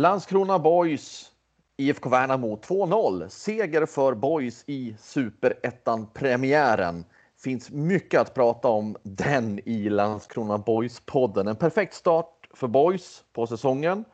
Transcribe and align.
Landskrona 0.00 0.58
Boys, 0.58 1.32
IFK 1.76 2.10
Värnamo 2.10 2.56
2-0. 2.56 3.28
Seger 3.28 3.86
för 3.86 4.14
Boys 4.14 4.64
i 4.66 4.96
Superettan-premiären. 5.00 7.04
Finns 7.38 7.70
mycket 7.70 8.20
att 8.20 8.34
prata 8.34 8.68
om 8.68 8.96
den 9.02 9.68
i 9.68 9.88
Landskrona 9.88 10.58
Boys-podden. 10.58 11.48
En 11.48 11.56
perfekt 11.56 11.94
start 11.94 12.48
för 12.54 12.68
Boys 12.68 13.24
på 13.32 13.46
säsongen. 13.46 14.04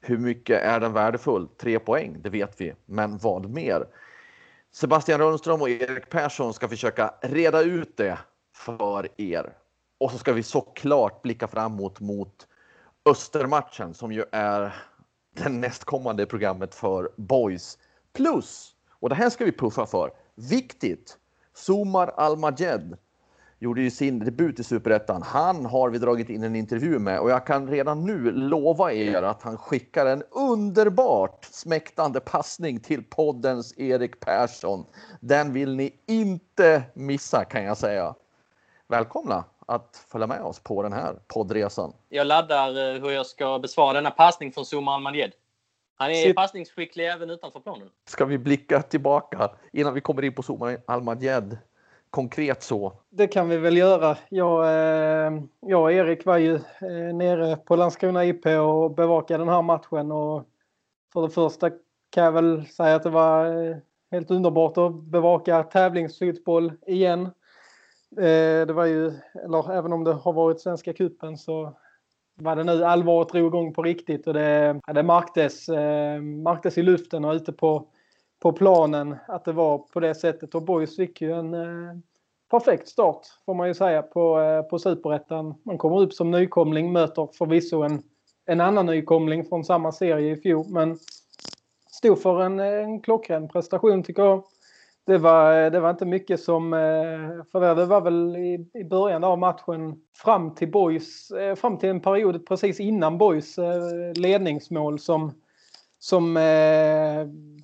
Hur 0.00 0.18
mycket 0.18 0.62
är 0.62 0.80
den 0.80 0.92
värdefull? 0.92 1.48
Tre 1.48 1.78
poäng, 1.78 2.16
det 2.22 2.30
vet 2.30 2.60
vi. 2.60 2.74
Men 2.86 3.18
vad 3.18 3.50
mer? 3.50 3.86
Sebastian 4.72 5.20
Rönnström 5.20 5.62
och 5.62 5.70
Erik 5.70 6.10
Persson 6.10 6.54
ska 6.54 6.68
försöka 6.68 7.14
reda 7.20 7.62
ut 7.62 7.96
det 7.96 8.18
för 8.54 9.08
er. 9.16 9.52
Och 10.00 10.10
så 10.10 10.18
ska 10.18 10.32
vi 10.32 10.42
såklart 10.42 11.22
blicka 11.22 11.48
framåt 11.48 12.00
mot 12.00 12.46
Östermatchen 13.04 13.94
som 13.94 14.12
ju 14.12 14.24
är 14.32 14.87
Det 15.44 15.48
nästkommande 15.48 16.26
programmet 16.26 16.74
för 16.74 17.10
Boys. 17.16 17.78
Plus, 18.12 18.74
och 18.90 19.08
det 19.08 19.14
här 19.14 19.30
ska 19.30 19.44
vi 19.44 19.52
puffa 19.52 19.86
för, 19.86 20.10
viktigt, 20.34 21.18
Somar 21.54 22.08
Almajed 22.16 22.96
gjorde 23.58 23.80
ju 23.80 23.90
sin 23.90 24.18
debut 24.18 24.60
i 24.60 24.64
Superettan. 24.64 25.22
Han 25.22 25.66
har 25.66 25.90
vi 25.90 25.98
dragit 25.98 26.28
in 26.28 26.42
en 26.42 26.56
intervju 26.56 26.98
med 26.98 27.20
och 27.20 27.30
jag 27.30 27.46
kan 27.46 27.68
redan 27.68 28.04
nu 28.04 28.30
lova 28.30 28.92
er 28.92 29.22
att 29.22 29.42
han 29.42 29.56
skickar 29.56 30.06
en 30.06 30.22
underbart 30.30 31.44
smäktande 31.44 32.20
passning 32.20 32.80
till 32.80 33.04
poddens 33.04 33.78
Erik 33.78 34.20
Persson. 34.20 34.86
Den 35.20 35.52
vill 35.52 35.76
ni 35.76 35.94
inte 36.06 36.82
missa 36.94 37.44
kan 37.44 37.64
jag 37.64 37.76
säga. 37.76 38.14
Välkomna 38.88 39.44
att 39.68 40.06
följa 40.08 40.26
med 40.26 40.42
oss 40.42 40.60
på 40.60 40.82
den 40.82 40.92
här 40.92 41.18
poddresan. 41.26 41.92
Jag 42.08 42.26
laddar 42.26 42.68
eh, 42.68 43.00
hur 43.00 43.10
jag 43.10 43.26
ska 43.26 43.58
besvara 43.58 43.92
denna 43.92 44.10
passning 44.10 44.52
från 44.52 44.64
Zuma 44.64 44.94
Almajed. 44.94 45.32
Han 45.94 46.10
är 46.10 46.14
Sitt... 46.14 46.36
passningsskicklig 46.36 47.08
även 47.08 47.30
utanför 47.30 47.60
planen. 47.60 47.88
Ska 48.06 48.24
vi 48.24 48.38
blicka 48.38 48.82
tillbaka 48.82 49.50
innan 49.72 49.94
vi 49.94 50.00
kommer 50.00 50.24
in 50.24 50.34
på 50.34 50.42
Zuma 50.42 50.76
Almajed? 50.86 51.58
Konkret 52.10 52.62
så. 52.62 52.92
Det 53.10 53.26
kan 53.26 53.48
vi 53.48 53.56
väl 53.56 53.76
göra. 53.76 54.16
Jag, 54.28 54.64
eh, 54.64 55.42
jag 55.60 55.82
och 55.82 55.92
Erik 55.92 56.24
var 56.24 56.38
ju 56.38 56.54
eh, 56.54 57.14
nere 57.14 57.56
på 57.56 57.76
Landskrona 57.76 58.24
IP 58.24 58.46
och 58.46 58.90
bevakade 58.90 59.38
den 59.38 59.48
här 59.48 59.62
matchen. 59.62 60.12
Och 60.12 60.44
för 61.12 61.22
det 61.22 61.30
första 61.30 61.70
kan 62.10 62.24
jag 62.24 62.32
väl 62.32 62.66
säga 62.66 62.94
att 62.94 63.02
det 63.02 63.10
var 63.10 63.44
helt 64.10 64.30
underbart 64.30 64.78
att 64.78 64.94
bevaka 64.94 65.62
tävlingsfotboll 65.62 66.72
igen. 66.86 67.28
Eh, 68.16 68.66
det 68.66 68.72
var 68.72 68.84
ju, 68.84 69.12
eller 69.44 69.72
även 69.72 69.92
om 69.92 70.04
det 70.04 70.12
har 70.12 70.32
varit 70.32 70.60
Svenska 70.60 70.92
kuppen 70.92 71.38
så 71.38 71.76
var 72.34 72.56
det 72.56 72.64
nu 72.64 72.84
allvaret 72.84 73.28
drog 73.28 73.46
igång 73.46 73.74
på 73.74 73.82
riktigt 73.82 74.26
och 74.26 74.34
det, 74.34 74.80
det 74.94 75.02
märktes, 75.02 75.68
eh, 75.68 76.20
märktes 76.20 76.78
i 76.78 76.82
luften 76.82 77.24
och 77.24 77.34
ute 77.34 77.52
på, 77.52 77.86
på 78.40 78.52
planen 78.52 79.16
att 79.28 79.44
det 79.44 79.52
var 79.52 79.78
på 79.78 80.00
det 80.00 80.14
sättet. 80.14 80.54
Och 80.54 80.62
Boys 80.62 80.96
fick 80.96 81.20
ju 81.20 81.32
en 81.32 81.54
eh, 81.54 81.96
perfekt 82.50 82.88
start 82.88 83.26
får 83.46 83.54
man 83.54 83.68
ju 83.68 83.74
säga 83.74 84.02
på, 84.02 84.40
eh, 84.40 84.62
på 84.62 84.78
Superettan. 84.78 85.54
Man 85.62 85.78
kommer 85.78 86.00
upp 86.00 86.12
som 86.12 86.30
nykomling, 86.30 86.92
möter 86.92 87.28
förvisso 87.38 87.82
en, 87.82 88.02
en 88.46 88.60
annan 88.60 88.86
nykomling 88.86 89.44
från 89.44 89.64
samma 89.64 89.92
serie 89.92 90.32
i 90.32 90.36
fjol 90.36 90.66
men 90.68 90.98
stod 91.90 92.22
för 92.22 92.42
en, 92.42 92.60
en 92.60 93.00
klockren 93.00 93.48
prestation 93.48 94.02
tycker 94.02 94.22
jag 94.22 94.44
det 95.08 95.18
var, 95.18 95.70
det 95.70 95.80
var 95.80 95.90
inte 95.90 96.06
mycket 96.06 96.40
som... 96.40 96.72
Eh, 96.72 97.44
för 97.52 97.74
det, 97.74 97.84
var 97.84 98.00
väl 98.00 98.36
i, 98.36 98.70
i 98.74 98.84
början 98.84 99.24
av 99.24 99.38
matchen 99.38 99.96
fram 100.16 100.54
till 100.54 100.70
Boys, 100.70 101.30
eh, 101.30 101.54
fram 101.54 101.78
till 101.78 101.88
en 101.88 102.00
period 102.00 102.46
precis 102.46 102.80
innan 102.80 103.18
Boys 103.18 103.58
eh, 103.58 104.12
ledningsmål 104.16 104.98
som, 104.98 105.32
som 105.98 106.34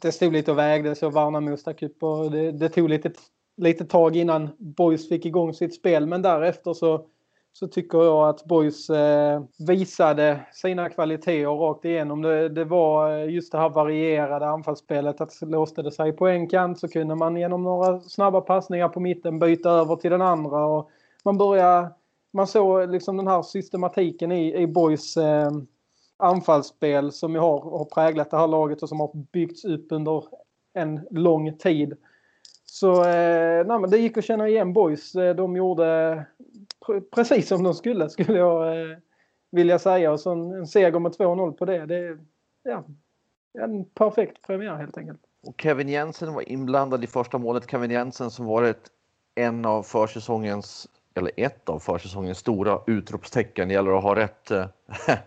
det 0.00 0.12
stod 0.12 0.32
lite 0.32 0.50
och 0.50 0.59
vägde 0.59 0.94
så 0.94 1.10
Värnamo 1.10 1.56
stack 1.56 1.82
upp 1.82 2.03
och 2.03 2.31
det, 2.31 2.53
det 2.53 2.69
tog 2.69 2.88
lite, 2.88 3.12
lite 3.56 3.84
tag 3.84 4.16
innan 4.16 4.50
Boys 4.59 5.09
fick 5.09 5.26
igång 5.26 5.55
sitt 5.55 5.75
spel. 5.75 6.06
Men 6.06 6.22
därefter 6.22 6.72
så 6.72 7.06
så 7.56 7.66
tycker 7.66 7.98
jag 7.98 8.28
att 8.28 8.44
Boys 8.44 8.91
eh, 8.91 9.42
visade 9.69 10.41
sina 10.53 10.88
kvaliteter 10.88 11.47
rakt 11.47 11.84
igenom. 11.84 12.22
Det, 12.22 12.48
det, 12.48 12.65
var 12.65 13.19
eh, 13.19 13.31
just 13.31 13.53
det 13.53 13.59
här 13.59 13.69
varierade 13.69 14.47
anfallsspelet. 14.47 15.20
Att 15.20 15.42
låste 15.42 15.82
det 15.82 15.93
sig 15.93 16.12
på 16.12 16.26
en 16.26 16.48
kant 16.48 16.78
så 16.78 16.88
kunde 16.88 17.14
man 17.14 17.37
genom 17.37 17.62
några 17.62 18.00
snabba 18.00 18.41
passningar 18.41 18.88
på 18.88 19.00
mitten 19.00 19.38
byta 19.38 19.70
över 19.70 19.97
till 19.97 20.10
den 20.10 20.22
andra. 20.22 20.66
Och 20.66 20.91
man, 21.25 21.38
började, 21.38 21.91
man 22.32 22.47
såg 22.47 22.91
liksom 22.91 23.16
den 23.16 23.28
här 23.28 23.43
systematiken 23.43 24.32
i, 24.32 24.54
i 24.54 24.66
Boys 24.66 25.16
eh, 25.16 25.50
anfallsspel 26.16 27.12
som 27.12 27.34
har, 27.34 27.60
har 27.60 27.84
präglat 27.84 28.31
det 28.31 28.37
här 28.37 28.48
laget 28.48 28.82
och 28.82 28.88
som 28.88 29.00
har 29.00 29.10
byggts 29.32 29.64
upp 29.64 29.87
under 29.91 30.25
en 30.75 31.00
lång 31.10 31.56
tid. 31.56 31.97
Så 32.64 33.04
eh, 33.04 33.66
nej, 33.66 33.78
men 33.78 33.91
det 33.91 33.98
gick 33.98 34.16
att 34.16 34.25
känna 34.25 34.48
igen 34.48 34.72
Boys. 34.72 35.14
Eh, 35.14 35.34
de 35.37 35.56
gjorde 35.56 36.25
precis 37.14 37.48
som 37.48 37.62
de 37.62 37.74
skulle, 37.74 38.10
skulle 38.10 38.38
jag 38.38 38.90
eh, 38.90 38.96
vilja 39.50 39.78
säga. 39.78 40.12
Och 40.12 40.20
så 40.20 40.32
en, 40.32 40.52
en 40.52 40.66
seger 40.66 40.98
med 40.98 41.12
2-0 41.12 41.52
på 41.52 41.64
det. 41.64 41.86
Det 41.86 41.96
är 41.96 42.18
ja, 42.62 42.84
en 43.58 43.84
perfekt 43.84 44.42
premiär 44.42 44.76
helt 44.76 44.98
enkelt. 44.98 45.20
Och 45.46 45.54
Kevin 45.60 45.88
Jensen 45.88 46.34
var 46.34 46.48
inblandad 46.48 47.04
i 47.04 47.06
första 47.06 47.38
målet. 47.38 47.70
Kevin 47.70 47.90
Jensen 47.90 48.30
som 48.30 48.46
varit 48.46 48.90
en 49.34 49.64
av 49.64 49.82
försäsongens, 49.82 50.88
eller 51.14 51.30
ett 51.36 51.68
av 51.68 51.78
försäsongens 51.78 52.38
stora 52.38 52.80
utropstecken. 52.86 53.68
Det 53.68 53.74
gäller 53.74 53.96
att 53.96 54.02
ha 54.02 54.16
rätt 54.16 54.50
eh, 54.50 54.66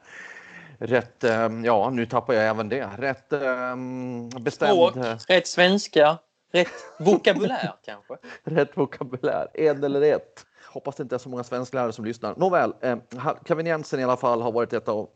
rätt, 0.78 1.24
eh, 1.24 1.50
ja 1.64 1.90
nu 1.90 2.06
tappar 2.06 2.34
jag 2.34 2.48
även 2.48 2.70
det, 2.70 2.90
rätt 2.98 3.34
um, 3.34 4.30
bestämd... 4.30 4.72
Språk, 4.72 4.96
rätt 5.28 5.48
svenska, 5.48 6.18
rätt 6.52 6.68
vokabulär 7.00 7.74
kanske? 7.86 8.16
Rätt 8.44 8.78
vokabulär, 8.78 9.48
en 9.54 9.84
eller 9.84 10.02
ett. 10.02 10.47
Hoppas 10.68 10.96
det 10.96 11.04
inte 11.04 11.16
är 11.16 11.20
så 11.20 11.30
många 11.30 11.44
svensklärare 11.44 11.94
som 11.94 12.06
lyssnar. 12.06 12.36
Nåväl, 12.36 12.74
eh, 12.82 12.98
Kevin 13.46 13.66
Jensen 13.66 14.00
i 14.00 14.04
alla 14.04 14.18
fall 14.18 14.42
har 14.42 14.52
varit 14.52 14.74
ett 14.74 14.88
av 14.90 15.10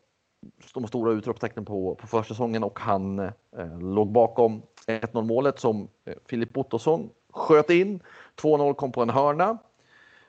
de 0.73 0.87
stora 0.87 1.11
utropstecknen 1.11 1.65
på, 1.65 1.95
på 1.95 2.07
försäsongen 2.07 2.63
och 2.63 2.79
han 2.79 3.19
eh, 3.19 3.79
låg 3.79 4.11
bakom 4.11 4.61
1-0 4.87 5.23
målet 5.23 5.59
som 5.59 5.87
eh, 6.05 6.13
Filip 6.25 6.57
Ottosson 6.57 7.09
sköt 7.29 7.69
in. 7.69 8.03
2-0 8.41 8.73
kom 8.73 8.91
på 8.91 9.01
en 9.01 9.09
hörna 9.09 9.57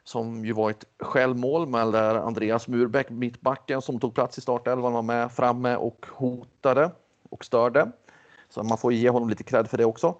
som 0.04 0.44
ju 0.44 0.52
var 0.52 0.70
ett 0.70 0.84
självmål 1.00 1.66
med 1.66 1.92
där 1.92 2.14
Andreas 2.14 2.68
Murbeck, 2.68 3.10
mittbacken 3.10 3.82
som 3.82 4.00
tog 4.00 4.14
plats 4.14 4.38
i 4.38 4.40
startelvan, 4.40 4.92
var 4.92 5.02
med 5.02 5.32
framme 5.32 5.76
och 5.76 6.06
hotade 6.10 6.90
och 7.30 7.44
störde. 7.44 7.92
Så 8.48 8.62
man 8.62 8.78
får 8.78 8.92
ge 8.92 9.10
honom 9.10 9.28
lite 9.28 9.44
cred 9.44 9.70
för 9.70 9.78
det 9.78 9.84
också. 9.84 10.16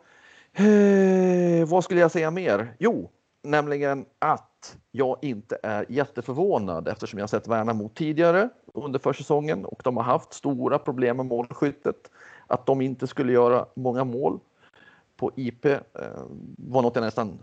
Eh, 0.52 1.68
vad 1.68 1.84
skulle 1.84 2.00
jag 2.00 2.10
säga 2.10 2.30
mer? 2.30 2.76
Jo, 2.78 3.10
nämligen 3.42 4.06
att 4.18 4.51
jag 4.90 5.18
inte 5.22 5.58
är 5.62 5.86
jätteförvånad 5.88 6.88
eftersom 6.88 7.18
jag 7.18 7.30
sett 7.30 7.48
Värnamo 7.48 7.88
tidigare 7.88 8.48
under 8.74 8.98
försäsongen 8.98 9.64
och 9.64 9.80
de 9.84 9.96
har 9.96 10.04
haft 10.04 10.32
stora 10.32 10.78
problem 10.78 11.16
med 11.16 11.26
målskyttet. 11.26 12.10
Att 12.46 12.66
de 12.66 12.80
inte 12.80 13.06
skulle 13.06 13.32
göra 13.32 13.66
många 13.74 14.04
mål 14.04 14.40
på 15.16 15.30
IP 15.36 15.64
eh, 15.64 15.80
var 16.56 16.82
något 16.82 16.96
jag 16.96 17.04
nästan 17.04 17.38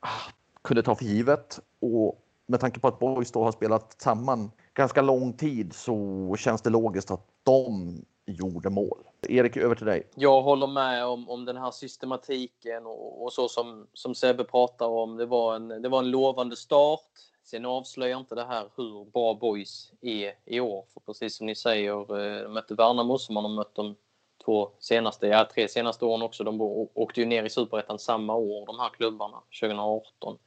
ah, 0.00 0.32
kunde 0.62 0.82
ta 0.82 0.94
för 0.94 1.04
givet 1.04 1.60
och 1.80 2.24
med 2.46 2.60
tanke 2.60 2.80
på 2.80 2.88
att 2.88 2.98
Boys 2.98 3.32
då 3.32 3.44
har 3.44 3.52
spelat 3.52 4.00
samman 4.00 4.50
ganska 4.74 5.02
lång 5.02 5.32
tid 5.32 5.72
så 5.72 6.36
känns 6.38 6.62
det 6.62 6.70
logiskt 6.70 7.10
att 7.10 7.26
de 7.42 7.94
gjorde 8.32 8.70
mål. 8.70 8.98
Erik, 9.22 9.56
över 9.56 9.74
till 9.74 9.86
dig. 9.86 10.06
Jag 10.14 10.42
håller 10.42 10.66
med 10.66 11.06
om, 11.06 11.30
om 11.30 11.44
den 11.44 11.56
här 11.56 11.70
systematiken 11.70 12.86
och, 12.86 13.24
och 13.24 13.32
så 13.32 13.48
som, 13.48 13.86
som 13.92 14.14
Sebbe 14.14 14.44
pratar 14.44 14.86
om. 14.86 15.16
Det 15.16 15.26
var, 15.26 15.56
en, 15.56 15.68
det 15.68 15.88
var 15.88 15.98
en 15.98 16.10
lovande 16.10 16.56
start. 16.56 17.10
Sen 17.44 17.66
avslöjar 17.66 18.18
inte 18.18 18.34
det 18.34 18.44
här 18.44 18.68
hur 18.76 19.04
bra 19.04 19.34
boys 19.34 19.92
är 20.00 20.34
i 20.44 20.60
år. 20.60 20.84
För 20.94 21.00
precis 21.00 21.36
som 21.36 21.46
ni 21.46 21.54
säger, 21.54 22.00
eh, 22.18 22.42
de 22.42 22.52
mötte 22.52 22.74
Värnamo 22.74 23.18
som 23.18 23.34
man 23.34 23.44
har 23.44 23.52
mött 23.52 23.74
de 23.74 23.96
två 24.44 24.70
senaste, 24.78 25.26
ja 25.26 25.48
tre 25.54 25.68
senaste 25.68 26.04
åren 26.04 26.22
också. 26.22 26.44
De 26.44 26.60
åkte 26.94 27.20
ju 27.20 27.26
ner 27.26 27.44
i 27.44 27.50
Superettan 27.50 27.98
samma 27.98 28.34
år, 28.34 28.66
de 28.66 28.78
här 28.78 28.88
klubbarna, 28.88 29.42
2018. 29.60 30.38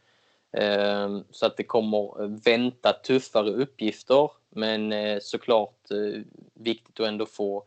Ehm, 0.54 1.24
så 1.32 1.46
att 1.46 1.58
det 1.58 1.64
kommer 1.64 2.28
vänta 2.44 2.94
tuffare 2.94 3.50
uppgifter. 3.50 4.32
Men 4.50 4.92
eh, 4.92 5.20
såklart 5.22 5.92
eh, 5.92 6.22
viktigt 6.54 7.00
att 7.00 7.08
ändå 7.08 7.26
få, 7.26 7.64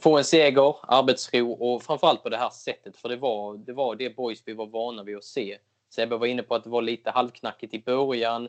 få 0.00 0.18
en 0.18 0.24
seger, 0.24 0.76
arbetsro 0.82 1.52
och 1.52 1.82
framförallt 1.82 2.22
på 2.22 2.28
det 2.28 2.36
här 2.36 2.50
sättet. 2.50 2.96
För 2.96 3.08
det 3.08 3.16
var 3.16 3.56
det, 3.56 3.72
var 3.72 3.94
det 3.94 4.16
boys 4.16 4.42
vi 4.44 4.52
var 4.52 4.66
vana 4.66 5.02
vid 5.02 5.16
att 5.16 5.24
se. 5.24 5.58
Sebbe 5.94 6.16
var 6.16 6.26
inne 6.26 6.42
på 6.42 6.54
att 6.54 6.64
det 6.64 6.70
var 6.70 6.82
lite 6.82 7.10
halvknackigt 7.10 7.74
i 7.74 7.82
början. 7.82 8.48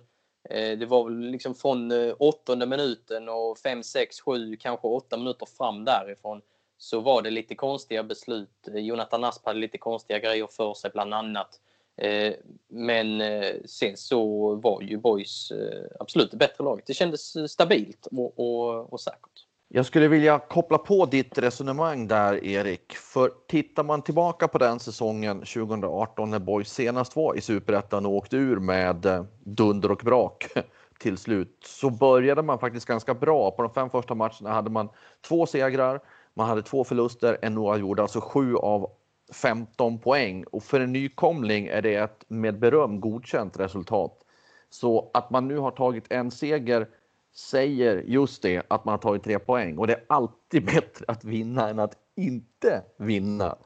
Eh, 0.50 0.78
det 0.78 0.86
var 0.86 1.10
liksom 1.10 1.56
från 1.56 1.92
åttonde 2.18 2.66
minuten 2.66 3.30
och 3.30 3.58
fem, 3.58 3.84
sex, 3.84 4.22
sju, 4.22 4.56
kanske 4.56 4.88
åtta 4.88 5.18
minuter 5.18 5.48
fram 5.58 5.86
därifrån 5.86 6.42
så 6.78 7.00
var 7.00 7.22
det 7.22 7.30
lite 7.30 7.56
konstiga 7.56 8.04
beslut. 8.04 8.68
Jonathan 8.68 9.24
Asp 9.24 9.46
hade 9.46 9.60
lite 9.60 9.78
konstiga 9.78 10.20
grejer 10.20 10.48
för 10.48 10.74
sig 10.74 10.92
bland 10.94 11.14
annat. 11.14 11.60
Eh, 11.98 12.34
men 12.70 13.22
eh, 13.22 13.52
sen 13.66 13.98
så 13.98 14.56
var 14.56 14.82
ju 14.82 14.98
Boys 14.98 15.52
eh, 15.52 15.84
absolut 16.00 16.32
det 16.32 16.38
bättre 16.38 16.64
laget. 16.64 16.86
Det 16.88 16.94
kändes 16.94 17.52
stabilt 17.52 18.08
och, 18.12 18.40
och, 18.40 18.94
och 18.94 19.02
säkert. 19.02 19.46
Jag 19.68 19.86
skulle 19.86 20.08
vilja 20.08 20.40
koppla 20.40 20.78
på 20.78 21.06
ditt 21.06 21.38
resonemang 21.38 22.08
där 22.08 22.46
Erik. 22.46 22.96
För 22.96 23.32
tittar 23.48 23.84
man 23.84 24.02
tillbaka 24.02 24.48
på 24.48 24.58
den 24.58 24.80
säsongen 24.80 25.40
2018 25.40 26.30
när 26.30 26.40
Boys 26.40 26.74
senast 26.74 27.16
var 27.16 27.38
i 27.38 27.42
Superettan 27.42 28.06
och 28.06 28.12
åkte 28.12 28.38
ur 28.38 28.60
med 28.60 29.26
dunder 29.44 29.92
och 29.92 30.02
brak 30.04 30.48
till 31.00 31.18
slut 31.18 31.58
så 31.66 31.90
började 31.90 32.42
man 32.42 32.60
faktiskt 32.60 32.86
ganska 32.86 33.14
bra. 33.14 33.52
På 33.52 33.62
de 33.62 33.74
fem 33.74 33.90
första 33.90 34.16
matcherna 34.16 34.50
hade 34.52 34.70
man 34.70 34.90
två 35.28 35.46
segrar, 35.46 36.00
man 36.34 36.50
hade 36.50 36.62
två 36.62 36.84
förluster, 36.84 37.38
en 37.42 37.58
oavgjord, 37.58 38.00
alltså 38.00 38.22
sju 38.22 38.56
av 38.56 38.92
15 39.34 40.00
poäng 40.00 40.44
och 40.44 40.64
för 40.64 40.80
en 40.80 40.94
nykomling 40.94 41.68
är 41.68 41.82
det 41.82 41.96
ett 41.96 42.24
med 42.28 42.60
beröm 42.60 43.00
godkänt 43.00 43.60
resultat. 43.60 44.22
Så 44.70 45.12
att 45.14 45.30
man 45.30 45.48
nu 45.48 45.58
har 45.58 45.72
tagit 45.72 46.12
en 46.12 46.32
seger 46.32 46.88
säger 47.36 48.04
just 48.08 48.42
det 48.42 48.64
att 48.68 48.86
man 48.86 48.92
har 48.92 48.98
tagit 48.98 49.24
tre 49.24 49.40
poäng 49.40 49.78
och 49.78 49.88
det 49.88 49.94
är 49.94 50.04
alltid 50.08 50.66
bättre 50.76 51.06
att 51.08 51.24
vinna 51.24 51.70
än 51.70 51.80
att 51.80 51.98
inte 52.16 52.84
vinna. 52.98 53.58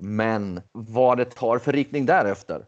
Men 0.00 0.60
vad 0.72 1.18
det 1.18 1.24
tar 1.24 1.58
för 1.58 1.72
riktning 1.72 2.06
därefter, 2.06 2.66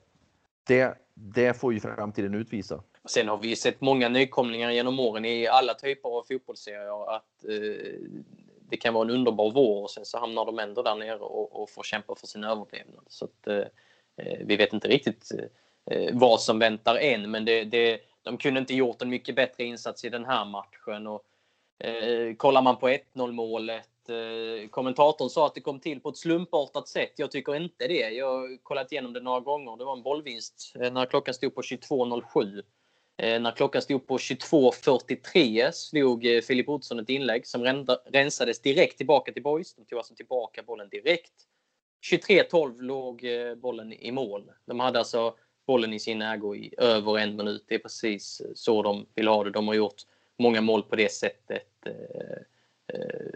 det, 0.66 0.98
det 1.14 1.60
får 1.60 1.72
ju 1.72 1.80
framtiden 1.80 2.34
utvisa. 2.34 2.82
Sen 3.08 3.28
har 3.28 3.38
vi 3.38 3.56
sett 3.56 3.80
många 3.80 4.08
nykomlingar 4.08 4.70
genom 4.70 5.00
åren 5.00 5.24
i 5.24 5.46
alla 5.46 5.74
typer 5.74 6.08
av 6.08 6.22
fotbollsserier 6.22 7.16
att 7.16 7.44
eh, 7.48 7.94
det 8.70 8.76
kan 8.76 8.94
vara 8.94 9.04
en 9.04 9.10
underbar 9.10 9.50
vår 9.50 9.82
och 9.82 9.90
sen 9.90 10.04
så 10.04 10.18
hamnar 10.18 10.44
de 10.44 10.58
ändå 10.58 10.82
där 10.82 10.94
nere 10.94 11.18
och, 11.18 11.62
och 11.62 11.70
får 11.70 11.82
kämpa 11.82 12.14
för 12.14 12.26
sin 12.26 12.44
överlevnad. 12.44 13.04
Så 13.08 13.24
att, 13.24 13.46
eh, 13.46 13.64
eh, 14.16 14.38
vi 14.40 14.56
vet 14.56 14.72
inte 14.72 14.88
riktigt 14.88 15.30
eh, 15.90 16.10
vad 16.12 16.40
som 16.40 16.58
väntar 16.58 16.96
än, 16.96 17.30
men 17.30 17.44
det, 17.44 17.64
det, 17.64 18.00
de 18.22 18.36
kunde 18.36 18.60
inte 18.60 18.74
gjort 18.74 19.02
en 19.02 19.08
mycket 19.08 19.36
bättre 19.36 19.64
insats 19.64 20.04
i 20.04 20.08
den 20.08 20.24
här 20.24 20.44
matchen. 20.44 21.06
Och, 21.06 21.24
eh, 21.86 22.34
kollar 22.36 22.62
man 22.62 22.76
på 22.76 22.88
1-0 22.88 23.32
målet 23.32 24.08
eh, 24.08 24.68
kommentatorn 24.68 25.30
sa 25.30 25.46
att 25.46 25.54
det 25.54 25.60
kom 25.60 25.80
till 25.80 26.00
på 26.00 26.08
ett 26.08 26.16
slumpartat 26.16 26.88
sätt. 26.88 27.12
Jag 27.16 27.30
tycker 27.30 27.56
inte 27.56 27.88
det. 27.88 28.10
Jag 28.10 28.26
har 28.26 28.62
kollat 28.62 28.92
igenom 28.92 29.12
det 29.12 29.20
några 29.20 29.40
gånger. 29.40 29.76
Det 29.76 29.84
var 29.84 29.96
en 29.96 30.02
bollvinst 30.02 30.72
eh, 30.80 30.92
när 30.92 31.06
klockan 31.06 31.34
stod 31.34 31.54
på 31.54 31.62
22.07. 31.62 32.62
Eh, 33.16 33.40
när 33.40 33.50
klockan 33.50 33.82
stod 33.82 34.06
på 34.06 34.16
22.43 34.16 35.70
slog 35.72 36.26
eh, 36.26 36.40
Filip 36.40 36.68
Olsson 36.68 36.98
ett 36.98 37.08
inlägg 37.08 37.46
som 37.46 37.86
rensades 38.12 38.60
direkt 38.62 38.96
tillbaka 38.96 39.32
till 39.32 39.42
Boys. 39.42 39.74
De 39.74 39.84
tog 39.84 39.98
alltså 39.98 40.14
tillbaka 40.14 40.62
bollen 40.62 40.88
direkt. 40.88 41.32
23.12 42.12 42.82
låg 42.82 43.24
eh, 43.24 43.54
bollen 43.54 43.92
i 43.92 44.12
mål. 44.12 44.50
De 44.66 44.80
hade 44.80 44.98
alltså 44.98 45.34
bollen 45.66 45.92
i 45.92 46.00
sin 46.00 46.22
ägo 46.22 46.56
i 46.56 46.74
över 46.78 47.18
en 47.18 47.36
minut. 47.36 47.64
Det 47.68 47.74
är 47.74 47.78
precis 47.78 48.42
så 48.54 48.82
de 48.82 49.06
vill 49.14 49.28
ha 49.28 49.44
det. 49.44 49.50
De 49.50 49.68
har 49.68 49.74
gjort 49.74 50.02
många 50.38 50.60
mål 50.60 50.82
på 50.82 50.96
det 50.96 51.12
sättet 51.12 51.66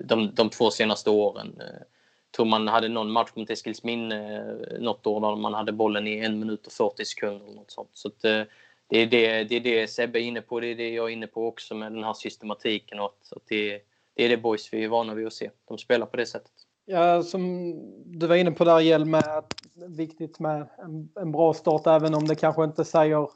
de, 0.04 0.34
de 0.34 0.50
två 0.50 0.70
senaste 0.70 1.10
åren. 1.10 1.54
Jag 1.58 2.32
tror 2.36 2.46
man 2.46 2.68
hade 2.68 2.88
någon 2.88 3.10
match 3.10 3.30
mot 3.34 3.50
Eskilsminne 3.50 4.42
något 4.78 5.06
år 5.06 5.20
där 5.20 5.36
man 5.36 5.54
hade 5.54 5.72
bollen 5.72 6.06
i 6.06 6.18
en 6.18 6.38
minut 6.38 6.66
och 6.66 6.72
40 6.72 7.04
sekunder. 7.04 7.46
Eller 7.46 7.56
något 7.56 7.70
sånt. 7.70 7.90
Så 7.92 8.08
att, 8.08 8.48
det 8.88 8.98
är 8.98 9.06
det, 9.06 9.44
det 9.44 9.56
är 9.56 9.60
det 9.60 9.88
Sebbe 9.90 10.20
är 10.20 10.22
inne 10.22 10.40
på, 10.40 10.60
det 10.60 10.66
är 10.66 10.74
det 10.74 10.90
jag 10.90 11.08
är 11.08 11.12
inne 11.12 11.26
på 11.26 11.46
också 11.46 11.74
med 11.74 11.92
den 11.92 12.04
här 12.04 12.14
systematiken 12.14 13.00
och 13.00 13.04
att, 13.04 13.32
att 13.36 13.42
det, 13.48 13.80
det 14.14 14.24
är 14.24 14.28
det 14.28 14.36
boys 14.36 14.72
vi 14.72 14.84
är 14.84 14.88
vana 14.88 15.14
vid 15.14 15.26
att 15.26 15.32
se. 15.32 15.50
De 15.68 15.78
spelar 15.78 16.06
på 16.06 16.16
det 16.16 16.26
sättet. 16.26 16.52
Ja, 16.90 17.22
som 17.22 17.74
du 18.06 18.26
var 18.26 18.36
inne 18.36 18.50
på 18.50 18.64
där 18.64 18.80
Hjelm, 18.80 19.10
med 19.10 19.38
att 19.38 19.54
viktigt 19.74 20.38
med 20.38 20.66
en, 20.78 21.08
en, 21.20 21.32
bra 21.32 21.54
start 21.54 21.86
även 21.86 22.14
om 22.14 22.26
det 22.26 22.34
kanske 22.34 22.64
inte 22.64 22.84
säger 22.84 23.28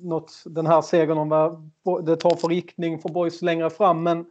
något 0.00 0.42
den 0.44 0.66
här 0.66 0.82
segern 0.82 1.18
om 1.18 1.28
vad 1.82 2.06
det 2.06 2.16
tar 2.16 2.36
för 2.36 2.48
riktning 2.48 2.98
för 2.98 3.08
boys 3.08 3.42
längre 3.42 3.70
fram. 3.70 4.02
Men 4.02 4.26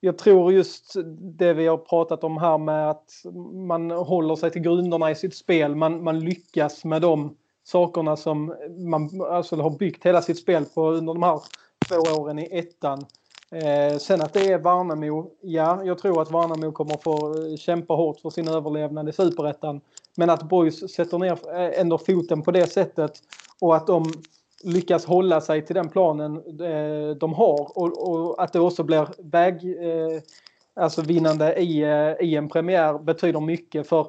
jag 0.00 0.18
tror 0.18 0.52
just 0.52 0.92
det 1.38 1.52
vi 1.52 1.66
har 1.66 1.76
pratat 1.76 2.24
om 2.24 2.38
här 2.38 2.58
med 2.58 2.90
att 2.90 3.10
man 3.52 3.90
håller 3.90 4.36
sig 4.36 4.50
till 4.50 4.62
grunderna 4.62 5.10
i 5.10 5.14
sitt 5.14 5.34
spel. 5.34 5.74
Man, 5.74 6.04
man 6.04 6.20
lyckas 6.20 6.84
med 6.84 7.02
dem 7.02 7.36
sakerna 7.64 8.16
som 8.16 8.54
man 8.78 9.22
alltså, 9.30 9.56
har 9.56 9.70
byggt 9.70 10.06
hela 10.06 10.22
sitt 10.22 10.38
spel 10.38 10.64
på 10.64 10.90
under 10.90 11.14
de 11.14 11.22
här 11.22 11.40
två 11.88 12.20
åren 12.20 12.38
i 12.38 12.58
ettan. 12.58 13.06
Eh, 13.50 13.98
sen 13.98 14.20
att 14.20 14.32
det 14.32 14.52
är 14.52 14.58
Värnamo, 14.58 15.30
ja, 15.40 15.84
jag 15.84 15.98
tror 15.98 16.22
att 16.22 16.30
Värnamo 16.30 16.72
kommer 16.72 16.96
få 16.96 17.46
eh, 17.46 17.56
kämpa 17.56 17.94
hårt 17.94 18.20
för 18.20 18.30
sin 18.30 18.48
överlevnad 18.48 19.08
i 19.08 19.12
superettan. 19.12 19.80
Men 20.16 20.30
att 20.30 20.42
Boys 20.42 20.92
sätter 20.94 21.18
ner 21.18 21.32
eh, 21.32 21.80
ändå 21.80 21.98
foten 21.98 22.42
på 22.42 22.50
det 22.50 22.66
sättet 22.66 23.12
och 23.60 23.76
att 23.76 23.86
de 23.86 24.12
lyckas 24.64 25.04
hålla 25.04 25.40
sig 25.40 25.66
till 25.66 25.74
den 25.74 25.88
planen 25.88 26.36
eh, 26.36 27.16
de 27.16 27.34
har 27.34 27.78
och, 27.78 28.10
och, 28.10 28.42
att 28.42 28.52
det 28.52 28.60
också 28.60 28.82
blir 28.82 29.08
väg, 29.18 29.54
eh, 29.64 30.20
alltså 30.74 31.02
vinnande 31.02 31.54
i, 31.54 31.82
eh, 31.82 32.26
i 32.28 32.36
en 32.36 32.48
premiär 32.48 32.98
betyder 32.98 33.40
mycket 33.40 33.88
för 33.88 34.06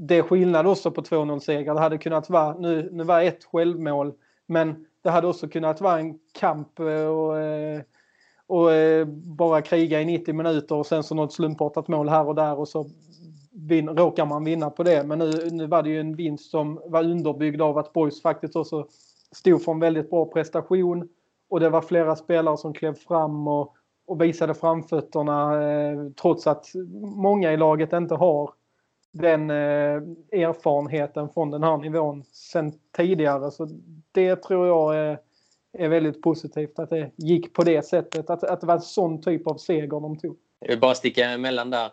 det 0.00 0.16
är 0.16 0.22
skillnad 0.22 0.66
också 0.66 0.90
på 0.90 1.02
2-0-segrar. 1.02 1.74
Det 1.74 1.80
hade 1.80 1.98
kunnat 1.98 2.30
vara, 2.30 2.54
nu, 2.58 2.88
nu 2.92 3.04
var 3.04 3.22
ett 3.22 3.44
självmål, 3.44 4.12
men 4.46 4.86
det 5.02 5.10
hade 5.10 5.26
också 5.26 5.48
kunnat 5.48 5.80
vara 5.80 5.98
en 5.98 6.18
kamp 6.32 6.78
eh, 6.78 7.06
och, 7.06 7.38
eh, 7.38 7.80
och 8.46 8.72
eh, 8.72 9.06
bara 9.08 9.62
kriga 9.62 10.00
i 10.00 10.04
90 10.04 10.34
minuter 10.34 10.74
och 10.74 10.86
sen 10.86 11.02
så 11.02 11.14
något 11.14 11.32
slumpartat 11.32 11.88
mål 11.88 12.08
här 12.08 12.26
och 12.26 12.34
där 12.34 12.58
och 12.58 12.68
så 12.68 12.90
vin, 13.52 13.88
råkar 13.88 14.26
man 14.26 14.44
vinna 14.44 14.70
på 14.70 14.82
det. 14.82 15.04
Men 15.04 15.18
nu, 15.18 15.48
nu 15.50 15.66
var 15.66 15.82
det 15.82 15.90
ju 15.90 16.00
en 16.00 16.16
vinst 16.16 16.50
som 16.50 16.80
var 16.86 17.04
underbyggd 17.04 17.62
av 17.62 17.78
att 17.78 17.92
Boys 17.92 18.22
faktiskt 18.22 18.56
också 18.56 18.86
stod 19.32 19.62
för 19.62 19.72
en 19.72 19.80
väldigt 19.80 20.10
bra 20.10 20.24
prestation 20.24 21.08
och 21.50 21.60
det 21.60 21.70
var 21.70 21.80
flera 21.80 22.16
spelare 22.16 22.56
som 22.56 22.74
klev 22.74 22.94
fram 22.94 23.48
och, 23.48 23.74
och 24.06 24.22
visade 24.22 24.54
framfötterna 24.54 25.62
eh, 25.70 25.98
trots 26.20 26.46
att 26.46 26.66
många 27.00 27.52
i 27.52 27.56
laget 27.56 27.92
inte 27.92 28.14
har 28.14 28.50
den 29.12 29.50
eh, 29.50 30.02
erfarenheten 30.42 31.28
från 31.28 31.50
den 31.50 31.62
här 31.62 31.76
nivån 31.76 32.24
sen 32.32 32.72
tidigare. 32.96 33.50
Så 33.50 33.68
det 34.12 34.36
tror 34.36 34.66
jag 34.66 34.96
är, 34.96 35.18
är 35.72 35.88
väldigt 35.88 36.22
positivt 36.22 36.78
att 36.78 36.90
det 36.90 37.10
gick 37.16 37.54
på 37.54 37.64
det 37.64 37.82
sättet. 37.82 38.30
Att, 38.30 38.44
att 38.44 38.60
det 38.60 38.66
var 38.66 38.74
en 38.74 38.80
sån 38.80 39.22
typ 39.22 39.46
av 39.46 39.56
seger 39.56 39.86
de 39.86 40.18
tog. 40.18 40.38
Jag 40.60 40.68
vill 40.68 40.80
bara 40.80 40.94
sticka 40.94 41.30
emellan 41.30 41.70
där. 41.70 41.90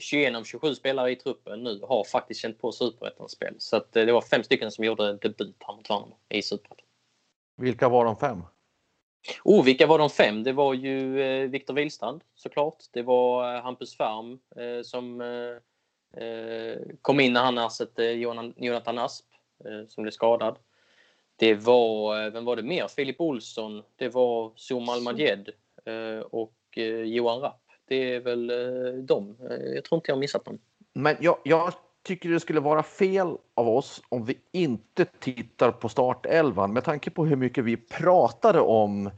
21 0.00 0.36
av 0.36 0.44
27 0.44 0.74
spelare 0.74 1.10
i 1.10 1.16
truppen 1.16 1.62
nu 1.62 1.80
har 1.82 2.04
faktiskt 2.04 2.40
känt 2.40 2.58
på 2.58 2.72
superettan-spel. 2.72 3.54
Så 3.58 3.76
att 3.76 3.92
det 3.92 4.12
var 4.12 4.20
fem 4.20 4.42
stycken 4.42 4.70
som 4.70 4.84
gjorde 4.84 5.12
debut 5.12 5.56
här 5.66 5.76
mot 5.76 5.90
Värnamo 5.90 6.16
i 6.28 6.42
superettan. 6.42 6.86
Vilka 7.56 7.88
var 7.88 8.04
de 8.04 8.16
fem? 8.16 8.42
Oh, 9.44 9.64
vilka 9.64 9.86
var 9.86 9.98
de 9.98 10.10
fem? 10.10 10.42
Det 10.42 10.52
var 10.52 10.74
ju 10.74 11.16
Viktor 11.48 11.74
Wihlstrand 11.74 12.24
såklart. 12.34 12.76
Det 12.92 13.02
var 13.02 13.60
Hampus 13.60 13.96
Färm 13.96 14.38
som 14.84 15.20
Eh, 15.20 15.56
Eh, 16.16 16.78
kom 17.02 17.20
in 17.20 17.32
när 17.32 17.42
han 17.42 17.58
ersatte 17.58 18.04
eh, 18.04 18.12
Jonathan 18.56 18.98
Asp 18.98 19.26
eh, 19.64 19.88
som 19.88 20.02
blev 20.02 20.12
skadad. 20.12 20.58
Det 21.36 21.54
var, 21.54 22.30
vem 22.30 22.44
var 22.44 22.56
det 22.56 22.62
mer? 22.62 22.88
Filip 22.88 23.20
Olsson, 23.20 23.82
det 23.96 24.08
var 24.08 24.52
Zoom 24.56 24.84
Majed 24.84 25.48
och 26.30 26.54
Johan 27.04 27.40
Rapp. 27.40 27.60
Det 27.88 28.14
är 28.14 28.20
väl 28.20 28.46
dem. 29.06 29.36
Jag 29.74 29.84
tror 29.84 29.98
inte 29.98 30.10
jag 30.10 30.14
har 30.14 30.20
missat 30.20 30.44
dem. 30.44 30.58
Men 30.92 31.16
jag, 31.20 31.38
jag 31.44 31.72
tycker 32.02 32.28
det 32.28 32.40
skulle 32.40 32.60
vara 32.60 32.82
fel 32.82 33.36
av 33.54 33.68
oss 33.68 34.02
om 34.08 34.24
vi 34.24 34.38
inte 34.52 35.04
tittar 35.04 35.70
på 35.72 35.88
startelvan 35.88 36.72
med 36.72 36.84
tanke 36.84 37.10
på 37.10 37.26
hur 37.26 37.36
mycket 37.36 37.64
vi 37.64 37.76
pratade 37.76 38.60
om 38.60 39.10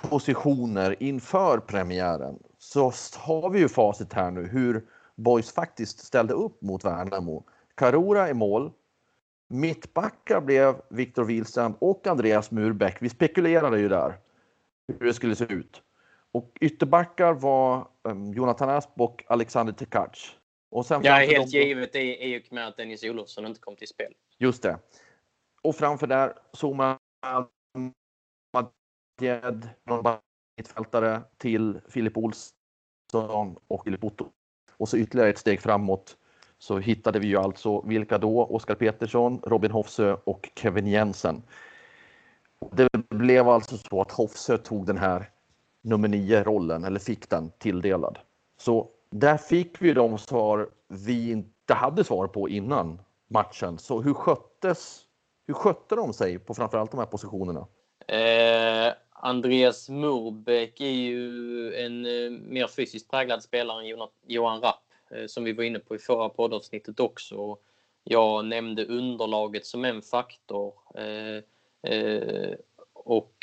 positioner 0.00 1.02
inför 1.02 1.58
premiären 1.58 2.38
så 2.58 2.92
har 3.16 3.50
vi 3.50 3.58
ju 3.58 3.68
facit 3.68 4.12
här 4.12 4.30
nu 4.30 4.46
hur 4.46 4.84
Boys 5.16 5.52
faktiskt 5.52 5.98
ställde 5.98 6.34
upp 6.34 6.62
mot 6.62 6.84
Värnamo. 6.84 7.44
Karora 7.74 8.30
i 8.30 8.34
mål. 8.34 8.72
Mittbackar 9.48 10.40
blev 10.40 10.74
Viktor 10.90 11.24
Wihlstrand 11.24 11.74
och 11.78 12.06
Andreas 12.06 12.50
Murbeck. 12.50 12.96
Vi 13.00 13.08
spekulerade 13.08 13.78
ju 13.78 13.88
där 13.88 14.18
hur 14.98 15.06
det 15.06 15.14
skulle 15.14 15.36
se 15.36 15.44
ut. 15.44 15.82
Och 16.32 16.58
ytterbackar 16.60 17.32
var 17.32 17.88
um, 18.02 18.32
Jonathan 18.32 18.70
Asp 18.70 18.90
och 18.94 19.24
Alexander 19.26 19.72
Tekac. 19.72 20.36
Och 20.70 20.86
sen 20.86 21.00
ja, 21.04 21.14
helt 21.14 21.36
dem... 21.36 21.60
givet 21.60 21.94
är, 21.94 22.26
ju 22.26 22.42
med 22.50 22.68
att 22.68 22.76
Dennis 22.76 23.04
Olofsson 23.04 23.46
inte 23.46 23.60
kom 23.60 23.76
till 23.76 23.88
spel. 23.88 24.14
Just 24.38 24.62
det. 24.62 24.78
Och 25.62 25.76
framför 25.76 26.06
där 26.06 26.34
Zuma 26.52 26.98
Madjed, 28.52 29.68
mittfältare 30.56 31.22
till 31.38 31.80
Filip 31.88 32.16
Olsson 32.16 33.56
och 33.68 33.84
Filip 33.84 34.04
Otto. 34.04 34.32
Och 34.76 34.88
så 34.88 34.96
ytterligare 34.96 35.30
ett 35.30 35.38
steg 35.38 35.60
framåt 35.60 36.16
så 36.58 36.78
hittade 36.78 37.18
vi 37.18 37.26
ju 37.26 37.36
alltså 37.36 37.80
vilka 37.80 38.18
då? 38.18 38.44
Oskar 38.44 38.74
Petersson, 38.74 39.40
Robin 39.46 39.70
Hofsö 39.70 40.16
och 40.24 40.50
Kevin 40.56 40.86
Jensen. 40.86 41.42
Det 42.72 42.88
blev 43.08 43.48
alltså 43.48 43.76
så 43.76 44.00
att 44.00 44.12
Hofsö 44.12 44.58
tog 44.58 44.86
den 44.86 44.98
här 44.98 45.30
nummer 45.82 46.08
nio 46.08 46.42
rollen 46.42 46.84
eller 46.84 47.00
fick 47.00 47.30
den 47.30 47.50
tilldelad. 47.58 48.18
Så 48.56 48.88
där 49.10 49.36
fick 49.36 49.82
vi 49.82 49.92
de 49.92 50.18
svar 50.18 50.70
vi 50.88 51.30
inte 51.30 51.74
hade 51.74 52.04
svar 52.04 52.26
på 52.26 52.48
innan 52.48 53.00
matchen. 53.28 53.78
Så 53.78 54.00
hur 54.00 54.14
sköttes? 54.14 55.00
Hur 55.46 55.54
skötte 55.54 55.94
de 55.96 56.12
sig 56.12 56.38
på 56.38 56.54
framförallt 56.54 56.90
de 56.90 56.98
här 56.98 57.06
positionerna? 57.06 57.66
Eh, 58.08 58.92
Andreas 59.24 59.88
Murbeck 59.88 60.80
är 60.80 60.90
ju 60.90 61.74
en 61.74 62.06
eh, 62.06 62.30
mer 62.30 62.66
fysiskt 62.66 63.10
präglad 63.10 63.42
spelare 63.42 63.82
än 63.82 64.08
Johan 64.26 64.60
Rapp 64.60 64.84
eh, 65.10 65.26
som 65.26 65.44
vi 65.44 65.52
var 65.52 65.64
inne 65.64 65.78
på 65.78 65.94
i 65.94 65.98
förra 65.98 66.28
poddavsnittet 66.28 67.00
också. 67.00 67.58
Jag 68.04 68.44
nämnde 68.44 68.84
underlaget 68.84 69.66
som 69.66 69.84
en 69.84 70.02
faktor. 70.02 70.74
Eh, 70.94 72.54
och 72.92 73.34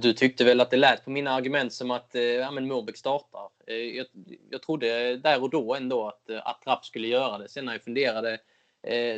du 0.00 0.12
tyckte 0.12 0.44
väl 0.44 0.60
att 0.60 0.70
det 0.70 0.76
lät 0.76 1.04
på 1.04 1.10
mina 1.10 1.30
argument 1.30 1.72
som 1.72 1.90
att 1.90 2.10
ja, 2.40 2.50
men 2.50 2.66
Murbeck 2.68 2.96
startar. 2.96 3.48
Jag, 3.66 4.06
jag 4.50 4.62
trodde 4.62 5.16
där 5.16 5.42
och 5.42 5.50
då 5.50 5.74
ändå 5.74 6.08
att, 6.08 6.30
att 6.30 6.62
Rapp 6.66 6.84
skulle 6.84 7.08
göra 7.08 7.38
det. 7.38 7.48
Sen 7.48 7.64
när 7.64 7.72
jag 7.72 7.82
funderade 7.82 8.38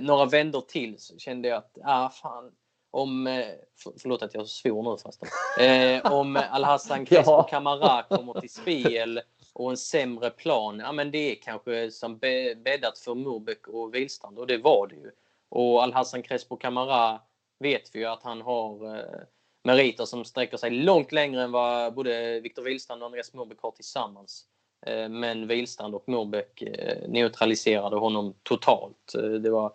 några 0.01 0.25
vändor 0.25 0.61
till 0.61 0.99
så 0.99 1.19
kände 1.19 1.49
jag 1.49 1.59
att, 1.59 1.79
ah, 1.85 2.09
fan, 2.09 2.53
om, 2.93 3.43
för, 3.79 3.93
förlåt 3.99 4.23
att 4.23 4.35
jag 4.35 4.49
svor 4.49 4.83
nu 4.83 4.97
förresten. 5.03 5.29
Eh, 5.61 6.13
om 6.13 6.37
Alhassan 6.51 7.07
Crespo 7.07 7.31
ja. 7.33 7.43
Camara 7.43 8.03
kommer 8.03 8.41
till 8.41 8.51
spel 8.51 9.21
och 9.53 9.71
en 9.71 9.77
sämre 9.77 10.31
plan, 10.31 10.79
ja 10.79 10.93
men 10.93 11.11
det 11.11 11.33
är 11.33 11.35
kanske 11.35 11.91
som 11.91 12.19
bäddat 12.19 12.99
för 12.99 13.15
Murbeck 13.15 13.69
och 13.69 13.95
Wihlstrand 13.95 14.39
och 14.39 14.47
det 14.47 14.59
var 14.59 14.87
det 14.87 14.95
ju. 14.95 15.11
Och 15.49 15.83
Alhassan 15.83 16.23
Crespo 16.23 16.57
Camara 16.57 17.21
vet 17.59 17.95
vi 17.95 17.99
ju 17.99 18.07
att 18.07 18.23
han 18.23 18.43
har 18.43 18.97
eh, 18.97 19.21
meriter 19.65 20.05
som 20.05 20.25
sträcker 20.25 20.57
sig 20.57 20.71
långt 20.71 21.13
längre 21.13 21.43
än 21.43 21.53
vad 21.53 21.95
både 21.95 22.41
Viktor 22.41 22.63
Wihlstrand 22.63 23.03
och 23.03 23.07
Andreas 23.07 23.33
Murbeck 23.33 23.59
har 23.61 23.71
tillsammans. 23.71 24.47
Eh, 24.87 25.09
men 25.09 25.47
Wihlstrand 25.47 25.95
och 25.95 26.09
Murbeck 26.09 26.63
eh, 26.63 27.09
neutraliserade 27.09 27.97
honom 27.97 28.35
totalt. 28.43 29.15
Eh, 29.15 29.31
det 29.31 29.51
var, 29.51 29.73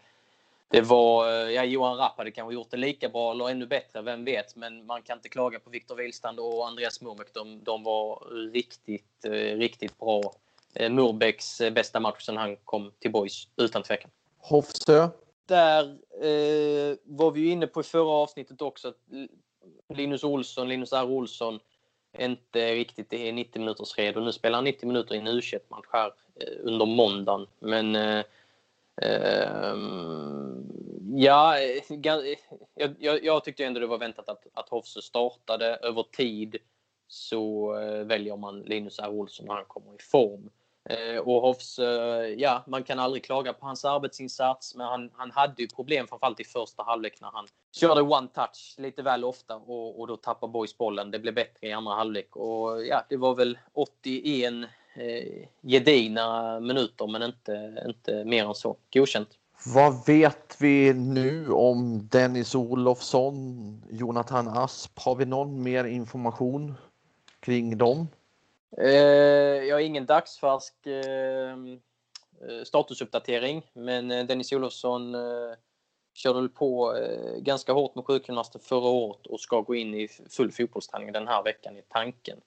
det 0.68 0.82
var 0.82 1.28
ja, 1.28 1.64
Johan 1.64 1.98
Rapp 1.98 2.18
hade 2.18 2.32
kanske 2.32 2.54
gjort 2.54 2.72
det 2.72 2.78
lika 2.78 3.10
bra 3.10 3.32
eller 3.32 3.50
ännu 3.50 3.66
bättre, 3.66 4.02
vem 4.02 4.26
vet. 4.26 4.56
Men 4.56 4.86
man 4.86 5.02
kan 5.02 5.18
inte 5.18 5.30
klaga 5.30 5.60
på 5.60 5.70
Viktor 5.70 5.96
Wihlstrand 5.96 6.40
och 6.40 6.68
Andreas 6.68 7.02
Murbeck. 7.02 7.34
De, 7.34 7.64
de 7.64 7.84
var 7.84 8.28
riktigt, 8.54 9.26
riktigt 9.56 10.00
bra. 10.00 10.22
Murbecks 10.90 11.58
bästa 11.58 12.00
match 12.00 12.26
sedan 12.26 12.38
han 12.38 12.56
kom 12.56 12.92
till 13.00 13.12
Boys, 13.12 13.48
utan 13.58 13.84
tvekan. 13.84 14.12
Hofsö? 14.38 15.10
Där 15.48 15.84
eh, 16.22 16.98
var 17.04 17.32
vi 17.32 17.50
inne 17.50 17.68
på 17.68 17.82
i 17.82 17.84
förra 17.84 18.12
avsnittet 18.12 18.62
också. 18.62 18.88
Att 18.88 19.98
Linus 19.98 20.24
Olsson, 20.24 20.70
Linus 20.70 20.94
R 20.94 21.12
Olsson, 21.12 21.60
inte 22.18 22.76
riktigt 22.76 23.14
är 23.14 23.32
90 23.32 23.60
minuters 23.60 23.98
redo. 23.98 24.20
Nu 24.20 24.32
spelar 24.32 24.58
han 24.58 24.64
90 24.64 24.88
minuter 24.88 25.16
i 25.16 25.18
en 25.18 25.28
u 25.28 25.42
match 25.70 25.88
här 25.92 26.12
eh, 26.36 26.54
under 26.62 26.86
måndagen. 26.86 27.48
Men 27.60 27.96
eh, 27.96 28.18
eh, 28.18 28.26
Ehm, 29.02 30.64
ja, 31.16 31.60
jag, 31.90 32.38
jag, 33.00 33.24
jag, 33.24 33.44
tyckte 33.44 33.66
ändå 33.66 33.80
det 33.80 33.88
var 33.88 33.98
väntat 33.98 34.30
att, 34.30 34.48
att 34.54 34.70
Hofse 34.70 35.02
startade. 35.02 35.76
Över 35.76 36.04
tid 36.04 36.58
så 37.08 37.76
eh, 37.80 38.04
väljer 38.04 38.38
man 38.38 38.60
Linus 38.60 39.00
R 39.00 39.10
Olsson 39.10 39.46
när 39.46 39.54
han 39.54 39.66
kommer 39.66 39.94
i 39.94 40.02
form. 40.12 40.50
Eh, 40.90 41.18
och 41.18 41.42
Hoffs, 41.42 41.80
ja, 42.38 42.64
man 42.68 42.84
kan 42.84 43.00
aldrig 43.00 43.24
klaga 43.24 43.54
på 43.54 43.66
hans 43.66 43.86
arbetsinsats, 43.86 44.76
men 44.76 44.88
han, 44.88 45.12
han 45.14 45.32
hade 45.32 45.62
ju 45.62 45.68
problem 45.68 46.08
framförallt 46.08 46.40
i 46.40 46.44
första 46.44 46.84
halvlek 46.84 47.22
när 47.22 47.32
han 47.32 47.48
körde 47.76 48.02
one 48.02 48.28
touch 48.28 48.76
lite 48.78 49.02
väl 49.02 49.24
ofta 49.24 49.56
och, 49.56 50.00
och 50.00 50.08
då 50.08 50.18
tappar 50.18 50.48
Boys 50.48 50.78
bollen. 50.78 51.12
Det 51.12 51.20
blev 51.20 51.34
bättre 51.34 51.68
i 51.68 51.72
andra 51.72 51.94
halvlek 51.94 52.36
och 52.36 52.86
ja, 52.86 53.06
det 53.10 53.18
var 53.18 53.36
väl 53.36 53.58
81 53.74 54.54
eh, 54.98 55.48
gedigna 55.62 56.60
minuter, 56.60 57.08
men 57.08 57.24
inte, 57.24 57.84
inte 57.88 58.26
mer 58.26 58.46
än 58.46 58.56
så. 58.56 58.78
Godkänt. 58.94 59.30
Vad 59.66 60.06
vet 60.06 60.58
vi 60.60 60.94
nu 60.94 61.50
om 61.50 62.08
Dennis 62.12 62.56
Olofsson, 62.56 63.84
Jonathan 63.92 64.48
Asp? 64.48 65.00
Har 65.00 65.16
vi 65.16 65.26
någon 65.26 65.64
mer 65.64 65.84
information 65.84 66.74
kring 67.40 67.78
dem? 67.78 68.08
Eh, 68.78 68.90
jag 69.68 69.76
har 69.76 69.82
ingen 69.82 70.06
dagsfärsk 70.06 70.88
eh, 70.88 71.52
eh, 72.50 72.64
statusuppdatering, 72.66 73.66
men 73.74 74.08
Dennis 74.08 74.52
Olofsson 74.52 75.16
körde 76.14 76.50
på 76.50 76.94
ganska 77.38 77.74
hårt 77.74 77.96
med 77.96 78.06
sjukgymnaster 78.06 78.60
förra 78.60 78.90
året 78.90 79.28
och 79.28 79.40
ska 79.40 79.62
gå 79.62 79.76
in 79.76 79.94
i 79.94 80.08
full 80.30 80.52
fotbollsträning 80.52 81.12
den 81.12 81.28
här 81.28 81.44
veckan 81.44 81.78
i 81.78 81.82
tanken. 81.88 82.38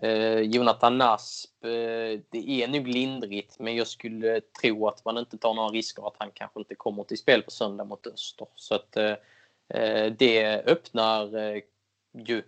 Eh, 0.00 0.40
Jonathan 0.40 0.98
Nasp, 0.98 1.64
eh, 1.64 2.20
det 2.30 2.62
är 2.62 2.68
nog 2.68 2.88
lindrigt, 2.88 3.58
men 3.58 3.76
jag 3.76 3.86
skulle 3.86 4.40
tro 4.40 4.88
att 4.88 5.04
man 5.04 5.18
inte 5.18 5.38
tar 5.38 5.54
några 5.54 5.68
risker 5.68 6.06
att 6.06 6.16
han 6.18 6.30
kanske 6.34 6.60
inte 6.60 6.74
kommer 6.74 7.04
till 7.04 7.18
spel 7.18 7.42
på 7.42 7.50
söndag 7.50 7.84
mot 7.84 8.06
Öster. 8.06 8.46
Så 8.56 8.74
att 8.74 8.96
eh, 8.96 9.14
det 10.18 10.62
öppnar 10.66 11.26
ju 12.26 12.42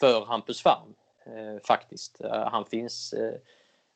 för 0.00 0.24
Hampus 0.24 0.62
Färm 0.62 0.94
Eh, 1.26 1.60
faktiskt. 1.64 2.20
Eh, 2.20 2.48
han 2.50 2.64
finns 2.64 3.12
eh, 3.12 3.34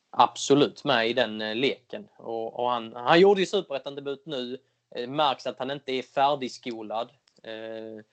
absolut 0.09 0.83
med 0.83 1.09
i 1.09 1.13
den 1.13 1.37
leken. 1.37 2.07
Och, 2.17 2.59
och 2.59 2.69
han, 2.69 2.93
han 2.93 3.19
gjorde 3.19 3.39
ju 3.39 3.45
superettan-debut 3.45 4.25
nu. 4.25 4.57
Märks 5.07 5.47
att 5.47 5.59
han 5.59 5.71
inte 5.71 5.91
är 5.91 6.01
färdigskolad. 6.01 7.09
Eh, 7.43 8.03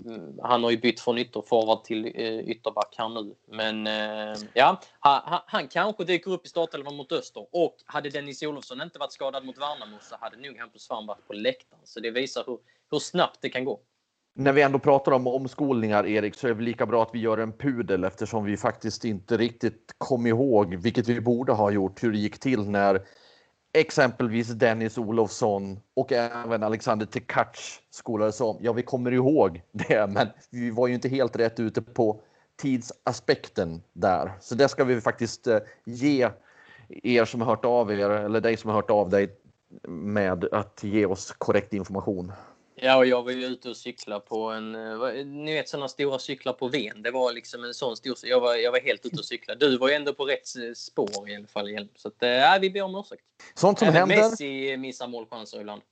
Eh, 0.00 0.44
han 0.48 0.64
har 0.64 0.70
ju 0.70 0.76
bytt 0.76 1.00
från 1.00 1.18
ytterforward 1.18 1.84
till 1.84 2.12
eh, 2.14 2.38
ytterback 2.38 2.94
här 2.98 3.08
nu. 3.08 3.34
Men 3.48 3.86
eh, 3.86 4.38
ja, 4.54 4.80
han, 4.98 5.40
han 5.46 5.68
kanske 5.68 6.04
dyker 6.04 6.30
upp 6.30 6.46
i 6.46 6.48
startelvan 6.48 6.96
mot 6.96 7.12
Öster. 7.12 7.46
Och 7.52 7.76
hade 7.84 8.10
Dennis 8.10 8.42
Olofsson 8.42 8.80
inte 8.80 8.98
varit 8.98 9.12
skadad 9.12 9.44
mot 9.44 9.58
Värnamo 9.58 9.96
så 10.00 10.16
hade 10.20 10.36
nog 10.36 10.58
Hampus 10.58 10.82
Svahn 10.82 11.06
varit 11.06 11.26
på 11.26 11.32
läktaren. 11.32 11.82
Så 11.84 12.00
det 12.00 12.10
visar 12.10 12.44
hur, 12.46 12.58
hur 12.90 12.98
snabbt 12.98 13.38
det 13.40 13.48
kan 13.48 13.64
gå. 13.64 13.80
När 14.36 14.52
vi 14.52 14.62
ändå 14.62 14.78
pratar 14.78 15.12
om 15.12 15.26
omskolningar, 15.26 16.06
Erik, 16.06 16.34
så 16.34 16.46
är 16.46 16.48
det 16.48 16.54
väl 16.54 16.64
lika 16.64 16.86
bra 16.86 17.02
att 17.02 17.10
vi 17.12 17.18
gör 17.18 17.38
en 17.38 17.52
pudel 17.52 18.04
eftersom 18.04 18.44
vi 18.44 18.56
faktiskt 18.56 19.04
inte 19.04 19.36
riktigt 19.36 19.94
kom 19.98 20.26
ihåg, 20.26 20.74
vilket 20.74 21.08
vi 21.08 21.20
borde 21.20 21.52
ha 21.52 21.70
gjort, 21.70 22.02
hur 22.02 22.12
det 22.12 22.18
gick 22.18 22.40
till 22.40 22.70
när 22.70 23.06
exempelvis 23.74 24.48
Dennis 24.48 24.98
Olofsson 24.98 25.80
och 25.94 26.12
även 26.12 26.62
Alexander 26.62 27.06
Tekac 27.06 27.80
skolades 27.90 28.40
om. 28.40 28.56
Ja, 28.60 28.72
vi 28.72 28.82
kommer 28.82 29.12
ihåg 29.12 29.62
det, 29.72 30.10
men 30.10 30.28
vi 30.50 30.70
var 30.70 30.86
ju 30.86 30.94
inte 30.94 31.08
helt 31.08 31.36
rätt 31.36 31.60
ute 31.60 31.82
på 31.82 32.20
tidsaspekten 32.56 33.82
där. 33.92 34.32
Så 34.40 34.54
det 34.54 34.68
ska 34.68 34.84
vi 34.84 35.00
faktiskt 35.00 35.46
eh, 35.46 35.58
ge 35.84 36.30
er 36.88 37.24
som 37.24 37.40
har 37.40 37.48
hört 37.48 37.64
av 37.64 37.92
er, 37.92 38.10
eller 38.10 38.40
dig 38.40 38.56
som 38.56 38.70
har 38.70 38.76
hört 38.76 38.90
av 38.90 39.10
dig, 39.10 39.36
med 39.88 40.44
att 40.52 40.80
ge 40.82 41.06
oss 41.06 41.34
korrekt 41.38 41.72
information. 41.72 42.32
Ja, 42.76 42.96
och 42.96 43.06
jag 43.06 43.22
var 43.22 43.30
ju 43.30 43.44
ute 43.44 43.70
och 43.70 43.76
cykla 43.76 44.20
på 44.20 44.50
en, 44.50 44.74
eh, 44.74 45.26
ni 45.26 45.54
vet 45.54 45.68
sådana 45.68 45.88
stora 45.88 46.18
cyklar 46.18 46.52
på 46.52 46.68
Ven. 46.68 47.02
Det 47.02 47.10
var 47.10 47.32
liksom 47.32 47.64
en 47.64 47.74
sån 47.74 47.96
stor, 47.96 48.16
jag 48.22 48.40
var, 48.40 48.54
jag 48.54 48.72
var 48.72 48.80
helt 48.80 49.06
ute 49.06 49.16
och 49.16 49.24
cykla. 49.24 49.54
Du 49.54 49.78
var 49.78 49.88
ju 49.88 49.94
ändå 49.94 50.14
på 50.14 50.24
rätt 50.24 50.76
spår 50.76 51.28
i 51.28 51.36
alla 51.36 51.46
fall. 51.46 51.88
Så 51.96 52.08
att, 52.08 52.22
äh, 52.22 52.60
vi 52.60 52.70
ber 52.70 52.82
om 52.82 52.94
ursäkt. 52.94 53.22
Sånt 53.54 53.78
som 53.78 53.88
Även 53.88 54.00
händer. 54.10 54.30
Messi 54.30 54.76
missar 54.76 55.08
målchanser 55.08 55.60
ibland. 55.60 55.82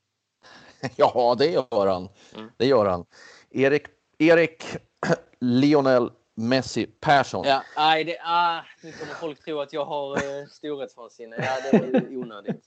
ja, 0.97 1.37
det 1.39 1.47
gör 1.47 1.87
han. 1.87 2.09
Mm. 2.35 2.51
Det 2.57 2.67
gör 2.67 2.87
han. 2.87 3.07
Erik, 3.51 3.87
Erik 4.19 4.65
Lionel 5.41 6.11
Messi 6.35 6.87
Persson. 6.87 7.47
Ja, 7.47 7.63
nej, 7.77 8.05
det, 8.05 8.19
ah, 8.25 8.61
nu 8.83 8.93
kommer 8.93 9.15
folk 9.15 9.45
tro 9.45 9.61
att 9.61 9.73
jag 9.73 9.85
har 9.85 10.17
eh, 10.17 10.47
storhetsvansinne. 10.47 11.37
Ja, 11.39 11.71
det 11.71 11.79
var 11.79 12.01
ju 12.01 12.17
onödigt. 12.17 12.65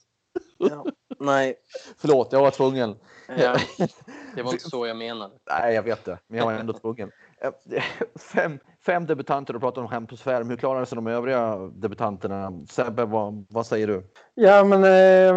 Ja. 0.57 0.85
Nej. 1.19 1.55
Förlåt, 1.97 2.31
jag 2.31 2.41
var 2.41 2.51
tvungen. 2.51 2.95
Ja, 3.27 3.57
det 4.35 4.43
var 4.43 4.51
inte 4.51 4.69
så 4.69 4.87
jag 4.87 4.97
menade. 4.97 5.33
Nej, 5.49 5.75
jag 5.75 5.83
vet 5.83 6.05
det, 6.05 6.19
men 6.27 6.37
jag 6.37 6.45
var 6.45 6.53
ändå 6.53 6.73
tvungen. 6.73 7.11
Eh, 7.41 7.81
fem, 8.33 8.59
fem 8.85 9.05
debutanter, 9.05 9.53
du 9.53 9.59
pratar 9.59 9.81
om 9.81 9.87
Hampus 9.87 10.21
Färm. 10.21 10.49
Hur 10.49 10.57
klarar 10.57 10.85
sig 10.85 10.95
de 10.95 11.07
övriga 11.07 11.57
debutanterna? 11.57 12.65
Sebbe, 12.69 13.05
vad, 13.05 13.45
vad 13.49 13.65
säger 13.65 13.87
du? 13.87 14.03
Ja, 14.33 14.63
men 14.63 14.83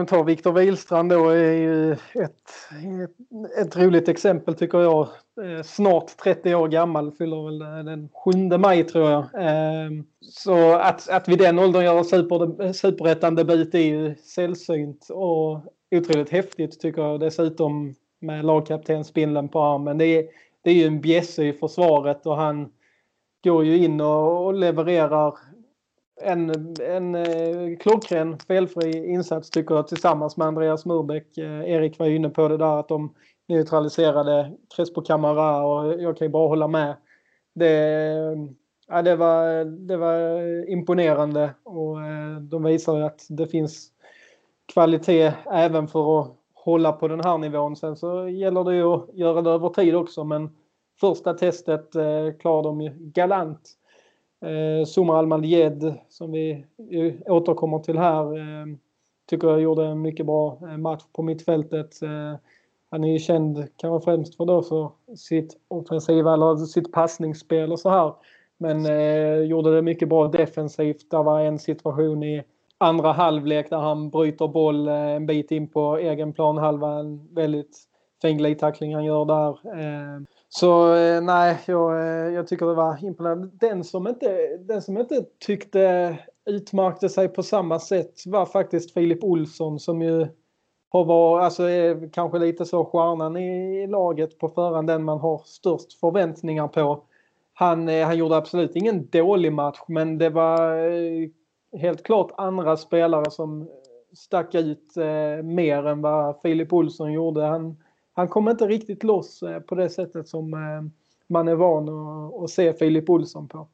eh, 0.00 0.04
ta 0.04 0.22
Viktor 0.22 0.52
Wihlstrand 0.52 1.10
då 1.10 1.28
är 1.28 1.52
ju 1.52 1.92
ett, 1.92 1.98
ett, 2.14 3.66
ett 3.66 3.76
roligt 3.76 4.08
exempel 4.08 4.54
tycker 4.54 4.80
jag. 4.80 5.08
Eh, 5.42 5.62
snart 5.62 6.16
30 6.16 6.54
år 6.54 6.68
gammal, 6.68 7.12
fyller 7.12 7.44
väl 7.44 7.62
eh, 7.62 7.84
den 7.84 8.08
7 8.24 8.58
maj 8.58 8.84
tror 8.84 9.10
jag. 9.10 9.22
Eh, 9.22 9.90
så 10.20 10.74
att, 10.74 11.08
att 11.08 11.28
vid 11.28 11.38
den 11.38 11.58
åldern 11.58 11.84
göra 11.84 12.04
super, 12.04 12.72
superettan-debut 12.72 13.74
är 13.74 13.78
ju 13.78 14.14
sällsynt 14.14 15.06
och 15.10 15.62
otroligt 15.90 16.30
häftigt 16.30 16.80
tycker 16.80 17.02
jag 17.02 17.20
dessutom 17.20 17.94
med 18.20 18.44
lagkaptensbindeln 18.44 19.48
på 19.48 19.60
armen. 19.60 19.98
Det 19.98 20.06
är, 20.06 20.24
det 20.62 20.70
är 20.70 20.74
ju 20.74 20.86
en 20.86 21.00
bjässe 21.00 21.44
i 21.44 21.52
försvaret 21.52 22.26
och 22.26 22.36
han 22.36 22.72
går 23.44 23.64
ju 23.64 23.84
in 23.84 24.00
och, 24.00 24.46
och 24.46 24.54
levererar 24.54 25.34
en, 26.20 26.74
en 26.80 27.14
eh, 27.14 27.76
klockren 27.80 28.38
felfri 28.38 29.06
insats 29.06 29.50
tycker 29.50 29.74
jag 29.74 29.88
tillsammans 29.88 30.36
med 30.36 30.46
Andreas 30.46 30.86
Murbeck. 30.86 31.38
Eh, 31.38 31.70
Erik 31.70 31.98
var 31.98 32.06
ju 32.06 32.16
inne 32.16 32.28
på 32.28 32.48
det 32.48 32.56
där 32.56 32.80
att 32.80 32.88
de 32.88 33.14
neutraliserade 33.48 34.52
Crespo 34.76 35.02
Camara 35.02 35.66
och 35.66 36.02
jag 36.02 36.16
kan 36.16 36.26
ju 36.26 36.32
bara 36.32 36.48
hålla 36.48 36.68
med. 36.68 36.96
Det, 37.54 37.68
eh, 37.68 38.36
ja, 38.88 39.02
det, 39.02 39.16
var, 39.16 39.64
det 39.64 39.96
var 39.96 40.40
imponerande 40.70 41.50
och 41.62 42.02
eh, 42.02 42.36
de 42.40 42.62
visar 42.62 42.96
ju 42.96 43.04
att 43.04 43.26
det 43.28 43.46
finns 43.46 43.88
kvalitet 44.72 45.32
även 45.52 45.88
för 45.88 46.20
att 46.20 46.37
hålla 46.70 46.92
på 46.92 47.08
den 47.08 47.20
här 47.20 47.38
nivån. 47.38 47.76
Sen 47.76 47.96
så 47.96 48.28
gäller 48.28 48.64
det 48.64 48.74
ju 48.74 48.84
att 48.84 49.08
göra 49.14 49.42
det 49.42 49.50
över 49.50 49.68
tid 49.68 49.94
också 49.94 50.24
men 50.24 50.50
första 51.00 51.34
testet 51.34 51.94
eh, 51.94 52.30
klarar 52.40 52.62
de 52.62 52.80
ju 52.80 52.90
galant. 52.98 53.60
Eh, 54.44 54.86
Sumar 54.86 55.16
Almadied 55.16 55.94
som 56.08 56.32
vi 56.32 56.64
återkommer 57.26 57.78
till 57.78 57.98
här 57.98 58.38
eh, 58.38 58.66
tycker 59.26 59.48
jag 59.48 59.60
gjorde 59.60 59.86
en 59.86 60.02
mycket 60.02 60.26
bra 60.26 60.58
eh, 60.62 60.76
match 60.76 61.02
på 61.12 61.22
mittfältet. 61.22 62.02
Eh, 62.02 62.34
han 62.90 63.04
är 63.04 63.12
ju 63.12 63.18
känd 63.18 63.68
kanske 63.76 64.04
främst 64.04 64.36
för, 64.36 64.44
då 64.44 64.62
för 64.62 64.90
sitt 65.16 65.56
offensiva 65.68 66.34
eller 66.34 66.56
sitt 66.56 66.92
passningsspel 66.92 67.72
och 67.72 67.80
så 67.80 67.90
här. 67.90 68.14
Men 68.58 68.86
eh, 68.86 69.38
gjorde 69.38 69.74
det 69.74 69.82
mycket 69.82 70.08
bra 70.08 70.28
defensivt. 70.28 71.10
Det 71.10 71.16
var 71.16 71.40
en 71.40 71.58
situation 71.58 72.22
i 72.22 72.42
andra 72.78 73.12
halvlek 73.12 73.70
där 73.70 73.78
han 73.78 74.10
bryter 74.10 74.48
boll 74.48 74.88
eh, 74.88 74.94
en 74.94 75.26
bit 75.26 75.50
in 75.50 75.68
på 75.68 75.96
egen 75.96 76.32
planhalva. 76.32 76.98
En 76.98 77.34
väldigt 77.34 77.78
fin 78.22 78.38
glidtackling 78.38 78.94
han 78.94 79.04
gör 79.04 79.24
där. 79.24 79.50
Eh, 79.80 80.20
så 80.48 80.94
eh, 80.94 81.20
nej, 81.20 81.58
jag, 81.66 82.32
jag 82.32 82.46
tycker 82.46 82.66
det 82.66 82.74
var 82.74 83.04
imponerande. 83.04 83.50
Den 83.52 83.84
som 83.84 84.06
inte, 84.06 84.56
den 84.56 84.82
som 84.82 84.98
inte 84.98 85.24
tyckte 85.46 86.16
utmärkte 86.46 87.08
sig 87.08 87.28
på 87.28 87.42
samma 87.42 87.78
sätt 87.78 88.26
var 88.26 88.46
faktiskt 88.46 88.94
Filip 88.94 89.24
Olsson 89.24 89.78
som 89.78 90.02
ju 90.02 90.26
har 90.90 91.04
varit, 91.04 91.44
alltså 91.44 91.62
är 91.62 92.12
kanske 92.12 92.38
lite 92.38 92.64
så 92.64 92.84
stjärnan 92.84 93.36
i 93.36 93.86
laget 93.86 94.38
på 94.38 94.48
förhand, 94.48 94.88
den 94.88 95.04
man 95.04 95.18
har 95.18 95.42
störst 95.44 96.00
förväntningar 96.00 96.68
på. 96.68 97.04
Han, 97.54 97.88
han 97.88 98.18
gjorde 98.18 98.36
absolut 98.36 98.76
ingen 98.76 99.08
dålig 99.08 99.52
match 99.52 99.78
men 99.88 100.18
det 100.18 100.30
var 100.30 100.88
helt 101.72 102.02
klart 102.02 102.30
andra 102.36 102.76
spelare 102.76 103.30
som 103.30 103.62
eh, 103.62 103.68
stack 104.12 104.54
ut 104.54 104.96
eh, 104.96 105.42
mer 105.42 105.86
än 105.86 106.02
vad 106.02 106.40
Filip 106.42 106.72
Olsson 106.72 107.12
gjorde. 107.12 107.42
Han, 107.42 107.76
han 108.12 108.28
kom 108.28 108.48
inte 108.48 108.66
riktigt 108.66 109.02
loss 109.02 109.42
eh, 109.42 109.60
på 109.60 109.74
det 109.74 109.90
sättet 109.90 110.28
som 110.28 110.54
eh, 110.54 110.90
man 111.26 111.48
är 111.48 111.54
van 111.54 111.88
att, 111.88 112.42
att 112.42 112.50
se 112.50 112.72
Filip 112.72 113.10
Olsson 113.10 113.48
på. 113.48 113.68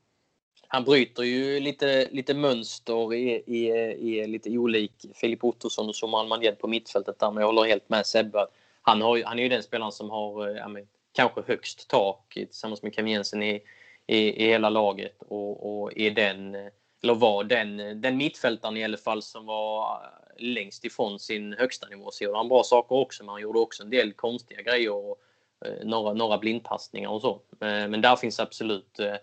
Han 0.69 0.85
bryter 0.85 1.23
ju 1.23 1.61
lite, 1.61 2.09
lite 2.11 2.35
mönster 2.35 3.15
i, 3.15 3.43
i, 3.47 3.69
i 3.99 4.27
lite 4.27 4.59
olik 4.59 4.93
Filip 5.15 5.45
Ottosson 5.45 5.89
och 5.89 5.97
Soman 5.97 6.29
Manjed 6.29 6.59
på 6.59 6.69
mittfältet 6.69 7.19
där, 7.19 7.31
men 7.31 7.41
jag 7.41 7.47
håller 7.47 7.65
helt 7.65 7.89
med 7.89 8.07
Sebbe. 8.07 8.47
Han, 8.83 9.03
har, 9.03 9.23
han 9.25 9.39
är 9.39 9.43
ju 9.43 9.49
den 9.49 9.63
spelaren 9.63 9.93
som 9.93 10.11
har 10.11 10.49
eh, 10.49 10.57
ja, 10.57 10.69
men, 10.69 10.87
kanske 11.13 11.43
högst 11.47 11.89
tak 11.89 12.33
tillsammans 12.35 12.83
med 12.83 12.95
Kevin 12.95 13.13
Jensen 13.13 13.43
i, 13.43 13.63
i, 14.07 14.45
i 14.45 14.47
hela 14.47 14.71
laget 14.71 15.23
och, 15.29 15.83
och 15.83 15.99
är 15.99 16.11
den 16.11 16.55
eh, 16.55 16.67
eller 17.05 17.15
var 17.15 17.45
den, 17.45 18.01
den 18.01 18.17
mittfältaren 18.17 18.77
i 18.77 18.85
alla 18.85 18.97
fall 18.97 19.23
som 19.23 19.47
var 19.47 19.93
eh, 19.93 20.45
längst 20.45 20.85
ifrån 20.85 21.19
sin 21.19 21.53
högsta 21.53 21.89
nivå. 21.89 22.11
Så 22.11 22.25
gjorde 22.25 22.37
han 22.37 22.49
bra 22.49 22.63
saker 22.63 22.95
också, 22.95 23.25
men 23.25 23.33
han 23.33 23.43
gjorde 23.43 23.59
också 23.59 23.83
en 23.83 23.91
del 23.91 24.13
konstiga 24.13 24.63
grejer 24.63 24.93
och 24.93 25.19
eh, 25.67 25.85
några, 25.87 26.13
några 26.13 26.39
blindpassningar 26.39 27.09
och 27.09 27.21
så. 27.21 27.33
Eh, 27.61 27.89
men 27.89 28.01
där 28.01 28.17
finns 28.17 28.41
absolut 28.41 28.99
eh, 28.99 29.17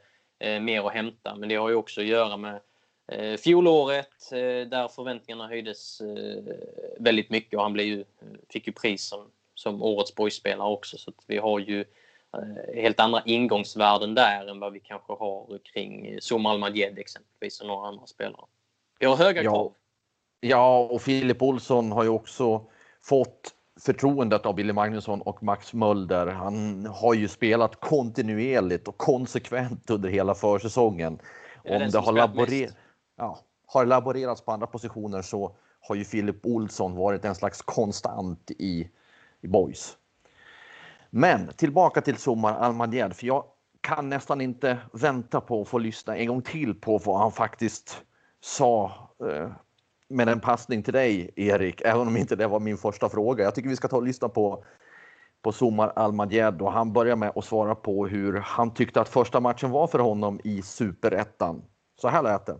eh, 0.49 0.61
mer 0.61 0.87
att 0.87 0.93
hämta. 0.93 1.35
Men 1.35 1.49
det 1.49 1.55
har 1.55 1.69
ju 1.69 1.75
också 1.75 2.01
att 2.01 2.07
göra 2.07 2.37
med 2.37 2.59
fjolåret 3.39 4.29
där 4.31 4.87
förväntningarna 4.87 5.47
höjdes 5.47 6.01
väldigt 6.99 7.29
mycket 7.29 7.57
och 7.57 7.63
han 7.63 7.73
blev 7.73 7.85
ju, 7.85 8.05
fick 8.49 8.67
ju 8.67 8.73
pris 8.73 9.03
som, 9.03 9.27
som 9.55 9.83
årets 9.83 10.15
boyspelare 10.15 10.69
också. 10.69 10.97
Så 10.97 11.13
vi 11.27 11.37
har 11.37 11.59
ju 11.59 11.79
Eh, 11.79 11.85
helt 12.75 12.99
andra 12.99 13.21
ingångsvärden 13.25 14.15
där 14.15 14.47
än 14.47 14.59
vad 14.59 14.73
vi 14.73 14.79
kanske 14.79 15.13
har 15.13 15.59
kring 15.73 16.21
Somal 16.21 16.59
Majed 16.59 16.99
exempelvis 16.99 17.61
och 17.61 17.67
några 17.67 17.87
andra 17.87 18.05
spelare. 18.05 18.45
Vi 18.99 19.05
har 19.05 19.15
höga 19.15 19.43
ja. 19.43 19.51
krav. 19.51 19.73
Ja, 20.39 20.79
och 20.79 21.01
Filip 21.01 21.41
Olsson 21.41 21.91
har 21.91 22.03
ju 22.03 22.09
också 22.09 22.65
fått 23.01 23.55
förtroendet 23.79 24.45
av 24.45 24.55
Billy 24.55 24.73
Magnusson 24.73 25.21
och 25.21 25.43
Max 25.43 25.73
Mölder. 25.73 26.27
Han 26.27 26.85
har 26.85 27.13
ju 27.13 27.27
spelat 27.27 27.79
kontinuerligt 27.79 28.87
och 28.87 28.97
konsekvent 28.97 29.89
under 29.89 30.09
hela 30.09 30.35
försäsongen. 30.35 31.19
Det 31.63 31.75
Om 31.75 31.91
det 31.91 31.99
har, 31.99 32.13
laborer 32.13 32.69
ja, 33.17 33.39
har 33.67 33.85
laborerats 33.85 34.41
på 34.41 34.51
andra 34.51 34.67
positioner 34.67 35.21
så 35.21 35.55
har 35.79 35.95
ju 35.95 36.05
Filip 36.05 36.45
Olsson 36.45 36.95
varit 36.95 37.25
en 37.25 37.35
slags 37.35 37.61
konstant 37.61 38.51
i, 38.51 38.89
i 39.41 39.47
boys. 39.47 39.97
Men 41.13 41.47
tillbaka 41.47 42.01
till 42.01 42.17
Somar 42.17 42.53
Almadjed, 42.53 43.15
för 43.15 43.27
jag 43.27 43.43
kan 43.81 44.09
nästan 44.09 44.41
inte 44.41 44.77
vänta 44.93 45.41
på 45.41 45.61
att 45.61 45.67
få 45.67 45.77
lyssna 45.77 46.15
en 46.15 46.27
gång 46.27 46.41
till 46.41 46.75
på 46.75 46.97
vad 46.97 47.19
han 47.19 47.31
faktiskt 47.31 48.01
sa 48.41 48.91
eh, 49.29 49.51
med 50.09 50.29
en 50.29 50.39
passning 50.39 50.83
till 50.83 50.93
dig, 50.93 51.33
Erik, 51.35 51.81
även 51.81 52.07
om 52.07 52.17
inte 52.17 52.35
det 52.35 52.47
var 52.47 52.59
min 52.59 52.77
första 52.77 53.09
fråga. 53.09 53.43
Jag 53.43 53.55
tycker 53.55 53.69
vi 53.69 53.75
ska 53.75 53.87
ta 53.87 53.97
och 53.97 54.03
lyssna 54.03 54.29
på, 54.29 54.65
på 55.41 55.51
Somar 55.51 55.93
Almadjed 55.95 56.61
och 56.61 56.71
han 56.71 56.93
börjar 56.93 57.15
med 57.15 57.31
att 57.35 57.45
svara 57.45 57.75
på 57.75 58.07
hur 58.07 58.33
han 58.33 58.73
tyckte 58.73 59.01
att 59.01 59.09
första 59.09 59.39
matchen 59.39 59.71
var 59.71 59.87
för 59.87 59.99
honom 59.99 60.39
i 60.43 60.61
superettan. 60.61 61.61
Så 62.01 62.07
här 62.07 62.23
lät 62.23 62.45
det. 62.45 62.57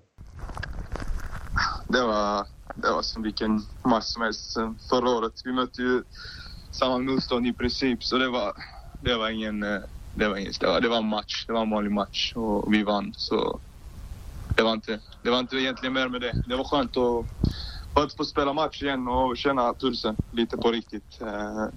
Det 1.87 2.01
var, 2.01 2.47
det 2.73 2.91
var 2.91 3.01
som 3.01 3.23
vilken 3.23 3.59
match 3.85 4.05
som 4.05 4.21
helst 4.21 4.57
förra 4.89 5.09
året. 5.09 5.33
Vi 5.45 5.53
mötte 5.53 5.81
ju 5.81 6.03
samma 6.71 6.97
motstånd 6.97 7.47
i 7.47 7.53
princip. 7.53 8.03
Så 8.03 8.17
det 8.17 8.29
var, 8.29 8.53
det 8.99 9.15
var 9.15 9.29
ingen... 9.29 9.63
Eh, 9.63 9.81
det 10.13 10.27
var, 10.27 10.37
ingen, 10.37 10.53
det, 10.59 10.67
var, 10.67 10.81
det 10.81 10.89
var 10.89 10.97
en 10.97 11.07
match. 11.09 11.45
Det 11.47 11.53
var 11.53 11.61
en 11.61 11.69
vanlig 11.69 11.91
match 11.91 12.33
och 12.35 12.73
vi 12.73 12.83
vann. 12.83 13.11
Så 13.15 13.61
det 14.55 14.63
var 14.63 14.73
inte, 14.73 14.99
det 15.23 15.29
var 15.29 15.39
inte 15.39 15.55
egentligen 15.55 15.93
mer 15.93 16.09
med 16.09 16.21
det. 16.21 16.35
Det 16.45 16.55
var 16.55 16.63
skönt 16.63 16.97
att, 16.97 17.27
skönt 17.95 18.11
att 18.11 18.17
få 18.17 18.25
spela 18.25 18.53
match 18.53 18.83
igen 18.83 19.07
och 19.07 19.37
känna 19.37 19.73
pulsen 19.73 20.17
lite 20.31 20.57
på 20.57 20.71
riktigt. 20.71 21.21
Eh, 21.21 21.67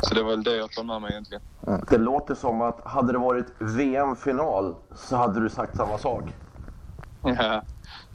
så 0.00 0.14
det 0.14 0.22
var 0.22 0.30
väl 0.30 0.42
det 0.44 0.56
jag 0.56 0.72
tar 0.72 0.84
med 0.84 1.02
mig 1.02 1.12
egentligen. 1.12 1.42
Det 1.90 1.98
låter 1.98 2.34
som 2.34 2.60
att 2.60 2.80
hade 2.84 3.12
det 3.12 3.18
varit 3.18 3.46
VM-final 3.60 4.76
så 4.96 5.16
hade 5.16 5.40
du 5.40 5.50
sagt 5.50 5.76
samma 5.76 5.98
sak. 5.98 6.30
Ja, 7.22 7.62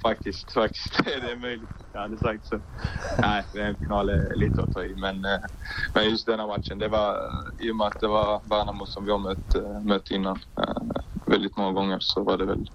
faktiskt. 0.09 0.51
faktiskt. 0.53 1.05
Det 1.05 1.31
är 1.31 1.37
möjligt. 1.37 1.71
Jag 1.93 1.99
hade 2.01 2.17
sagt 2.17 2.45
så. 2.45 2.61
Nej, 3.21 3.45
en 3.53 3.75
final 3.77 4.09
eh, 4.09 4.15
är 4.15 4.35
lite 4.35 4.63
att 4.63 4.71
ta 4.71 4.83
i. 4.83 4.95
Men, 4.95 5.25
eh, 5.25 5.39
men 5.93 6.09
just 6.09 6.25
denna 6.25 6.47
matchen, 6.47 6.79
det 6.79 6.87
var 6.87 7.17
i 7.59 7.71
och 7.71 7.75
med 7.75 7.87
att 7.87 7.99
det 7.99 8.07
var 8.07 8.41
Värnamo 8.49 8.85
som 8.85 9.05
vi 9.05 9.11
har 9.11 9.19
mött, 9.19 9.55
eh, 9.55 9.81
mött 9.81 10.11
innan 10.11 10.39
väldigt 11.25 11.57
många 11.57 11.71
gånger 11.71 11.97
så 12.01 12.23
var 12.23 12.37
det 12.37 12.45
väl 12.45 12.65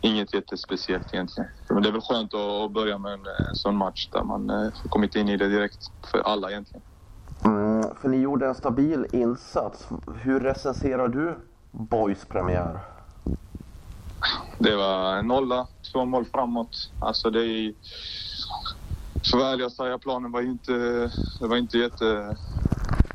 inget 0.00 0.34
jättespeciellt 0.34 1.14
egentligen. 1.14 1.50
Men 1.70 1.82
det 1.82 1.88
är 1.88 1.92
väl 1.92 2.00
skönt 2.00 2.34
att 2.34 2.72
börja 2.72 2.98
med 2.98 3.12
en 3.12 3.26
sån 3.54 3.76
match 3.76 4.08
där 4.12 4.24
man 4.24 4.48
har 4.50 4.88
kommit 4.88 5.14
in 5.14 5.28
i 5.28 5.36
det 5.36 5.48
direkt 5.48 5.82
för 6.10 6.18
alla 6.18 6.50
egentligen. 6.50 6.82
Mm, 7.44 7.96
för 7.96 8.08
ni 8.08 8.16
gjorde 8.16 8.46
en 8.46 8.54
stabil 8.54 9.06
insats. 9.12 9.88
Hur 10.22 10.40
recenserar 10.40 11.08
du 11.08 11.38
Boys 11.72 12.24
premiär? 12.28 12.97
Det 14.58 14.76
var 14.76 15.16
en 15.16 15.26
nolla, 15.26 15.66
två 15.92 16.04
mål 16.04 16.24
framåt. 16.24 16.76
Alltså 16.98 17.30
det 17.30 17.46
är... 17.46 17.74
För 19.30 19.38
ärlig 19.38 19.72
säga, 19.72 19.98
planen 19.98 20.32
var 20.32 20.42
inte, 20.42 20.72
det 21.40 21.46
var 21.48 21.56
inte 21.56 21.78
jätte, 21.78 22.36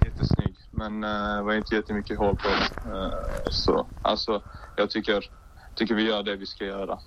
jättesnygg. 0.04 0.56
Men 0.72 1.04
uh, 1.04 1.38
det 1.38 1.44
var 1.44 1.54
inte 1.54 1.76
jättemycket 1.76 2.18
hål 2.18 2.36
på 2.36 2.50
den. 2.50 2.94
Uh, 2.94 3.12
så 3.52 3.90
alltså, 4.02 4.42
jag 4.76 4.90
tycker, 4.90 5.24
tycker 5.76 5.96
vi 5.96 6.04
gör 6.04 6.24
det 6.24 6.36
vi 6.36 6.46
ska 6.46 6.66
göra. 6.66 7.00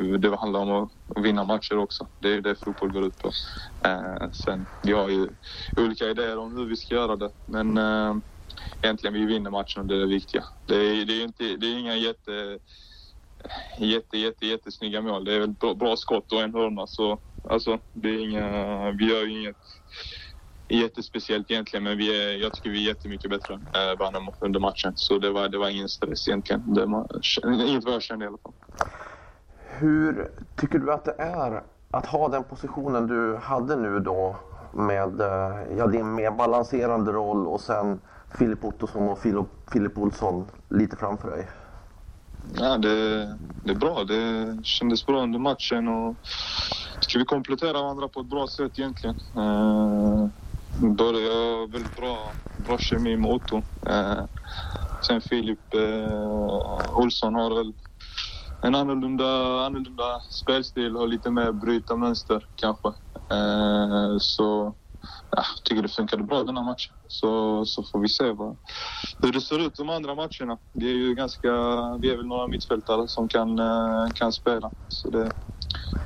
Uh, 0.00 0.18
det 0.18 0.36
handlar 0.36 0.60
om 0.60 0.90
att 1.16 1.24
vinna 1.24 1.44
matcher 1.44 1.78
också. 1.78 2.08
Det 2.18 2.28
är 2.34 2.40
det 2.40 2.56
fotboll 2.64 2.92
går 2.92 3.04
ut 3.06 3.18
på. 3.18 3.32
Eh, 3.88 4.30
sen, 4.32 4.66
vi 4.82 4.92
har 4.92 5.08
ju 5.08 5.28
olika 5.76 6.04
idéer 6.04 6.38
om 6.38 6.56
hur 6.56 6.66
vi 6.66 6.76
ska 6.76 6.94
göra 6.94 7.16
det. 7.16 7.30
Men 7.46 7.78
egentligen 8.82 9.14
vi 9.14 9.24
vinner 9.26 9.50
matchen 9.50 9.80
och 9.82 9.86
det 9.86 9.94
är 9.94 10.00
det 10.00 10.06
viktiga. 10.06 10.44
Det 10.66 10.76
är, 10.76 11.04
det 11.04 11.12
är, 11.12 11.24
inte, 11.24 11.44
det 11.44 11.66
är 11.66 11.78
inga 11.78 11.96
jätte, 11.96 12.58
jätte, 13.78 14.18
jätte, 14.18 14.46
jättesnygga 14.46 15.00
mål. 15.00 15.24
Det 15.24 15.34
är 15.34 15.40
väl 15.40 15.52
bra, 15.52 15.74
bra 15.74 15.96
skott 15.96 16.32
och 16.32 16.40
en 16.40 16.54
hörna 16.54 16.86
så 16.86 17.18
alltså 17.48 17.78
det 17.92 18.08
är 18.08 18.18
inga, 18.18 18.90
vi 18.90 19.10
gör 19.10 19.22
ju 19.22 19.40
inget 19.40 19.56
jättespeciellt 20.68 21.50
egentligen 21.50 21.84
men 21.84 21.98
vi 21.98 22.22
är, 22.22 22.36
jag 22.42 22.54
tycker 22.54 22.70
vi 22.70 22.84
är 22.84 22.88
jättemycket 22.88 23.30
bättre 23.30 23.54
än 23.54 23.60
eh, 23.60 23.98
Värnamo 23.98 24.34
under 24.40 24.60
matchen. 24.60 24.92
Så 24.96 25.18
det 25.18 25.30
var, 25.30 25.48
det 25.48 25.58
var 25.58 25.68
ingen 25.68 25.88
stress 25.88 26.28
egentligen. 26.28 26.74
Det 26.74 26.86
var, 26.86 27.06
inget 27.68 27.84
vad 27.84 27.94
jag 27.94 28.02
kände 28.02 28.24
i 28.24 28.28
alla 28.28 28.38
fall. 28.38 28.52
Hur 29.78 30.30
tycker 30.56 30.78
du 30.78 30.92
att 30.92 31.04
det 31.04 31.14
är 31.18 31.62
att 31.90 32.06
ha 32.06 32.28
den 32.28 32.44
positionen 32.44 33.06
du 33.06 33.36
hade 33.36 33.76
nu 33.76 34.00
då 34.00 34.36
med 34.72 35.20
eh, 35.20 35.76
ja, 35.78 35.86
din 35.86 36.14
mer 36.14 36.30
balanserande 36.30 37.12
roll 37.12 37.46
och 37.46 37.60
sen 37.60 38.00
Filip 38.38 38.64
Ottosson 38.64 39.08
och 39.08 39.18
Filip 39.72 39.98
Olsson 39.98 40.46
lite 40.68 40.96
framför 40.96 41.30
dig? 41.30 41.48
Ja, 42.44 42.78
det, 42.78 43.24
det 43.64 43.70
är 43.72 43.76
bra. 43.76 44.04
Det 44.04 44.58
kändes 44.64 45.06
bra 45.06 45.22
under 45.22 45.38
matchen 45.38 45.88
och 45.88 46.18
ska 47.00 47.18
vi 47.18 47.24
komplettera 47.24 47.72
varandra 47.82 48.08
på 48.08 48.20
ett 48.20 48.30
bra 48.30 48.46
sätt 48.48 48.78
egentligen. 48.78 49.16
Eh, 49.36 49.42
uh, 50.84 50.94
började 50.96 51.72
väldigt 51.72 51.94
bra, 51.94 52.36
bra 52.66 52.78
kemi 52.78 53.16
med 53.16 53.30
Otto. 53.30 53.56
Eh, 53.88 54.24
sen 55.06 55.20
Filip 55.20 55.74
eh, 55.74 56.96
Olsson 56.96 57.34
har 57.34 57.56
väl 57.56 57.72
en 58.66 58.74
annorlunda, 58.74 59.26
annorlunda 59.66 60.20
spelstil 60.20 60.96
och 60.96 61.08
lite 61.08 61.30
mer 61.30 61.52
bryta 61.52 61.96
mönster 61.96 62.46
kanske. 62.54 62.88
Eh, 63.32 64.16
så 64.18 64.74
ja, 65.36 65.44
tycker 65.64 65.82
det 65.82 65.88
funkade 65.88 66.22
bra 66.22 66.42
den 66.44 66.56
här 66.56 66.64
matchen. 66.64 66.94
Så, 67.08 67.64
så 67.64 67.82
får 67.82 67.98
vi 67.98 68.08
se 68.08 68.32
vad, 68.32 68.56
hur 69.22 69.32
det 69.32 69.40
ser 69.40 69.66
ut 69.66 69.76
de 69.76 69.90
andra 69.90 70.14
matcherna. 70.14 70.58
Vi 70.72 70.90
är 70.90 70.96
ju 70.96 71.14
ganska, 71.14 71.48
vi 72.00 72.10
är 72.10 72.16
väl 72.16 72.26
några 72.26 72.48
mittfältare 72.48 73.08
som 73.08 73.28
kan, 73.28 73.58
eh, 73.58 74.06
kan 74.14 74.32
spela. 74.32 74.72
Så 74.88 75.10
det, 75.10 75.24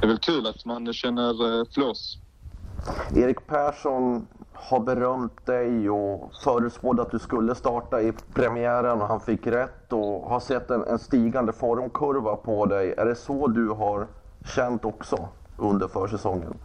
det 0.00 0.06
är 0.06 0.08
väl 0.08 0.18
kul 0.18 0.46
att 0.46 0.64
man 0.64 0.92
känner 0.92 1.60
eh, 1.60 1.64
flås. 1.74 2.18
Erik 3.14 3.46
Persson 3.46 4.26
har 4.52 4.80
berömt 4.80 5.46
dig 5.46 5.90
och 5.90 6.34
förutspådde 6.34 7.02
att 7.02 7.10
du 7.10 7.18
skulle 7.18 7.54
starta 7.54 8.02
i 8.02 8.12
premiären 8.34 9.02
och 9.02 9.08
han 9.08 9.20
fick 9.20 9.46
rätt 9.46 9.92
och 9.92 10.30
har 10.30 10.40
sett 10.40 10.70
en, 10.70 10.84
en 10.84 10.98
stigande 10.98 11.52
formkurva 11.52 12.36
på 12.36 12.66
dig. 12.66 12.94
Är 12.98 13.04
det 13.06 13.14
så 13.14 13.46
du 13.46 13.68
har 13.68 14.08
känt 14.44 14.84
också 14.84 15.28
under 15.56 15.88
försäsongen? 15.88 16.58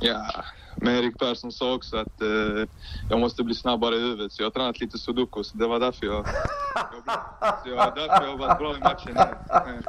Ja, 0.00 0.44
men 0.80 0.94
Erik 0.94 1.18
Persson 1.18 1.52
sa 1.52 1.74
också 1.74 1.96
att 1.96 2.20
eh, 2.20 2.68
jag 3.08 3.20
måste 3.20 3.44
bli 3.44 3.54
snabbare 3.54 3.96
i 3.96 4.00
huvudet 4.00 4.32
så 4.32 4.42
jag 4.42 4.46
har 4.46 4.50
tränat 4.50 4.80
lite 4.80 4.98
sudoku 4.98 5.44
så 5.44 5.56
det 5.56 5.66
var 5.66 5.80
därför 5.80 6.06
jag... 6.06 6.26
jag 6.74 7.62
så 7.62 7.68
jag, 7.68 7.94
därför 7.94 8.24
jag 8.24 8.30
har 8.30 8.38
varit 8.38 8.58
bra 8.58 8.76
i 8.76 8.80
matchen. 8.80 9.16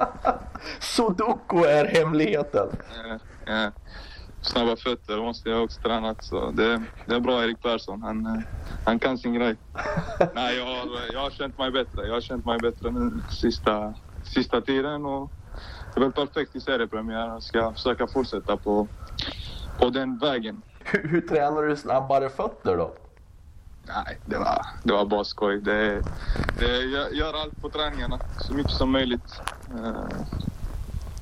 sudoku 0.79 1.63
är 1.63 1.85
hemligheten? 1.85 2.67
Ja, 2.89 3.19
ja. 3.45 3.71
Snabba 4.41 4.75
fötter 4.75 5.17
måste 5.17 5.49
jag 5.49 5.63
också 5.63 5.81
tränat 5.81 6.23
så 6.23 6.51
det, 6.51 6.83
det 7.07 7.15
är 7.15 7.19
bra 7.19 7.43
Erik 7.43 7.61
Persson. 7.61 8.01
Han, 8.01 8.25
eh, 8.25 8.41
han 8.85 8.99
kan 8.99 9.17
sin 9.17 9.33
grej. 9.33 9.55
Nej, 10.35 10.57
jag 10.57 10.65
har, 10.65 11.13
jag 11.13 11.19
har 11.19 11.29
känt 11.29 11.57
mig 11.57 11.71
bättre. 11.71 12.07
Jag 12.07 12.13
har 12.13 12.21
känt 12.21 12.45
mig 12.45 12.57
bättre 12.59 12.91
nu 12.91 13.21
sista, 13.29 13.93
sista 14.23 14.61
tiden 14.61 15.05
och 15.05 15.31
det 15.93 15.99
är 15.99 16.03
väl 16.03 16.13
perfekt 16.13 16.55
i 16.55 16.61
seriepremiären. 16.61 17.29
Jag 17.29 17.43
ska 17.43 17.73
försöka 17.73 18.07
fortsätta 18.07 18.57
på, 18.57 18.87
på 19.79 19.89
den 19.89 20.17
vägen. 20.17 20.61
Hur, 20.79 21.07
hur 21.07 21.21
tränar 21.21 21.63
du 21.63 21.75
snabbare 21.75 22.29
fötter 22.29 22.77
då? 22.77 22.93
Nej, 23.87 24.17
det 24.25 24.37
var, 24.37 24.65
det 24.83 24.93
var 24.93 25.05
bara 25.05 25.23
skoj. 25.23 25.61
Det, 25.61 26.01
det, 26.59 26.81
jag 26.81 27.13
gör 27.13 27.33
allt 27.33 27.61
på 27.61 27.69
träningarna, 27.69 28.19
så 28.39 28.53
mycket 28.53 28.71
som 28.71 28.91
möjligt. 28.91 29.41
Uh, 29.75 30.09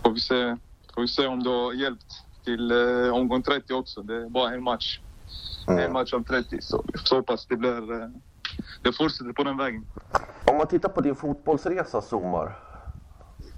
får, 0.04 0.12
vi 0.12 0.20
se, 0.20 0.58
får 0.96 1.02
vi 1.02 1.08
se 1.08 1.28
om 1.28 1.44
det 1.44 1.50
har 1.50 1.74
hjälpt 1.74 2.06
till 2.44 2.72
uh, 2.72 3.14
omgång 3.14 3.42
30 3.42 3.74
också. 3.74 4.02
Det 4.02 4.16
är 4.16 4.30
bara 4.30 4.54
en 4.54 4.64
match. 4.64 5.00
Mm. 5.68 5.80
En 5.80 5.94
match 5.94 6.14
av 6.14 6.24
30, 6.24 6.62
så 6.62 6.84
vi 6.94 7.00
får 7.00 7.16
hoppas 7.16 7.46
det 7.46 7.56
blir... 7.56 7.92
Uh, 7.92 8.08
det 8.84 8.94
fortsätter 8.94 9.34
på 9.34 9.44
den 9.44 9.58
vägen. 9.58 9.86
Om 10.46 10.58
man 10.58 10.68
tittar 10.68 10.90
på 10.90 11.02
din 11.02 11.16
fotbollsresa, 11.16 12.02
Somar 12.02 12.65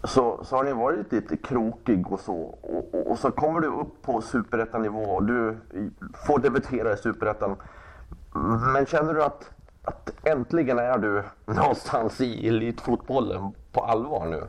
så, 0.04 0.40
så 0.44 0.56
har 0.56 0.64
ni 0.64 0.74
varit 0.74 1.12
lite 1.12 1.38
krokig 1.38 2.12
och 2.12 2.20
så. 2.20 2.36
Och, 2.36 2.94
och, 2.94 3.12
och 3.12 3.20
så 3.20 3.32
kommer 3.32 3.62
du 3.62 3.68
upp 3.68 4.02
på 4.02 4.22
superettanivå 4.22 5.04
och 5.04 5.24
du 5.24 5.58
får 6.28 6.40
debutera 6.40 6.94
i 6.94 6.98
superettan. 6.98 7.56
Men 8.74 8.86
känner 8.86 9.14
du 9.14 9.24
att, 9.24 9.52
att 9.84 10.12
äntligen 10.24 10.80
är 10.80 10.98
du 10.98 11.24
någonstans 11.54 12.22
i 12.22 12.48
elitfotbollen 12.48 13.52
på 13.72 13.82
allvar 13.84 14.26
nu? 14.26 14.44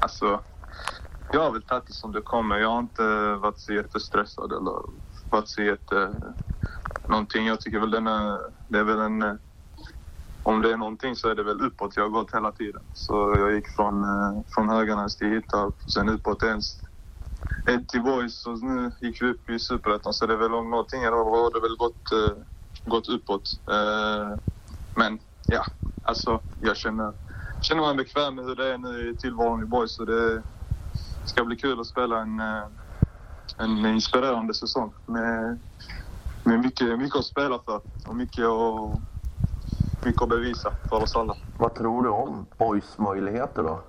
Alltså, 0.00 0.40
jag 1.32 1.40
har 1.40 1.52
väl 1.52 1.62
tagit 1.62 1.86
det 1.86 1.92
som 1.92 2.12
det 2.12 2.20
kommer. 2.20 2.58
Jag 2.58 2.70
har 2.70 2.78
inte 2.78 3.34
varit 3.34 3.58
så 3.58 3.72
jättestressad 3.72 4.52
eller 4.52 4.82
varit 5.30 5.48
så 5.48 5.62
jätte... 5.62 6.10
Någonting. 7.08 7.46
Jag 7.46 7.60
tycker 7.60 7.78
väl 7.78 7.90
den 7.90 8.06
är, 8.06 8.38
det 8.68 8.78
är 8.78 8.84
väl 8.84 9.00
en 9.00 9.38
om 10.46 10.62
det 10.62 10.72
är 10.72 10.76
någonting 10.76 11.16
så 11.16 11.28
är 11.28 11.34
det 11.34 11.42
väl 11.42 11.60
uppåt 11.60 11.96
jag 11.96 12.02
har 12.02 12.10
gått 12.10 12.34
hela 12.34 12.52
tiden. 12.52 12.82
Så 12.92 13.14
jag 13.38 13.54
gick 13.54 13.68
från, 13.68 14.04
eh, 14.04 14.42
från 14.54 14.68
Höganäs 14.68 15.16
till 15.16 15.28
Hittarp, 15.30 15.74
sen 15.86 16.08
uppåt 16.08 16.42
ens 16.42 16.66
ett 17.70 17.88
till 17.88 18.02
Boys 18.02 18.46
och 18.46 18.62
nu 18.62 18.92
gick 19.00 19.22
vi 19.22 19.30
upp 19.30 19.50
i 19.50 19.58
Superettan. 19.58 20.12
Så 20.12 20.26
det 20.26 20.32
är 20.32 20.38
väl 20.38 20.54
om 20.54 20.70
någonting 20.70 21.02
då 21.02 21.08
har 21.08 21.54
det 21.54 21.60
väl 21.60 21.76
gått, 21.76 22.12
eh, 22.12 22.42
gått 22.84 23.08
uppåt. 23.08 23.42
Eh, 23.70 24.38
men 24.94 25.18
ja, 25.48 25.66
alltså 26.02 26.40
jag 26.60 26.76
känner, 26.76 27.14
känner 27.60 27.82
mig 27.82 27.94
bekväm 27.94 28.34
med 28.34 28.44
hur 28.44 28.56
det 28.56 28.72
är 28.74 28.78
nu 28.78 29.10
i 29.10 29.16
tillvaron 29.16 29.62
i 29.62 29.66
Boys. 29.66 29.94
Så 29.96 30.04
det 30.04 30.44
ska 31.24 31.44
bli 31.44 31.56
kul 31.56 31.80
att 31.80 31.86
spela 31.86 32.22
en, 32.22 32.40
eh, 32.40 32.68
en 33.58 33.86
inspirerande 33.86 34.54
säsong 34.54 34.94
med, 35.06 35.62
med 36.44 36.60
mycket, 36.60 36.98
mycket 36.98 37.18
att 37.18 37.24
spela 37.24 37.58
för 37.58 37.80
och 38.08 38.16
mycket 38.16 38.44
att 38.44 39.02
mycket 40.04 40.22
att 40.22 40.28
bevisa 40.28 40.72
för 40.88 41.02
oss 41.02 41.16
alla. 41.16 41.36
Vad 41.56 41.74
tror 41.74 42.02
du 42.02 42.08
om 42.08 42.46
Boys 42.58 42.98
möjligheter 42.98 43.62
då? 43.62 43.80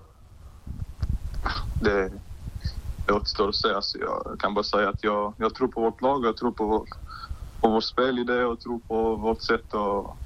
Det, 1.79 2.11
det 3.05 3.13
återstår 3.13 3.49
att 3.49 3.55
se. 3.55 3.73
Alltså 3.73 3.97
jag 3.97 4.35
kan 4.39 4.53
bara 4.53 4.63
säga 4.63 4.89
att 4.89 5.03
jag, 5.03 5.33
jag 5.37 5.55
tror 5.55 5.67
på 5.67 5.81
vårt 5.81 6.01
lag, 6.01 6.25
jag 6.25 6.37
tror 6.37 6.51
på 6.51 6.65
vår, 6.65 6.85
på 7.61 7.69
vår 7.69 7.81
spelidé 7.81 8.43
och 8.43 8.59
tror 8.59 8.79
på 8.79 9.15
vårt 9.15 9.41
sätt 9.41 9.73
att, 9.73 10.17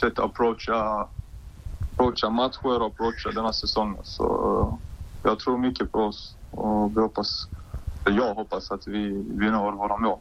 sätt 0.00 0.18
att 0.18 0.24
approacha, 0.24 1.08
approacha 1.92 2.30
matcher 2.30 2.80
och 2.80 2.86
approacha 2.86 3.30
denna 3.34 3.52
säsongen. 3.52 4.00
Så 4.04 4.80
jag 5.22 5.38
tror 5.38 5.58
mycket 5.58 5.92
på 5.92 5.98
oss 5.98 6.36
och 6.50 6.96
vi 6.96 7.00
hoppas, 7.00 7.44
jag 8.04 8.34
hoppas 8.34 8.70
att 8.70 8.86
vi, 8.86 9.08
vi 9.38 9.50
når 9.50 9.72
våra 9.72 9.96
mål. 9.96 10.20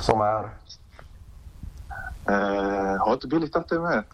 Som 0.00 0.20
är? 0.20 0.50
Uh, 2.28 3.04
har 3.04 3.12
inte 3.12 3.26
Billy 3.28 3.48
tagit 3.48 3.68
det 3.68 3.80
med? 3.80 4.04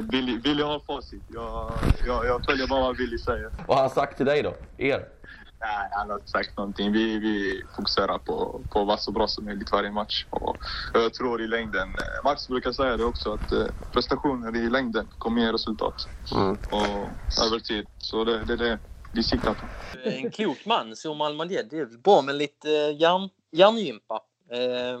Billy, 0.10 0.38
Billy 0.38 0.62
har 0.62 0.80
facit. 0.80 1.22
Jag, 1.28 1.72
jag, 2.06 2.26
jag 2.26 2.44
följer 2.44 2.66
bara 2.66 2.80
vad 2.80 2.96
Billy 2.96 3.18
säger. 3.18 3.50
Vad 3.66 3.76
har 3.76 3.84
han 3.84 3.90
sagt 3.90 4.16
till 4.16 4.26
dig 4.26 4.42
då? 4.42 4.54
Er? 4.78 5.08
Nej, 5.60 5.88
han 5.90 6.10
har 6.10 6.16
inte 6.16 6.30
sagt 6.30 6.56
någonting. 6.56 6.92
Vi, 6.92 7.18
vi 7.18 7.62
fokuserar 7.76 8.18
på, 8.18 8.60
på 8.70 8.84
vara 8.84 8.96
så 8.96 9.12
bra 9.12 9.28
som 9.28 9.44
möjligt 9.44 9.72
varje 9.72 9.90
match. 9.90 10.26
Och 10.30 10.56
jag 10.94 11.14
tror 11.14 11.42
i 11.42 11.46
längden, 11.46 11.88
eh, 11.88 12.24
Max 12.24 12.48
brukar 12.48 12.72
säga 12.72 12.96
det 12.96 13.04
också, 13.04 13.32
att 13.32 13.52
eh, 13.52 13.66
prestationer 13.92 14.56
i 14.56 14.70
längden 14.70 15.08
kommer 15.18 15.42
ge 15.42 15.52
resultat. 15.52 16.08
Mm. 16.34 16.50
Och 16.50 17.08
över 17.46 17.58
tid. 17.58 17.86
Så 17.98 18.24
det 18.24 18.34
är 18.34 18.44
det, 18.44 18.56
det 18.56 18.78
vi 19.12 19.22
siktar 19.22 19.54
på. 19.54 19.66
En 20.04 20.30
klok 20.30 20.66
man, 20.66 20.96
Som 20.96 21.20
Almadjed. 21.20 21.66
Det 21.70 21.78
är 21.78 22.02
bra 22.02 22.22
med 22.22 22.34
lite 22.34 22.68
hjärn 22.68 23.28
hjärngympa. 23.50 24.22
Eh, 24.50 25.00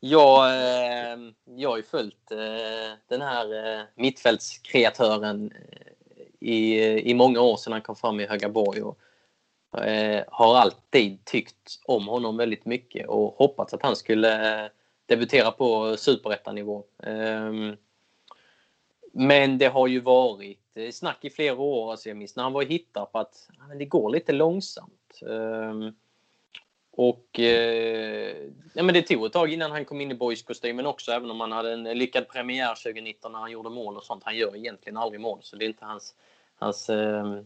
jag, 0.00 0.46
eh, 0.46 1.18
jag 1.44 1.70
har 1.70 1.76
ju 1.76 1.82
följt 1.82 2.30
eh, 2.30 2.98
den 3.08 3.22
här 3.22 3.78
eh, 3.78 3.84
mittfältskreatören 3.94 5.52
eh, 5.52 5.92
i, 6.40 6.80
i 7.10 7.14
många 7.14 7.40
år 7.40 7.56
sedan 7.56 7.72
han 7.72 7.82
kom 7.82 7.96
fram 7.96 8.20
i 8.20 8.26
Högaborg 8.26 8.82
och 8.82 8.98
eh, 9.78 10.24
har 10.28 10.56
alltid 10.56 11.24
tyckt 11.24 11.80
om 11.84 12.08
honom 12.08 12.36
väldigt 12.36 12.64
mycket 12.64 13.08
och 13.08 13.34
hoppats 13.34 13.74
att 13.74 13.82
han 13.82 13.96
skulle 13.96 14.64
eh, 14.64 14.70
debutera 15.06 15.50
på 15.50 15.96
superettanivå. 15.96 16.84
Ehm, 17.02 17.76
men 19.12 19.58
det 19.58 19.66
har 19.66 19.86
ju 19.86 20.00
varit 20.00 20.60
eh, 20.74 20.90
snack 20.90 21.18
i 21.20 21.30
flera 21.30 21.56
år. 21.56 21.90
Alltså 21.90 22.08
jag 22.08 22.16
minns 22.16 22.36
när 22.36 22.42
han 22.42 22.52
var 22.52 22.62
i 22.62 22.66
Hittarp 22.66 23.16
att 23.16 23.48
ah, 23.58 23.74
det 23.74 23.84
går 23.84 24.10
lite 24.10 24.32
långsamt. 24.32 25.20
Ehm, 25.30 25.94
och 26.96 27.40
eh, 27.40 28.36
ja, 28.74 28.82
men 28.82 28.94
det 28.94 29.02
tog 29.02 29.26
ett 29.26 29.32
tag 29.32 29.52
innan 29.52 29.70
han 29.70 29.84
kom 29.84 30.00
in 30.00 30.10
i 30.10 30.14
boys-kostymen 30.14 30.86
också, 30.86 31.12
även 31.12 31.30
om 31.30 31.40
han 31.40 31.52
hade 31.52 31.72
en 31.72 31.84
lyckad 31.84 32.28
premiär 32.28 32.74
2019 32.74 33.32
när 33.32 33.38
han 33.38 33.50
gjorde 33.50 33.70
mål 33.70 33.96
och 33.96 34.04
sånt. 34.04 34.22
Han 34.24 34.36
gör 34.36 34.56
egentligen 34.56 34.96
aldrig 34.96 35.20
mål, 35.20 35.38
så 35.42 35.56
det 35.56 35.64
är 35.64 35.66
inte 35.66 35.84
hans, 35.84 36.14
hans 36.58 36.90
eh, 36.90 37.40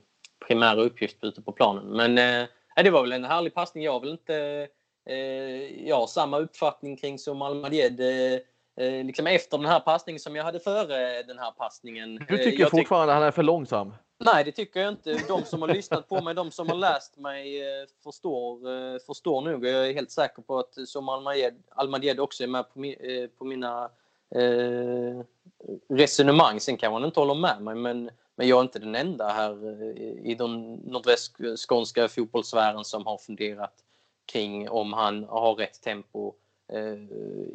primära 0.47 0.81
uppgift 0.81 1.25
ute 1.25 1.43
på 1.43 1.53
planen. 1.53 1.85
Men 1.87 2.19
eh, 2.19 2.49
det 2.85 2.91
var 2.91 3.03
väl 3.03 3.13
en 3.13 3.25
härlig 3.25 3.55
passning. 3.55 3.85
Jag 3.85 3.93
har 3.93 4.01
väl 4.01 4.11
inte 4.11 4.69
jag 5.85 5.97
har 5.97 6.07
samma 6.07 6.39
uppfattning 6.39 6.97
kring 6.97 7.19
som 7.19 7.43
Almadjed. 7.43 8.01
liksom 9.05 9.27
efter 9.27 9.59
den 9.59 9.67
här 9.67 9.81
passningen 9.81 10.21
som 10.21 10.37
jag 10.37 10.45
hade 10.45 10.61
före 10.61 11.23
den 11.23 11.39
här 11.39 11.51
passningen. 11.51 12.27
Du 12.29 12.39
tycker 12.39 12.61
jag 12.61 12.71
fortfarande 12.71 13.13
tyck 13.13 13.19
han 13.19 13.23
är 13.23 13.31
för 13.31 13.43
långsam? 13.43 13.93
Nej, 14.21 14.45
det 14.45 14.53
tycker 14.53 14.81
jag 14.81 14.89
inte. 14.89 15.23
De 15.29 15.45
som 15.45 15.63
har 15.63 15.69
lyssnat 15.69 16.09
på 16.09 16.21
mig, 16.21 16.35
de 16.35 16.51
som 16.51 16.69
har 16.69 16.77
läst 16.77 17.17
mig 17.17 17.63
eh, 17.63 17.87
förstår, 18.05 18.73
eh, 18.73 18.99
förstår 19.07 19.41
nog. 19.41 19.67
Jag 19.67 19.89
är 19.89 19.95
helt 19.95 20.11
säker 20.11 20.43
på 20.43 20.59
att 20.59 20.79
eh, 20.79 20.85
som 20.85 21.09
Almadied 21.69 22.21
också 22.21 22.43
är 22.43 22.47
med 22.47 22.75
på, 22.75 22.95
på 23.39 23.45
mina 23.45 23.91
eh, 24.35 25.21
resonemang. 25.89 26.61
Sen 26.61 26.77
kan 26.77 26.93
man 26.93 27.05
inte 27.05 27.21
hålla 27.21 27.35
med 27.35 27.63
mig, 27.63 27.75
men, 27.75 28.11
men 28.37 28.49
jag 28.49 28.59
är 28.59 28.63
inte 28.63 28.79
den 28.79 28.95
enda 28.95 29.29
här 29.29 29.83
i 30.27 30.35
den 30.35 30.75
nordvästskånska 30.75 32.09
fotbollssfären 32.09 32.85
som 32.85 33.07
har 33.07 33.19
funderat 33.19 33.85
kring 34.33 34.69
om 34.69 34.93
han 34.93 35.25
har 35.25 35.55
rätt 35.55 35.83
tempo 35.83 36.35
eh, 36.73 36.99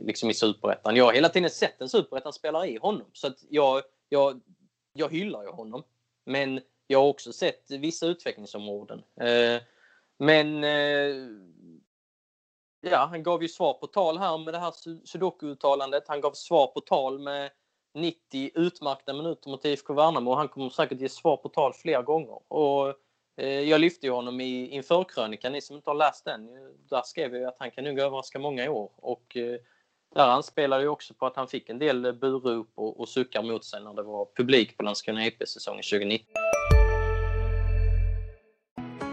liksom 0.06 0.30
i 0.30 0.34
superettan. 0.34 0.96
Jag 0.96 1.06
har 1.06 1.14
hela 1.14 1.30
tiden 1.30 1.50
sett 1.50 1.82
en 1.82 1.90
superettan-spelare 1.90 2.68
i 2.68 2.78
honom, 2.78 3.06
så 3.14 3.28
att 3.28 3.44
jag, 3.50 3.82
jag, 4.10 4.42
jag 4.94 5.12
hyllar 5.12 5.44
ju 5.44 5.50
honom. 5.50 5.84
Men 6.26 6.62
jag 6.88 7.00
har 7.00 7.08
också 7.08 7.34
sett 7.34 7.72
vissa 7.72 8.06
utvecklingsområden. 8.06 9.04
Eh, 9.22 9.62
men 10.18 10.64
eh, 10.64 11.16
ja, 12.82 13.06
han 13.10 13.24
gav 13.24 13.42
ju 13.42 13.50
svar 13.50 13.74
på 13.74 13.88
tal 13.88 14.18
här 14.18 14.38
med 14.38 14.54
det 14.54 14.60
här 14.60 14.72
sudoku-uttalandet. 15.06 16.04
Han 16.08 16.22
gav 16.22 16.32
svar 16.32 16.68
på 16.68 16.82
tal 16.82 17.20
med 17.20 17.52
90 17.94 18.52
utmärkta 18.56 19.14
minuter 19.14 19.50
mot 19.50 19.66
IFK 19.66 19.94
Värnamo 19.94 20.32
och 20.32 20.38
han 20.38 20.48
kommer 20.48 20.70
säkert 20.70 21.02
ge 21.02 21.10
svar 21.10 21.38
på 21.38 21.50
tal 21.50 21.74
flera 21.74 22.02
gånger. 22.02 22.40
Och, 22.48 22.94
eh, 23.38 23.60
jag 23.60 23.82
lyfte 23.82 24.06
ju 24.06 24.12
honom 24.12 24.42
i 24.42 24.68
införkrönikan, 24.68 25.52
ni 25.52 25.62
som 25.62 25.76
inte 25.76 25.90
har 25.90 25.96
läst 25.96 26.26
den. 26.26 26.50
Där 26.90 27.02
skrev 27.06 27.36
jag 27.36 27.44
att 27.44 27.60
han 27.60 27.72
kan 27.72 27.84
nog 27.84 28.00
överraska 28.00 28.40
många 28.40 28.66
i 28.66 28.70
år. 28.70 28.92
Och, 28.96 29.38
där 30.16 30.28
anspelade 30.28 30.84
ju 30.84 30.90
också 30.90 31.14
på 31.14 31.26
att 31.26 31.36
han 31.36 31.48
fick 31.48 31.70
en 31.70 31.80
del 31.80 32.14
burop 32.14 32.72
och, 32.76 33.00
och 33.00 33.10
suckar 33.10 33.44
mot 33.44 33.66
sig 33.66 33.84
när 33.84 33.94
det 33.94 34.04
var 34.04 34.28
publik 34.38 34.78
på 34.78 34.84
Landskrona 34.84 35.26
IP 35.26 35.48
säsongen 35.48 35.84
2019. 35.92 36.28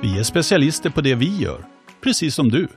Vi 0.02 0.18
är 0.18 0.22
specialister 0.22 0.90
på 0.90 1.00
det 1.00 1.14
vi 1.14 1.42
gör, 1.42 1.64
precis 2.00 2.34
som 2.34 2.48
du. 2.48 2.68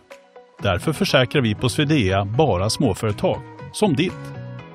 Därför 0.62 0.94
försäkrar 0.94 1.42
vi 1.42 1.56
på 1.56 1.70
Swedea 1.70 2.26
bara 2.26 2.70
småföretag, 2.70 3.42
som 3.74 3.96
ditt. 3.96 4.14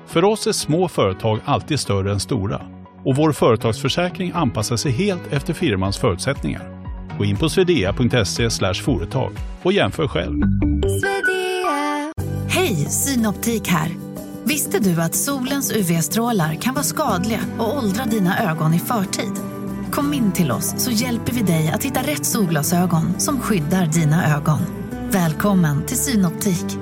För 0.07 0.23
oss 0.23 0.47
är 0.47 0.51
små 0.51 0.87
företag 0.87 1.39
alltid 1.45 1.79
större 1.79 2.11
än 2.11 2.19
stora 2.19 2.61
och 3.05 3.15
vår 3.15 3.31
företagsförsäkring 3.31 4.31
anpassar 4.35 4.75
sig 4.75 4.91
helt 4.91 5.33
efter 5.33 5.53
firmans 5.53 5.97
förutsättningar. 5.97 6.85
Gå 7.17 7.25
in 7.25 7.37
på 7.37 7.49
swedea.se 7.49 8.73
företag 8.73 9.31
och 9.63 9.73
jämför 9.73 10.07
själv. 10.07 10.41
Hej, 12.79 12.89
Synoptik 12.89 13.67
här. 13.67 13.89
Visste 14.45 14.79
du 14.79 15.01
att 15.01 15.15
solens 15.15 15.71
UV-strålar 15.71 16.55
kan 16.55 16.73
vara 16.73 16.83
skadliga 16.83 17.39
och 17.59 17.77
åldra 17.77 18.05
dina 18.05 18.51
ögon 18.51 18.73
i 18.73 18.79
förtid? 18.79 19.33
Kom 19.91 20.13
in 20.13 20.33
till 20.33 20.51
oss 20.51 20.83
så 20.83 20.91
hjälper 20.91 21.31
vi 21.31 21.41
dig 21.41 21.71
att 21.73 21.83
hitta 21.83 21.99
rätt 21.99 22.25
solglasögon 22.25 23.19
som 23.19 23.39
skyddar 23.39 23.85
dina 23.85 24.37
ögon. 24.37 24.59
Välkommen 25.11 25.85
till 25.85 25.97
Synoptik. 25.97 26.79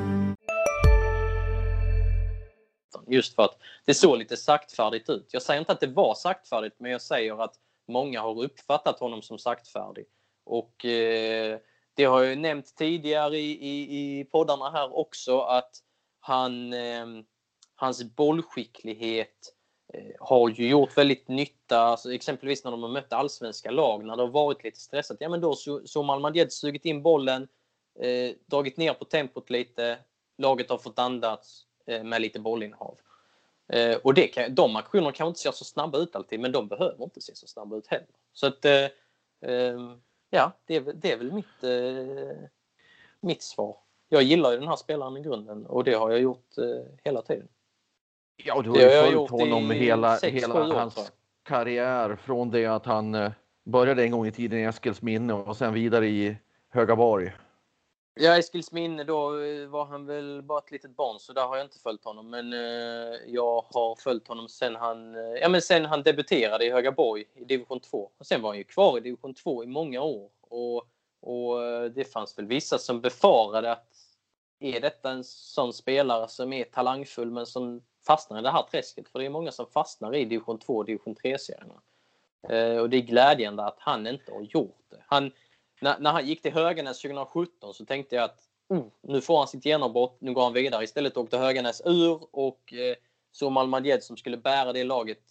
Just 3.08 3.36
för 3.36 3.44
att 3.44 3.58
det 3.86 3.94
såg 3.94 4.18
lite 4.18 4.38
saktfärdigt 4.38 5.10
ut. 5.10 5.30
Jag 5.32 5.42
säger 5.42 5.60
inte 5.60 5.72
att 5.72 5.80
det 5.80 5.88
var 5.88 6.14
saktfärdigt, 6.14 6.76
men 6.80 6.92
jag 6.92 7.02
säger 7.02 7.44
att 7.44 7.54
många 7.88 8.22
har 8.22 8.44
uppfattat 8.44 9.00
honom 9.00 9.22
som 9.22 9.38
saktfärdig. 9.38 10.06
Och 10.46 10.86
eh, 10.86 11.60
det 11.96 12.06
har 12.06 12.24
jag 12.24 12.38
nämnt 12.38 12.76
tidigare 12.76 13.38
i, 13.38 13.52
i, 13.52 14.20
i 14.20 14.24
poddarna 14.24 14.70
här 14.70 14.98
också 14.98 15.40
att 15.40 15.72
han, 16.28 16.74
eh, 16.74 17.06
hans 17.76 18.04
bollskicklighet 18.04 19.54
eh, 19.94 20.12
har 20.20 20.50
ju 20.50 20.70
gjort 20.70 20.98
väldigt 20.98 21.28
nytta, 21.28 21.80
alltså 21.80 22.14
exempelvis 22.14 22.64
när 22.64 22.72
de 22.72 22.84
har 22.84 22.90
mött 22.90 23.14
allsvenska 23.14 23.72
lag, 23.72 24.06
när 24.06 24.16
det 24.16 24.24
har 24.24 24.30
varit 24.30 24.64
lite 24.64 24.80
stressat. 24.80 25.18
Ja 25.20 25.30
men 25.30 25.42
då 25.42 25.56
så 25.56 25.82
har 25.96 26.04
Malmö 26.04 26.50
sugit 26.50 26.86
in 26.86 27.04
bollen, 27.04 27.48
eh, 28.00 28.36
dragit 28.46 28.78
ner 28.78 28.94
på 28.94 29.06
tempot 29.06 29.50
lite. 29.50 30.00
Laget 30.38 30.70
har 30.70 30.78
fått 30.78 31.00
andas 31.00 31.66
eh, 31.86 32.04
med 32.04 32.22
lite 32.22 32.40
bollinnehav. 32.40 32.98
Eh, 33.74 33.98
och 33.98 34.14
det 34.14 34.28
kan, 34.28 34.56
de 34.56 34.76
aktionerna 34.76 35.12
kanske 35.12 35.30
inte 35.30 35.40
ser 35.40 35.52
så 35.52 35.66
snabba 35.66 35.98
ut 35.98 36.16
alltid, 36.16 36.40
men 36.40 36.52
de 36.52 36.68
behöver 36.68 37.04
inte 37.04 37.22
se 37.22 37.36
så 37.36 37.48
snabba 37.48 37.76
ut 37.76 37.88
heller. 37.88 38.08
Så 38.34 38.48
att, 38.48 38.66
eh, 38.66 38.88
ehm, 39.42 40.02
ja, 40.30 40.52
det 40.66 40.76
är, 40.76 40.82
det 40.82 41.12
är 41.12 41.18
väl 41.18 41.32
mitt, 41.32 41.64
eh, 41.64 42.50
mitt 43.22 43.44
svar. 43.44 43.78
Jag 44.10 44.24
gillar 44.24 44.52
ju 44.52 44.58
den 44.58 44.68
här 44.68 44.76
spelaren 44.76 45.18
i 45.18 45.22
grunden 45.22 45.66
och 45.66 45.84
det 45.84 45.94
har 45.94 46.12
jag 46.12 46.20
gjort 46.20 46.58
eh, 46.58 46.66
hela 47.04 47.22
tiden. 47.22 47.48
Ja, 48.44 48.62
du 48.62 48.70
har 48.70 48.78
ju 48.78 48.90
följt 48.90 49.30
honom 49.30 49.72
hela, 49.72 50.18
hela 50.18 50.64
hans 50.64 51.12
karriär 51.44 52.16
från 52.16 52.52
det 52.52 52.66
att 52.66 52.86
han 52.86 53.16
eh, 53.16 53.32
började 53.64 54.04
en 54.04 54.12
gång 54.12 54.28
i 54.28 54.32
tiden 54.32 54.60
i 54.60 54.64
Eskilsminne 54.64 55.34
och 55.34 55.58
sen 55.58 55.74
vidare 55.74 56.08
i 56.08 56.38
Högaborg. 56.70 57.34
Ja, 58.20 58.38
Eskilsminne 58.38 59.04
då 59.04 59.40
eh, 59.44 59.68
var 59.68 59.86
han 59.86 60.06
väl 60.06 60.42
bara 60.42 60.60
ett 60.60 60.72
litet 60.72 60.96
barn 60.96 61.20
så 61.20 61.34
där 61.34 61.48
har 61.48 61.58
jag 61.58 61.66
inte 61.66 61.80
följt 61.80 62.06
honom. 62.06 62.30
Men 62.30 62.54
eh, 62.54 63.20
jag 63.28 63.66
har 63.74 63.96
följt 63.96 64.28
honom 64.28 64.50
sen 64.50 64.76
han, 64.76 65.16
eh, 65.16 65.42
ja, 65.42 65.50
men 65.50 65.62
sen 65.62 65.86
han 65.86 66.04
debuterade 66.04 66.66
i 66.66 66.72
Högaborg 66.72 67.26
i 67.34 67.46
division 67.46 67.80
2. 67.80 68.12
Och 68.18 68.26
sen 68.26 68.42
var 68.42 68.50
han 68.50 68.58
ju 68.58 68.64
kvar 68.64 68.98
i 68.98 69.02
division 69.02 69.34
2 69.34 69.64
i 69.64 69.68
många 69.68 70.02
år. 70.02 70.30
Och, 70.42 70.88
och 71.20 71.64
eh, 71.64 71.86
det 71.86 72.04
fanns 72.04 72.38
väl 72.38 72.46
vissa 72.46 72.78
som 72.78 73.02
befarade 73.02 73.72
att 73.72 73.94
är 74.60 74.82
detta 74.82 75.12
en 75.12 75.24
sån 75.24 75.74
spelare 75.74 76.28
som 76.28 76.54
är 76.54 76.64
talangfull 76.64 77.32
men 77.32 77.46
som 77.46 77.82
fastnar 78.08 78.40
i 78.40 78.42
det 78.42 78.52
här 78.52 78.64
träsket? 78.72 79.10
För 79.10 79.20
det 79.20 79.26
är 79.26 79.30
många 79.30 79.52
som 79.52 79.66
fastnar 79.68 80.16
i 80.16 80.26
division 80.26 80.60
2 80.60 80.78
och 80.78 80.86
division 80.86 81.16
3-serierna. 81.16 81.82
Eh, 82.50 82.78
och 82.78 82.90
det 82.90 82.98
är 82.98 83.02
glädjande 83.02 83.64
att 83.64 83.80
han 83.80 84.08
inte 84.08 84.32
har 84.32 84.42
gjort 84.42 84.86
det. 84.90 85.04
Han, 85.08 85.32
när, 85.82 86.00
när 86.00 86.12
han 86.12 86.28
gick 86.28 86.42
till 86.42 86.54
Höganäs 86.54 87.02
2017 87.02 87.74
så 87.74 87.86
tänkte 87.86 88.16
jag 88.16 88.26
att 88.26 88.40
oh, 88.68 88.86
nu 89.02 89.22
får 89.22 89.38
han 89.38 89.48
sitt 89.48 89.66
genombrott, 89.66 90.22
nu 90.22 90.34
går 90.34 90.44
han 90.44 90.54
vidare. 90.54 90.84
Istället 90.84 91.18
åkte 91.18 91.38
Höganäs 91.38 91.82
ur 91.86 92.20
och 92.32 92.74
eh, 92.74 92.96
Somal 93.32 93.68
Madjed 93.68 94.04
som 94.04 94.18
skulle 94.18 94.38
bära 94.38 94.74
det 94.74 94.84
laget 94.84 95.22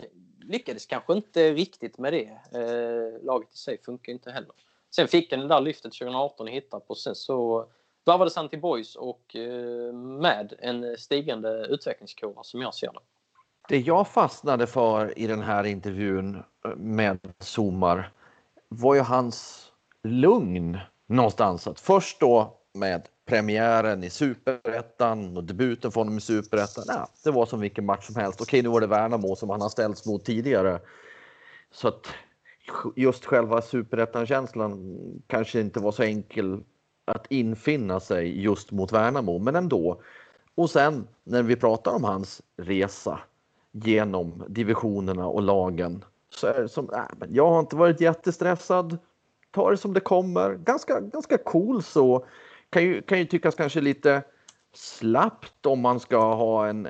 eh, 0.00 0.06
lyckades 0.40 0.86
kanske 0.86 1.12
inte 1.12 1.52
riktigt 1.52 1.98
med 1.98 2.12
det. 2.12 2.40
Eh, 2.54 3.24
laget 3.24 3.54
i 3.54 3.56
sig 3.56 3.78
funkar 3.82 4.12
inte 4.12 4.30
heller. 4.30 4.52
Sen 4.94 5.08
fick 5.08 5.32
han 5.32 5.40
det 5.40 5.48
där 5.48 5.60
lyftet 5.60 5.92
2018 5.92 6.48
i 6.48 6.50
Hittarp 6.50 6.84
och 6.86 6.98
sen 6.98 7.14
så 7.14 7.66
varvades 8.04 8.36
han 8.36 8.48
till 8.48 8.60
Boys 8.60 8.96
och 8.96 9.36
eh, 9.36 9.92
med 9.94 10.52
en 10.58 10.98
stigande 10.98 11.66
utvecklingskurva 11.66 12.42
som 12.42 12.62
jag 12.62 12.74
ser 12.74 12.92
det. 12.92 13.00
Det 13.68 13.78
jag 13.78 14.08
fastnade 14.08 14.66
för 14.66 15.18
i 15.18 15.26
den 15.26 15.42
här 15.42 15.64
intervjun 15.64 16.34
eh, 16.36 16.76
med 16.76 17.18
Somar 17.38 18.12
var 18.68 18.94
ju 18.94 19.00
hans 19.00 19.68
lugn 20.02 20.78
någonstans. 21.06 21.66
Att 21.66 21.80
först 21.80 22.20
då 22.20 22.58
med 22.74 23.08
premiären 23.26 24.04
i 24.04 24.10
superettan 24.10 25.36
och 25.36 25.44
debuten 25.44 25.92
för 25.92 26.00
honom 26.00 26.18
i 26.18 26.20
superettan. 26.20 26.84
Ja, 26.86 27.08
det 27.24 27.30
var 27.30 27.46
som 27.46 27.60
vilken 27.60 27.86
match 27.86 28.06
som 28.06 28.16
helst. 28.16 28.40
Okej, 28.40 28.62
nu 28.62 28.68
var 28.68 28.80
det 28.80 28.86
Värnamo 28.86 29.36
som 29.36 29.50
han 29.50 29.60
har 29.60 29.68
ställts 29.68 30.06
mot 30.06 30.24
tidigare. 30.24 30.80
Så 31.70 31.88
att 31.88 32.06
just 32.96 33.24
själva 33.24 33.62
superettan-känslan 33.62 34.98
kanske 35.26 35.60
inte 35.60 35.80
var 35.80 35.92
så 35.92 36.02
enkel 36.02 36.60
att 37.04 37.26
infinna 37.30 38.00
sig 38.00 38.42
just 38.42 38.72
mot 38.72 38.92
Värnamo, 38.92 39.38
men 39.38 39.56
ändå. 39.56 40.02
Och 40.54 40.70
sen 40.70 41.08
när 41.24 41.42
vi 41.42 41.56
pratar 41.56 41.92
om 41.92 42.04
hans 42.04 42.42
resa 42.56 43.20
genom 43.72 44.44
divisionerna 44.48 45.26
och 45.26 45.42
lagen 45.42 46.04
så 46.30 46.46
är 46.46 46.62
det 46.62 46.68
som, 46.68 46.90
äh, 46.94 47.28
jag 47.28 47.50
har 47.50 47.60
inte 47.60 47.76
varit 47.76 48.00
jättestressad 48.00 48.98
ta 49.50 49.70
det 49.70 49.76
som 49.76 49.94
det 49.94 50.00
kommer. 50.00 50.54
Ganska, 50.54 51.00
ganska 51.00 51.38
cool 51.38 51.82
så. 51.82 52.26
Kan 52.70 52.82
ju, 52.82 53.02
kan 53.02 53.18
ju 53.18 53.24
tyckas 53.24 53.54
kanske 53.54 53.80
lite 53.80 54.22
slappt 54.74 55.66
om 55.66 55.80
man 55.80 56.00
ska 56.00 56.34
ha 56.34 56.66
en 56.66 56.88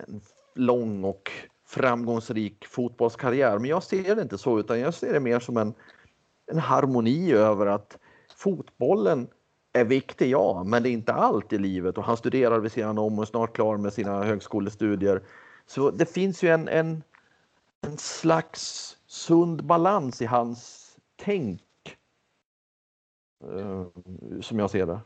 lång 0.55 1.05
och 1.05 1.31
framgångsrik 1.69 2.67
fotbollskarriär. 2.67 3.59
Men 3.59 3.71
jag 3.71 3.83
ser 3.83 4.17
det 4.17 4.23
inte 4.23 4.39
så, 4.39 4.59
utan 4.59 4.81
jag 4.81 4.95
ser 4.95 5.13
det 5.13 5.21
mer 5.21 5.41
som 5.41 5.57
en, 5.57 5.75
en 6.53 6.59
harmoni 6.59 7.33
över 7.33 7.67
att 7.67 7.99
fotbollen 8.37 9.29
är 9.73 9.85
viktig, 9.85 10.31
ja, 10.31 10.65
men 10.67 10.83
det 10.83 10.89
är 10.89 10.93
inte 10.93 11.13
allt 11.13 11.53
i 11.53 11.59
livet. 11.59 11.99
Och 11.99 12.05
han 12.05 12.17
studerar 12.17 12.59
vid 12.59 12.73
sidan 12.73 12.99
om 12.99 13.19
och 13.19 13.23
är 13.23 13.27
snart 13.27 13.55
klar 13.55 13.77
med 13.77 13.93
sina 13.93 14.25
högskolestudier. 14.25 15.23
Så 15.67 15.91
det 15.91 16.07
finns 16.07 16.43
ju 16.43 16.49
en, 16.49 16.69
en, 16.69 17.03
en 17.87 17.99
slags 17.99 18.97
sund 19.07 19.65
balans 19.65 20.23
i 20.23 20.27
hans 20.27 20.85
tänk 21.17 21.63
eh, 23.45 23.87
som 24.41 24.59
jag 24.59 24.71
ser 24.71 24.87
det. 24.87 25.01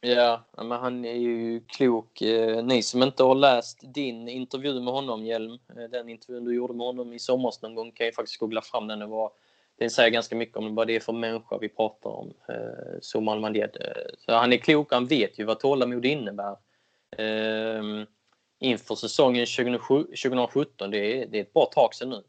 Ja, 0.00 0.44
men 0.56 0.70
han 0.70 1.04
är 1.04 1.14
ju 1.14 1.60
klok. 1.60 2.22
Eh, 2.22 2.64
ni 2.64 2.82
som 2.82 3.02
inte 3.02 3.22
har 3.22 3.34
läst 3.34 3.78
din 3.82 4.28
intervju 4.28 4.80
med 4.80 4.94
honom, 4.94 5.26
Hjelm, 5.26 5.58
eh, 5.76 5.90
den 5.90 6.08
intervjun 6.08 6.44
du 6.44 6.54
gjorde 6.54 6.74
med 6.74 6.86
honom 6.86 7.12
i 7.12 7.18
somras 7.18 7.62
någon 7.62 7.74
gång 7.74 7.92
kan 7.92 8.06
ju 8.06 8.12
faktiskt 8.12 8.40
googla 8.40 8.62
fram 8.62 8.86
den. 8.86 9.02
Och 9.02 9.08
var, 9.08 9.30
säger 9.90 10.10
ganska 10.10 10.36
mycket 10.36 10.56
om 10.56 10.74
vad 10.74 10.86
det 10.86 10.96
är 10.96 11.00
för 11.00 11.12
människa 11.12 11.58
vi 11.58 11.68
pratar 11.68 12.10
om, 12.10 12.32
eh, 12.48 12.98
Som 13.00 13.28
eh, 13.28 13.68
Så 14.18 14.32
han 14.32 14.52
är 14.52 14.56
klok, 14.56 14.92
han 14.92 15.06
vet 15.06 15.38
ju 15.38 15.44
vad 15.44 15.60
tålamod 15.60 16.06
innebär. 16.06 16.56
Ehm, 17.16 18.06
inför 18.58 18.94
säsongen 18.94 19.46
2017, 19.46 20.90
det 20.90 20.98
är, 20.98 21.26
det 21.26 21.38
är 21.38 21.42
ett 21.42 21.52
bra 21.52 21.66
tag 21.66 21.94
sedan 21.94 22.10
nu, 22.10 22.22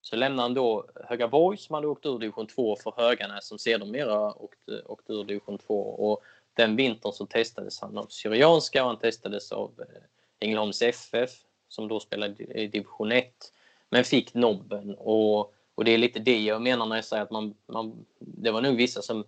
så 0.00 0.16
lämnar 0.16 0.42
han 0.42 0.54
då 0.54 0.86
Höga 1.08 1.28
Borg 1.28 1.58
som 1.58 1.74
hade 1.74 1.86
åkt 1.86 2.06
ur 2.06 2.18
division 2.18 2.46
2 2.46 2.76
för 2.76 2.94
Höganäs 2.96 3.46
som 3.46 3.58
sedermera 3.58 4.34
åkte, 4.34 4.82
åkt 4.86 5.10
ur 5.10 5.24
division 5.24 5.58
2. 5.58 5.80
Och 5.80 6.22
den 6.54 6.76
vintern 6.76 7.12
så 7.12 7.26
testades 7.26 7.80
han 7.80 7.98
av 7.98 8.06
Syrianska 8.06 8.82
och 8.82 8.88
han 8.88 8.98
testades 8.98 9.52
av 9.52 9.80
eh, 9.80 10.02
Ängelholms 10.40 10.82
FF 10.82 11.30
som 11.68 11.88
då 11.88 12.00
spelade 12.00 12.44
i 12.44 12.66
division 12.66 13.12
1 13.12 13.34
men 13.90 14.04
fick 14.04 14.34
nobben. 14.34 14.94
Och, 14.94 15.54
och 15.74 15.84
det 15.84 15.90
är 15.90 15.98
lite 15.98 16.18
det 16.18 16.38
jag 16.38 16.62
menar 16.62 16.86
när 16.86 16.96
jag 16.96 17.04
säger 17.04 17.22
att 17.22 17.30
man, 17.30 17.54
man 17.66 18.06
det 18.18 18.50
var 18.50 18.62
nog 18.62 18.76
vissa 18.76 19.02
som 19.02 19.24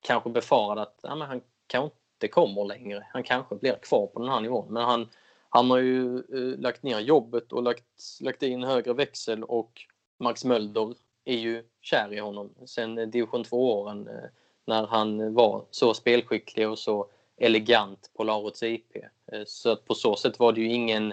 kanske 0.00 0.30
befarade 0.30 0.82
att 0.82 1.00
ja, 1.02 1.14
men 1.14 1.28
han 1.28 1.40
kanske 1.66 1.96
inte 2.16 2.28
kommer 2.28 2.64
längre. 2.64 3.06
Han 3.12 3.22
kanske 3.22 3.54
blir 3.54 3.74
kvar 3.74 4.06
på 4.06 4.20
den 4.20 4.28
här 4.28 4.40
nivån. 4.40 4.72
Men 4.72 4.84
han, 4.84 5.08
han 5.48 5.70
har 5.70 5.78
ju 5.78 6.16
eh, 6.16 6.60
lagt 6.60 6.82
ner 6.82 7.00
jobbet 7.00 7.52
och 7.52 7.62
lagt, 7.62 7.84
lagt 8.20 8.42
in 8.42 8.62
högre 8.64 8.92
växel 8.92 9.44
och 9.44 9.82
Max 10.18 10.44
Mölder 10.44 10.94
är 11.24 11.36
ju 11.36 11.64
kär 11.80 12.12
i 12.12 12.18
honom. 12.18 12.54
Sen 12.66 12.98
eh, 12.98 13.08
division 13.08 13.44
2-åren 13.44 14.08
eh, 14.08 14.30
när 14.64 14.86
han 14.86 15.34
var 15.34 15.64
så 15.70 15.94
spelskicklig 15.94 16.68
och 16.68 16.78
så 16.78 17.06
elegant 17.36 18.10
på 18.16 18.24
Lauritz 18.24 18.62
IP. 18.62 18.96
Eh, 19.32 19.42
så 19.46 19.70
att 19.70 19.84
på 19.84 19.94
så 19.94 20.16
sätt 20.16 20.38
var 20.38 20.52
det 20.52 20.60
ju 20.60 20.72
ingen, 20.72 21.12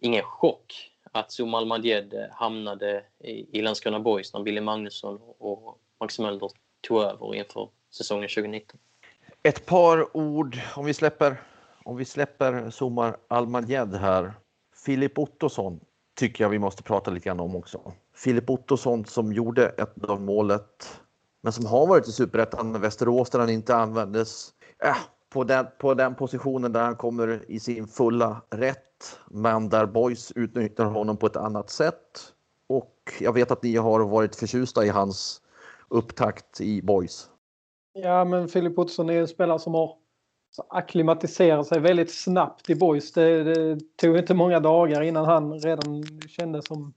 ingen 0.00 0.22
chock 0.22 0.90
att 1.12 1.32
Zuma 1.40 1.58
Almadied 1.58 2.14
eh, 2.14 2.20
hamnade 2.30 3.04
i, 3.18 3.58
i 3.58 3.62
Landskrona 3.62 4.00
Boys 4.00 4.34
när 4.34 4.42
Billy 4.42 4.60
Magnusson 4.60 5.20
och 5.38 5.78
Max 6.00 6.18
Mölder 6.18 6.50
tog 6.80 7.02
över 7.02 7.34
inför 7.34 7.68
säsongen 7.90 8.28
2019. 8.28 8.80
Ett 9.42 9.66
par 9.66 10.16
ord 10.16 10.58
om 10.76 10.84
vi 10.84 10.94
släpper 10.94 11.36
om 11.84 11.96
vi 11.96 12.04
släpper 12.04 12.70
Zuma 12.70 13.16
Almadied 13.28 13.94
här. 13.94 14.32
Filip 14.84 15.18
Ottosson 15.18 15.80
tycker 16.14 16.44
jag 16.44 16.48
vi 16.48 16.58
måste 16.58 16.82
prata 16.82 17.10
lite 17.10 17.24
grann 17.24 17.40
om 17.40 17.56
också. 17.56 17.92
Filip 18.14 18.50
Ottosson 18.50 19.04
som 19.04 19.32
gjorde 19.32 19.68
ett 19.68 20.04
av 20.04 20.20
målet 20.20 21.00
men 21.42 21.52
som 21.52 21.66
har 21.66 21.86
varit 21.86 22.08
i 22.08 22.12
superettan 22.12 22.72
med 22.72 22.80
Västerås 22.80 23.30
där 23.30 23.38
han 23.38 23.50
inte 23.50 23.76
användes 23.76 24.52
äh, 24.84 24.96
på, 25.32 25.44
den, 25.44 25.66
på 25.78 25.94
den 25.94 26.14
positionen 26.14 26.72
där 26.72 26.82
han 26.84 26.96
kommer 26.96 27.44
i 27.48 27.60
sin 27.60 27.86
fulla 27.86 28.42
rätt. 28.50 29.18
Men 29.30 29.68
där 29.68 29.86
Boys 29.86 30.32
utnyttjar 30.32 30.84
honom 30.84 31.16
på 31.16 31.26
ett 31.26 31.36
annat 31.36 31.70
sätt. 31.70 32.32
Och 32.68 32.94
jag 33.20 33.32
vet 33.32 33.50
att 33.50 33.62
ni 33.62 33.76
har 33.76 34.00
varit 34.00 34.36
förtjusta 34.36 34.84
i 34.84 34.88
hans 34.88 35.42
upptakt 35.88 36.60
i 36.60 36.82
Boys. 36.82 37.28
Ja, 37.92 38.24
men 38.24 38.48
Filip 38.48 38.78
Ottosson 38.78 39.10
är 39.10 39.20
en 39.20 39.28
spelare 39.28 39.58
som 39.58 39.74
har 39.74 39.96
akklimatiserat 40.68 41.66
sig 41.66 41.80
väldigt 41.80 42.14
snabbt 42.14 42.70
i 42.70 42.74
Boys. 42.74 43.12
Det, 43.12 43.44
det, 43.44 43.78
tog 43.96 44.18
inte 44.18 44.34
många 44.34 44.60
dagar 44.60 45.02
innan 45.02 45.24
han 45.24 45.60
redan 45.60 46.02
kände 46.28 46.62
som 46.62 46.94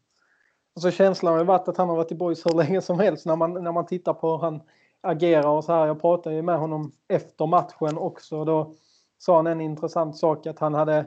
Alltså 0.79 0.91
känslan 0.91 1.33
har 1.33 1.39
ju 1.39 1.45
varit 1.45 1.67
att 1.67 1.77
han 1.77 1.89
har 1.89 1.95
varit 1.95 2.11
i 2.11 2.15
boys 2.15 2.45
hur 2.45 2.57
länge 2.57 2.81
som 2.81 2.99
helst 2.99 3.25
när 3.25 3.35
man, 3.35 3.63
när 3.63 3.71
man 3.71 3.85
tittar 3.85 4.13
på 4.13 4.31
hur 4.31 4.37
han 4.37 4.61
agerar 5.01 5.47
och 5.47 5.63
så 5.63 5.71
här. 5.73 5.87
Jag 5.87 6.01
pratade 6.01 6.35
ju 6.35 6.41
med 6.41 6.59
honom 6.59 6.91
efter 7.07 7.47
matchen 7.47 7.97
också. 7.97 8.45
Då 8.45 8.73
sa 9.17 9.35
han 9.35 9.47
en 9.47 9.61
intressant 9.61 10.17
sak 10.17 10.47
att 10.47 10.59
han 10.59 10.73
hade 10.73 11.05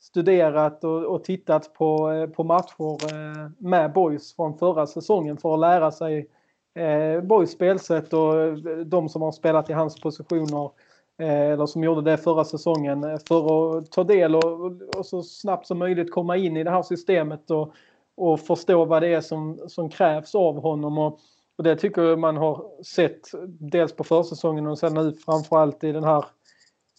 studerat 0.00 0.84
och, 0.84 1.04
och 1.04 1.24
tittat 1.24 1.74
på, 1.74 2.10
eh, 2.10 2.26
på 2.26 2.44
matcher 2.44 3.14
eh, 3.14 3.50
med 3.58 3.92
boys 3.92 4.36
från 4.36 4.58
förra 4.58 4.86
säsongen 4.86 5.36
för 5.36 5.54
att 5.54 5.60
lära 5.60 5.90
sig 5.90 6.28
eh, 6.74 7.20
boys 7.20 7.50
spelsätt 7.50 8.12
och 8.12 8.40
eh, 8.40 8.54
de 8.86 9.08
som 9.08 9.22
har 9.22 9.32
spelat 9.32 9.70
i 9.70 9.72
hans 9.72 10.00
positioner 10.00 10.70
eller 11.18 11.66
som 11.66 11.84
gjorde 11.84 12.10
det 12.10 12.16
förra 12.16 12.44
säsongen 12.44 13.18
för 13.28 13.78
att 13.78 13.92
ta 13.92 14.04
del 14.04 14.36
och, 14.36 14.64
och 14.96 15.06
så 15.06 15.22
snabbt 15.22 15.66
som 15.66 15.78
möjligt 15.78 16.12
komma 16.12 16.36
in 16.36 16.56
i 16.56 16.64
det 16.64 16.70
här 16.70 16.82
systemet 16.82 17.50
och 17.50 17.74
och 18.16 18.40
förstå 18.40 18.84
vad 18.84 19.02
det 19.02 19.14
är 19.14 19.20
som, 19.20 19.60
som 19.68 19.90
krävs 19.90 20.34
av 20.34 20.60
honom. 20.60 20.98
Och, 20.98 21.18
och 21.56 21.64
det 21.64 21.76
tycker 21.76 22.02
jag 22.02 22.18
man 22.18 22.36
har 22.36 22.82
sett 22.84 23.20
dels 23.46 23.92
på 23.92 24.04
försäsongen 24.04 24.66
och 24.66 24.78
sen 24.78 24.94
nu 24.94 25.12
framförallt 25.12 25.84
i 25.84 25.92
den 25.92 26.04
här 26.04 26.24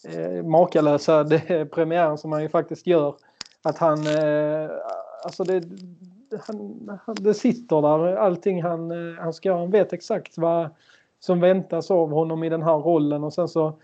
eh, 0.08 0.42
makalösa 0.42 1.24
det, 1.24 1.66
premiären 1.70 2.18
som 2.18 2.32
han 2.32 2.42
ju 2.42 2.48
faktiskt 2.48 2.86
gör. 2.86 3.14
Att 3.62 3.78
han, 3.78 4.06
eh, 4.06 4.70
alltså 5.24 5.44
det, 5.44 5.62
han, 6.46 6.90
det 7.20 7.34
sitter 7.34 7.82
där, 7.82 8.16
allting 8.16 8.62
han, 8.62 8.90
eh, 8.90 9.22
han 9.22 9.32
ska 9.32 9.48
göra. 9.48 9.58
Han 9.58 9.70
vet 9.70 9.92
exakt 9.92 10.38
vad 10.38 10.68
som 11.20 11.40
väntas 11.40 11.90
av 11.90 12.10
honom 12.10 12.44
i 12.44 12.48
den 12.48 12.62
här 12.62 12.76
rollen 12.78 13.24
och 13.24 13.32
sen 13.32 13.48
så 13.48 13.78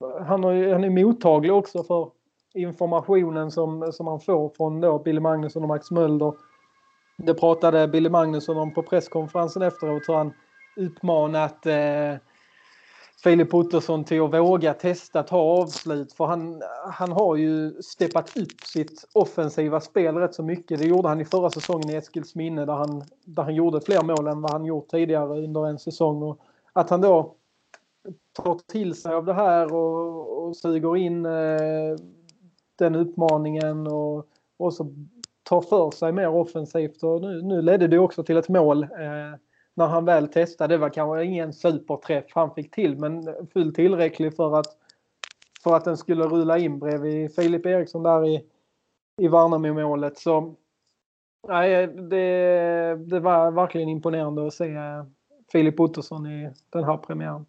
han, 0.00 0.44
har, 0.44 0.72
han 0.72 0.84
är 0.84 0.90
mottaglig 0.90 1.52
också 1.52 1.82
för 1.82 2.10
informationen 2.54 3.50
som, 3.50 3.92
som 3.92 4.06
han 4.06 4.20
får 4.20 4.48
från 4.48 4.80
då 4.80 4.98
Billy 4.98 5.20
Magnusson 5.20 5.62
och 5.62 5.68
Max 5.68 5.90
Mölder 5.90 6.32
det 7.18 7.34
pratade 7.34 7.88
Billy 7.88 8.08
Magnusson 8.08 8.56
om 8.56 8.74
på 8.74 8.82
presskonferensen 8.82 9.62
efteråt 9.62 10.08
hur 10.08 10.14
han 10.14 10.32
utmanat 10.76 11.66
eh, 11.66 12.14
Filip 13.22 13.54
Ottosson 13.54 14.04
till 14.04 14.22
att 14.22 14.34
våga 14.34 14.74
testa 14.74 15.22
ta 15.22 15.38
avslut 15.38 16.12
för 16.12 16.26
han, 16.26 16.62
han 16.92 17.12
har 17.12 17.36
ju 17.36 17.82
steppat 17.82 18.36
upp 18.36 18.60
sitt 18.64 19.08
offensiva 19.12 19.80
spel 19.80 20.16
rätt 20.16 20.34
så 20.34 20.42
mycket. 20.42 20.78
Det 20.78 20.86
gjorde 20.86 21.08
han 21.08 21.20
i 21.20 21.24
förra 21.24 21.50
säsongen 21.50 21.90
i 21.90 21.94
Eskilsminne 21.94 22.64
där 22.64 22.72
han, 22.72 23.02
där 23.24 23.42
han 23.42 23.54
gjorde 23.54 23.80
fler 23.80 24.02
mål 24.02 24.26
än 24.26 24.42
vad 24.42 24.50
han 24.50 24.64
gjort 24.64 24.88
tidigare 24.88 25.44
under 25.44 25.66
en 25.66 25.78
säsong. 25.78 26.22
Och 26.22 26.40
att 26.72 26.90
han 26.90 27.00
då 27.00 27.34
tar 28.32 28.58
till 28.72 28.94
sig 28.94 29.14
av 29.14 29.24
det 29.24 29.34
här 29.34 29.74
och, 29.74 30.46
och 30.46 30.56
suger 30.56 30.96
in 30.96 31.26
eh, 31.26 31.96
den 32.76 32.94
utmaningen 32.94 33.86
och, 33.86 34.26
och 34.56 34.74
så 34.74 34.94
tar 35.48 35.60
för 35.60 35.90
sig 35.90 36.12
mer 36.12 36.28
offensivt 36.28 37.02
och 37.02 37.20
nu, 37.20 37.42
nu 37.42 37.62
ledde 37.62 37.88
det 37.88 37.98
också 37.98 38.22
till 38.22 38.36
ett 38.36 38.48
mål 38.48 38.82
eh, 38.82 39.38
när 39.74 39.86
han 39.86 40.04
väl 40.04 40.28
testade. 40.28 40.74
Det 40.74 40.78
var 40.78 40.88
kanske 40.88 41.24
ingen 41.24 41.52
superträff 41.52 42.24
han 42.34 42.54
fick 42.54 42.70
till 42.70 42.98
men 42.98 43.46
fullt 43.52 43.74
tillräcklig 43.74 44.36
för 44.36 44.58
att, 44.58 44.66
för 45.62 45.76
att 45.76 45.84
den 45.84 45.96
skulle 45.96 46.24
rulla 46.24 46.58
in 46.58 46.78
bredvid 46.78 47.34
Filip 47.34 47.66
Eriksson 47.66 48.02
där 48.02 48.26
i, 48.26 48.44
i 49.20 49.28
Värnamo-målet. 49.28 50.18
Så 50.18 50.54
nej, 51.48 51.86
det, 51.86 52.96
det 53.06 53.20
var 53.20 53.50
verkligen 53.50 53.88
imponerande 53.88 54.46
att 54.46 54.54
se 54.54 54.74
eh, 54.74 55.04
Filip 55.52 55.80
Ottosson 55.80 56.26
i 56.26 56.52
den 56.70 56.84
här 56.84 56.96
premiären. 56.96 57.46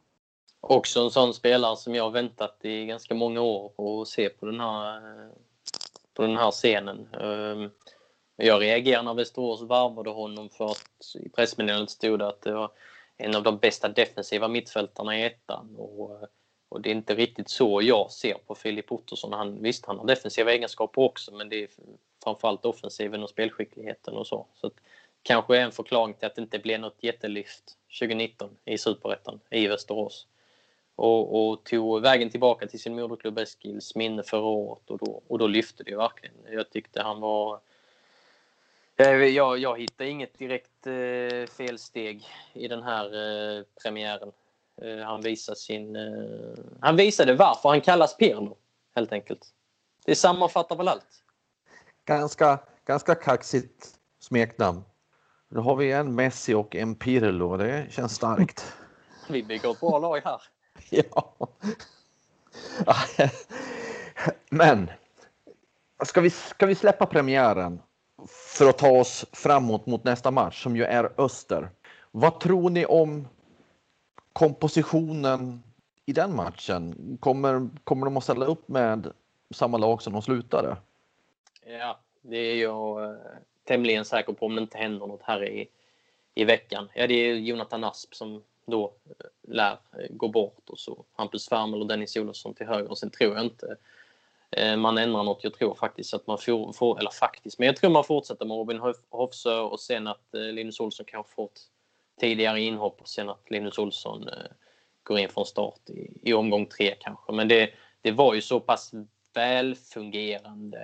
Också 0.61 0.99
en 0.99 1.11
sån 1.11 1.33
spelare 1.33 1.75
som 1.75 1.95
jag 1.95 2.11
väntat 2.11 2.57
i 2.61 2.85
ganska 2.85 3.15
många 3.15 3.41
år 3.41 3.69
på 3.69 4.01
att 4.01 4.07
se 4.07 4.29
på 4.29 4.45
den 4.45 4.59
här 4.59 4.97
eh, 4.97 5.29
på 6.19 6.27
den 6.27 6.37
här 6.37 6.51
scenen. 6.51 7.07
Ehm, 7.13 7.69
jag 8.35 8.61
reagerade 8.61 9.03
när 9.03 9.13
Västerås 9.13 9.61
varvade 9.61 10.09
honom 10.09 10.49
för 10.49 10.65
att 10.65 11.15
i 11.25 11.29
pressmeddelandet 11.29 11.89
stod 11.89 12.19
det 12.19 12.27
att 12.27 12.41
det 12.41 12.53
var 12.53 12.71
en 13.17 13.35
av 13.35 13.43
de 13.43 13.57
bästa 13.57 13.89
defensiva 13.89 14.47
mittfältarna 14.47 15.19
i 15.19 15.25
ettan. 15.25 15.75
Och, 15.77 16.11
eh, 16.15 16.27
och 16.69 16.81
det 16.81 16.89
är 16.89 16.91
inte 16.91 17.15
riktigt 17.15 17.49
så 17.49 17.81
jag 17.81 18.11
ser 18.11 18.33
på 18.33 18.55
Filip 18.55 18.91
Ottosson. 18.91 19.33
Han, 19.33 19.61
visst, 19.61 19.85
han 19.85 19.99
har 19.99 20.05
defensiva 20.05 20.51
egenskaper 20.51 21.01
också 21.01 21.35
men 21.35 21.49
det 21.49 21.63
är 21.63 21.69
framförallt 22.23 22.65
offensiven 22.65 23.23
och 23.23 23.29
spelskickligheten 23.29 24.13
och 24.13 24.27
så. 24.27 24.47
så 24.55 24.67
att, 24.67 24.73
kanske 25.21 25.57
är 25.57 25.61
en 25.61 25.71
förklaring 25.71 26.13
till 26.13 26.25
att 26.25 26.35
det 26.35 26.41
inte 26.41 26.59
blev 26.59 26.79
något 26.79 27.03
jättelyft 27.03 27.77
2019 27.99 28.49
i 28.65 28.77
Superettan 28.77 29.39
i 29.49 29.67
Västerås 29.67 30.27
och, 30.99 31.49
och 31.49 31.63
tog 31.63 32.01
vägen 32.01 32.29
tillbaka 32.29 32.67
till 32.67 32.79
sin 32.79 32.95
moderklubb 32.95 33.37
Eskils 33.37 33.95
minne 33.95 34.23
förra 34.23 34.41
året 34.41 34.89
och 34.89 34.97
då, 34.97 35.21
och 35.27 35.39
då 35.39 35.47
lyfte 35.47 35.83
det 35.83 35.95
verkligen. 35.95 36.35
Jag 36.49 36.69
tyckte 36.69 37.01
han 37.01 37.21
var... 37.21 37.59
Jag, 38.95 39.57
jag 39.59 39.79
hittade 39.79 40.09
inget 40.09 40.37
direkt 40.37 40.87
eh, 40.87 41.55
felsteg 41.57 42.27
i 42.53 42.67
den 42.67 42.83
här 42.83 43.05
eh, 43.05 43.63
premiären. 43.83 44.31
Eh, 44.81 45.05
han, 45.05 45.21
visade 45.21 45.57
sin, 45.57 45.95
eh, 45.95 46.63
han 46.79 46.95
visade 46.95 47.33
varför 47.33 47.69
han 47.69 47.81
kallas 47.81 48.17
Pirlo, 48.17 48.57
helt 48.95 49.11
enkelt. 49.11 49.47
Det 50.05 50.15
sammanfattar 50.15 50.75
väl 50.75 50.87
allt. 50.87 51.23
Ganska, 52.05 52.59
ganska 52.85 53.15
kaxigt 53.15 53.87
smeknamn. 54.19 54.83
Då 55.49 55.61
har 55.61 55.75
vi 55.75 55.91
en 55.91 56.15
Messi 56.15 56.53
och 56.53 56.75
en 56.75 56.95
Pirlo. 56.95 57.57
Det 57.57 57.87
känns 57.91 58.15
starkt. 58.15 58.73
Vi 59.29 59.43
bygger 59.43 59.71
ett 59.71 59.79
bra 59.79 59.99
lag 59.99 60.21
här. 60.23 60.41
ja. 60.89 61.33
Men 64.49 64.91
ska 66.05 66.21
vi, 66.21 66.29
ska 66.29 66.65
vi 66.65 66.75
släppa 66.75 67.05
premiären 67.05 67.81
för 68.27 68.69
att 68.69 68.77
ta 68.77 68.89
oss 68.89 69.25
framåt 69.31 69.85
mot 69.85 70.03
nästa 70.03 70.31
match 70.31 70.63
som 70.63 70.75
ju 70.75 70.83
är 70.83 71.11
Öster. 71.17 71.69
Vad 72.11 72.39
tror 72.39 72.69
ni 72.69 72.85
om 72.85 73.27
kompositionen 74.33 75.63
i 76.05 76.13
den 76.13 76.35
matchen? 76.35 77.17
Kommer, 77.21 77.69
kommer 77.83 78.05
de 78.05 78.17
att 78.17 78.23
ställa 78.23 78.45
upp 78.45 78.67
med 78.67 79.11
samma 79.53 79.77
lag 79.77 80.01
som 80.01 80.13
de 80.13 80.21
slutade? 80.21 80.77
Ja, 81.65 81.99
det 82.21 82.37
är 82.37 82.55
jag 82.55 83.03
eh, 83.03 83.17
tämligen 83.63 84.05
säker 84.05 84.33
på 84.33 84.45
om 84.45 84.55
det 84.55 84.61
inte 84.61 84.77
händer 84.77 85.07
något 85.07 85.23
här 85.23 85.45
i, 85.47 85.69
i 86.35 86.43
veckan. 86.43 86.89
Ja, 86.93 87.07
det 87.07 87.13
är 87.13 87.33
Jonathan 87.33 87.83
Asp 87.83 88.15
som 88.15 88.43
då 88.69 88.93
eh, 89.05 89.53
lär 89.53 89.71
eh, 89.71 90.07
gå 90.09 90.27
bort 90.27 90.69
och 90.69 90.79
så 90.79 91.05
Hampus 91.13 91.49
Färmel 91.49 91.81
och 91.81 91.87
Dennis 91.87 92.17
Olofsson 92.17 92.53
till 92.53 92.67
höger. 92.67 92.89
Och 92.89 92.97
sen 92.97 93.09
tror 93.09 93.35
jag 93.35 93.45
inte 93.45 93.75
eh, 94.51 94.77
man 94.77 94.97
ändrar 94.97 95.23
något. 95.23 95.43
Jag 95.43 95.53
tror 95.53 95.75
faktiskt 95.75 96.13
att 96.13 96.27
man 96.27 96.37
får, 96.37 96.73
får 96.73 96.99
eller 96.99 97.11
faktiskt, 97.11 97.59
men 97.59 97.65
jag 97.65 97.75
tror 97.75 97.89
man 97.89 98.03
fortsätter 98.03 98.45
med 98.45 98.57
Robin 98.57 98.81
Hofsö 99.09 99.59
och 99.59 99.79
sen 99.79 100.07
att 100.07 100.27
Linus 100.31 100.79
Olsson 100.79 101.05
kanske 101.05 101.33
får 101.33 101.45
ett 101.45 101.61
tidigare 102.19 102.61
inhopp 102.61 103.01
och 103.01 103.07
sen 103.07 103.29
att 103.29 103.49
Linus 103.49 103.77
Olsson 103.77 104.29
går 105.03 105.19
in 105.19 105.29
från 105.29 105.45
start 105.45 105.89
i, 105.89 106.29
i 106.29 106.33
omgång 106.33 106.65
tre 106.65 106.95
kanske. 106.99 107.33
Men 107.33 107.47
det, 107.47 107.69
det 108.01 108.11
var 108.11 108.33
ju 108.33 108.41
så 108.41 108.59
pass 108.59 108.91
välfungerande 109.33 110.79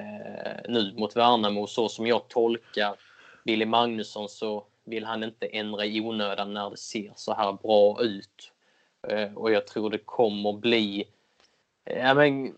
nu 0.69 0.93
mot 0.97 1.15
Värnamo 1.15 1.67
så 1.67 1.89
som 1.89 2.07
jag 2.07 2.27
tolkar 2.27 2.95
Billy 3.45 3.65
Magnusson 3.65 4.29
så 4.29 4.65
vill 4.85 5.05
han 5.05 5.23
inte 5.23 5.47
ändra 5.47 5.85
i 5.85 6.01
onödan 6.01 6.53
när 6.53 6.69
det 6.69 6.77
ser 6.77 7.13
så 7.15 7.33
här 7.33 7.53
bra 7.53 8.01
ut. 8.01 8.51
Eh, 9.07 9.33
och 9.33 9.51
jag 9.51 9.67
tror 9.67 9.89
det 9.89 9.97
kommer 9.97 10.53
bli 10.53 11.05
eh, 11.85 11.99
ja, 11.99 12.13
men, 12.13 12.57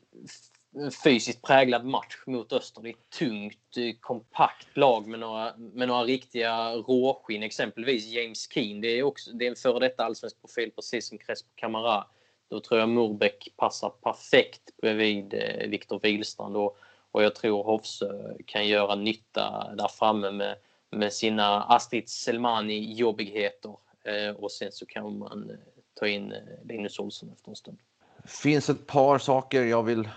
fysiskt 1.03 1.41
präglad 1.41 1.86
match 1.86 2.17
mot 2.25 2.53
Öster. 2.53 2.82
Det 2.82 2.89
är 2.89 2.93
ett 2.93 3.09
tungt, 3.09 3.78
eh, 3.78 3.95
kompakt 3.99 4.78
lag 4.78 5.07
med 5.07 5.19
några, 5.19 5.53
med 5.57 5.88
några 5.88 6.03
riktiga 6.03 6.73
råskinn. 6.73 7.43
Exempelvis 7.43 8.05
James 8.05 8.51
Keen. 8.53 8.82
Det 8.82 8.88
är, 8.88 9.03
också, 9.03 9.32
det 9.32 9.45
är 9.45 9.49
en 9.49 9.55
före 9.55 9.80
detta 9.80 10.05
allsvensk 10.05 10.41
profil 10.41 10.71
precis 10.71 11.07
som 11.07 11.17
Crespo 11.17 11.49
Camara. 11.55 12.05
Då 12.49 12.59
tror 12.59 12.80
jag 12.80 12.89
Murbeck 12.89 13.53
passar 13.57 13.89
perfekt 13.89 14.78
bredvid 14.82 15.34
Viktor 15.67 15.99
Wihlstrand 15.99 16.57
och, 16.57 16.78
och 17.11 17.23
jag 17.23 17.36
tror 17.36 17.63
Hofsö 17.63 18.34
kan 18.45 18.67
göra 18.67 18.95
nytta 18.95 19.73
där 19.78 19.88
framme 19.88 20.32
med, 20.32 20.55
med 20.91 21.13
sina 21.13 21.63
Astrid 21.63 22.09
Selmani-jobbigheter. 22.09 23.77
Eh, 24.03 24.35
och 24.35 24.51
sen 24.51 24.71
så 24.71 24.85
kan 24.85 25.17
man 25.19 25.49
eh, 25.49 25.55
ta 25.93 26.07
in 26.07 26.31
eh, 26.31 26.39
Linus 26.63 26.99
Olsson 26.99 27.29
efter 27.33 27.49
en 27.49 27.55
stund. 27.55 27.77
finns 28.25 28.69
ett 28.69 28.88
par 28.88 29.17
saker 29.17 29.63
jag 29.63 29.83
vill 29.83 30.09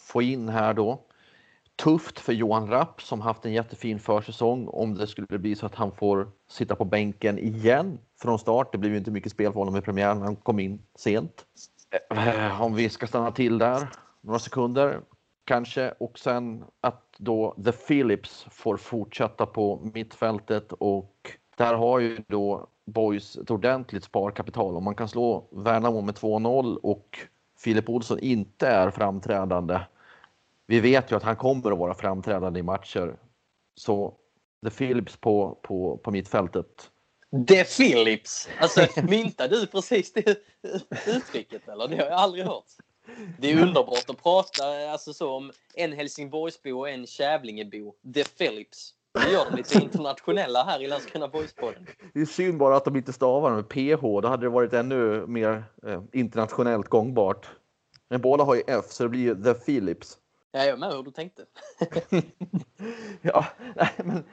få 0.00 0.22
in 0.22 0.48
här 0.48 0.74
då. 0.74 1.00
Tufft 1.76 2.18
för 2.18 2.32
Johan 2.32 2.70
Rapp 2.70 3.02
som 3.02 3.20
haft 3.20 3.44
en 3.44 3.52
jättefin 3.52 4.00
försäsong 4.00 4.68
om 4.68 4.94
det 4.94 5.06
skulle 5.06 5.38
bli 5.38 5.56
så 5.56 5.66
att 5.66 5.74
han 5.74 5.92
får 5.92 6.30
sitta 6.48 6.76
på 6.76 6.84
bänken 6.84 7.38
igen 7.38 7.98
från 8.20 8.38
start. 8.38 8.72
Det 8.72 8.78
blev 8.78 8.92
ju 8.92 8.98
inte 8.98 9.10
mycket 9.10 9.32
spel 9.32 9.52
för 9.52 9.60
honom 9.60 9.76
i 9.76 9.80
premiären, 9.80 10.22
han 10.22 10.36
kom 10.36 10.58
in 10.58 10.82
sent. 10.94 11.44
Om 12.60 12.74
vi 12.74 12.88
ska 12.88 13.06
stanna 13.06 13.32
till 13.32 13.58
där 13.58 13.88
några 14.20 14.38
sekunder 14.38 15.00
kanske 15.44 15.90
och 15.90 16.18
sen 16.18 16.64
att 16.80 17.14
då 17.18 17.56
The 17.64 17.72
Philips 17.72 18.46
får 18.50 18.76
fortsätta 18.76 19.46
på 19.46 19.90
mittfältet 19.94 20.72
och 20.72 21.30
där 21.56 21.74
har 21.74 21.98
ju 21.98 22.18
då 22.28 22.68
Boys 22.84 23.36
ett 23.36 23.50
ordentligt 23.50 24.04
sparkapital. 24.04 24.76
Om 24.76 24.84
man 24.84 24.94
kan 24.94 25.08
slå 25.08 25.48
Värnamo 25.50 26.00
med 26.00 26.14
2-0 26.14 26.76
och 26.76 27.18
Filip 27.58 27.88
Olsson 27.88 28.18
inte 28.18 28.68
är 28.68 28.90
framträdande. 28.90 29.80
Vi 30.66 30.80
vet 30.80 31.12
ju 31.12 31.16
att 31.16 31.22
han 31.22 31.36
kommer 31.36 31.72
att 31.72 31.78
vara 31.78 31.94
framträdande 31.94 32.60
i 32.60 32.62
matcher. 32.62 33.16
Så 33.74 34.14
The 34.64 34.70
Philips 34.70 35.16
på, 35.16 35.58
på, 35.62 35.96
på 35.96 36.10
mittfältet. 36.10 36.90
The 37.48 37.64
Philips! 37.64 38.48
Alltså 38.60 39.00
myntade 39.02 39.60
du 39.60 39.66
precis 39.66 40.12
det 40.12 40.38
uttrycket 41.06 41.68
eller? 41.68 41.88
Det 41.88 41.96
har 41.96 42.04
jag 42.04 42.12
aldrig 42.12 42.44
hört. 42.44 42.64
Det 43.38 43.52
är 43.52 43.62
underbart 43.62 44.10
att 44.10 44.22
prata 44.22 44.90
alltså, 44.90 45.12
så 45.12 45.36
om 45.36 45.52
en 45.74 45.92
Helsingborgsbo 45.92 46.78
och 46.78 46.90
en 46.90 47.06
Kävlingebo. 47.06 47.94
The 48.14 48.24
Philips. 48.24 48.94
Vi 49.24 49.32
gör 49.32 49.44
dem 49.44 49.56
lite 49.56 49.78
internationella 49.78 50.64
här 50.64 50.82
i 50.82 50.86
Landskrona 50.86 51.28
Boys-podden. 51.28 51.86
Det 52.12 52.20
är 52.20 52.26
synd 52.26 52.58
bara 52.58 52.76
att 52.76 52.84
de 52.84 52.96
inte 52.96 53.12
stavar 53.12 53.50
med 53.50 53.68
PH. 53.68 54.02
Då 54.02 54.28
hade 54.28 54.46
det 54.46 54.50
varit 54.50 54.72
ännu 54.72 55.26
mer 55.26 55.64
eh, 55.86 56.02
internationellt 56.12 56.88
gångbart. 56.88 57.46
Men 58.08 58.20
båda 58.20 58.44
har 58.44 58.54
ju 58.54 58.62
F 58.66 58.84
så 58.88 59.02
det 59.02 59.08
blir 59.08 59.20
ju 59.20 59.42
The 59.44 59.54
Philips. 59.54 60.18
Ja, 60.52 60.58
jag 60.58 60.68
är 60.68 60.76
med 60.76 60.92
hur 60.92 61.02
du 61.02 61.10
tänkte. 61.10 61.44
ja, 63.22 63.46
nej, 63.76 63.90
men 63.96 64.24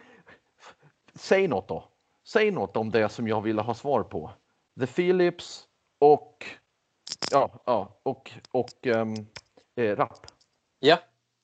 säg 1.15 1.47
något 1.47 1.67
då. 1.67 1.83
Säg 2.27 2.51
något 2.51 2.77
om 2.77 2.91
det 2.91 3.09
som 3.09 3.27
jag 3.27 3.41
ville 3.41 3.61
ha 3.61 3.73
svar 3.73 4.03
på. 4.03 4.31
The 4.79 4.87
Philips 4.87 5.63
och 5.99 6.45
ja, 7.31 7.61
ja 7.65 7.99
och, 8.03 8.31
och 8.51 8.87
um, 8.87 9.13
eh, 9.75 9.95
Rapp. 9.95 10.27
Ja, 10.79 10.99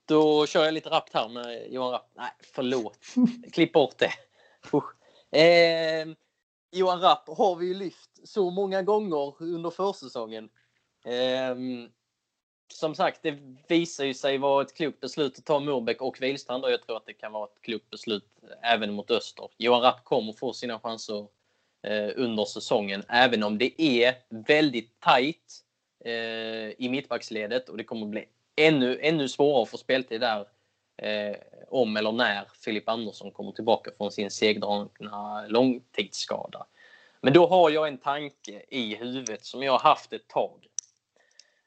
då 0.07 0.45
kör 0.45 0.65
jag 0.65 0.73
lite 0.73 0.89
rappt 0.89 1.13
här 1.13 1.29
med 1.29 1.71
Johan 1.71 1.91
Rapp. 1.91 2.11
Nej, 2.15 2.31
förlåt. 2.53 2.99
Klipp 3.53 3.73
bort 3.73 3.95
det. 3.97 4.11
Eh, 5.31 6.07
Johan 6.71 7.01
Rapp 7.01 7.29
har 7.37 7.55
vi 7.55 7.65
ju 7.65 7.73
lyft 7.73 8.27
så 8.27 8.49
många 8.49 8.81
gånger 8.81 9.43
under 9.43 9.69
försäsongen. 9.69 10.49
Eh, 11.05 11.55
som 12.73 12.95
sagt, 12.95 13.23
det 13.23 13.39
visar 13.67 14.05
ju 14.05 14.13
sig 14.13 14.37
vara 14.37 14.61
ett 14.61 14.75
klokt 14.75 14.99
beslut 14.99 15.37
att 15.37 15.45
ta 15.45 15.59
Murbeck 15.59 16.01
och 16.01 16.21
Wihlstrand 16.21 16.63
och 16.63 16.71
jag 16.71 16.81
tror 16.81 16.97
att 16.97 17.05
det 17.05 17.13
kan 17.13 17.31
vara 17.31 17.45
ett 17.45 17.61
klokt 17.61 17.89
beslut 17.89 18.25
eh, 18.43 18.73
även 18.73 18.93
mot 18.93 19.11
Öster. 19.11 19.49
Johan 19.57 19.81
Rapp 19.81 20.03
kommer 20.03 20.33
få 20.33 20.53
sina 20.53 20.79
chanser 20.79 21.27
Eh, 21.87 22.09
under 22.15 22.45
säsongen, 22.45 23.03
även 23.09 23.43
om 23.43 23.57
det 23.57 23.81
är 23.81 24.15
väldigt 24.29 24.99
tajt 24.99 25.63
eh, 26.05 26.11
i 26.77 26.89
mittbacksledet 26.91 27.69
och 27.69 27.77
det 27.77 27.83
kommer 27.83 28.05
bli 28.07 28.25
ännu, 28.55 28.99
ännu 29.01 29.29
svårare 29.29 29.63
att 29.63 29.69
få 29.69 29.77
speltid 29.77 30.21
där 30.21 30.45
eh, 30.97 31.37
om 31.67 31.97
eller 31.97 32.11
när 32.11 32.47
Filip 32.63 32.89
Andersson 32.89 33.31
kommer 33.31 33.51
tillbaka 33.51 33.91
från 33.97 34.11
sin 34.11 34.31
segdragna 34.31 35.47
långtidsskada. 35.47 36.65
Men 37.21 37.33
då 37.33 37.47
har 37.47 37.69
jag 37.69 37.87
en 37.87 37.97
tanke 37.97 38.61
i 38.69 38.95
huvudet 38.95 39.45
som 39.45 39.63
jag 39.63 39.71
har 39.71 39.89
haft 39.89 40.13
ett 40.13 40.27
tag. 40.27 40.67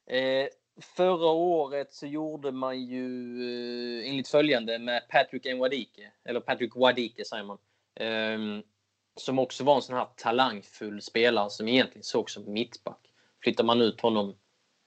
Eh, 0.05 0.47
förra 0.95 1.29
året 1.31 1.93
så 1.93 2.07
gjorde 2.07 2.51
man 2.51 2.81
ju 2.81 3.07
eh, 4.01 4.09
enligt 4.09 4.27
följande 4.27 4.79
med 4.79 5.07
Patrick 5.09 5.45
Nwadike, 5.45 6.11
eller 6.25 6.39
Patrick 6.39 6.75
Wadike 6.75 7.25
säger 7.25 7.43
man. 7.43 7.57
Eh, 7.95 8.63
som 9.15 9.39
också 9.39 9.63
var 9.63 9.75
en 9.75 9.81
sån 9.81 9.95
här 9.95 10.07
talangfull 10.15 11.01
spelare 11.01 11.49
som 11.49 11.67
egentligen 11.67 12.03
såg 12.03 12.29
som 12.29 12.53
mittback. 12.53 13.13
Flyttar 13.43 13.63
man 13.63 13.81
ut 13.81 14.01
honom 14.01 14.35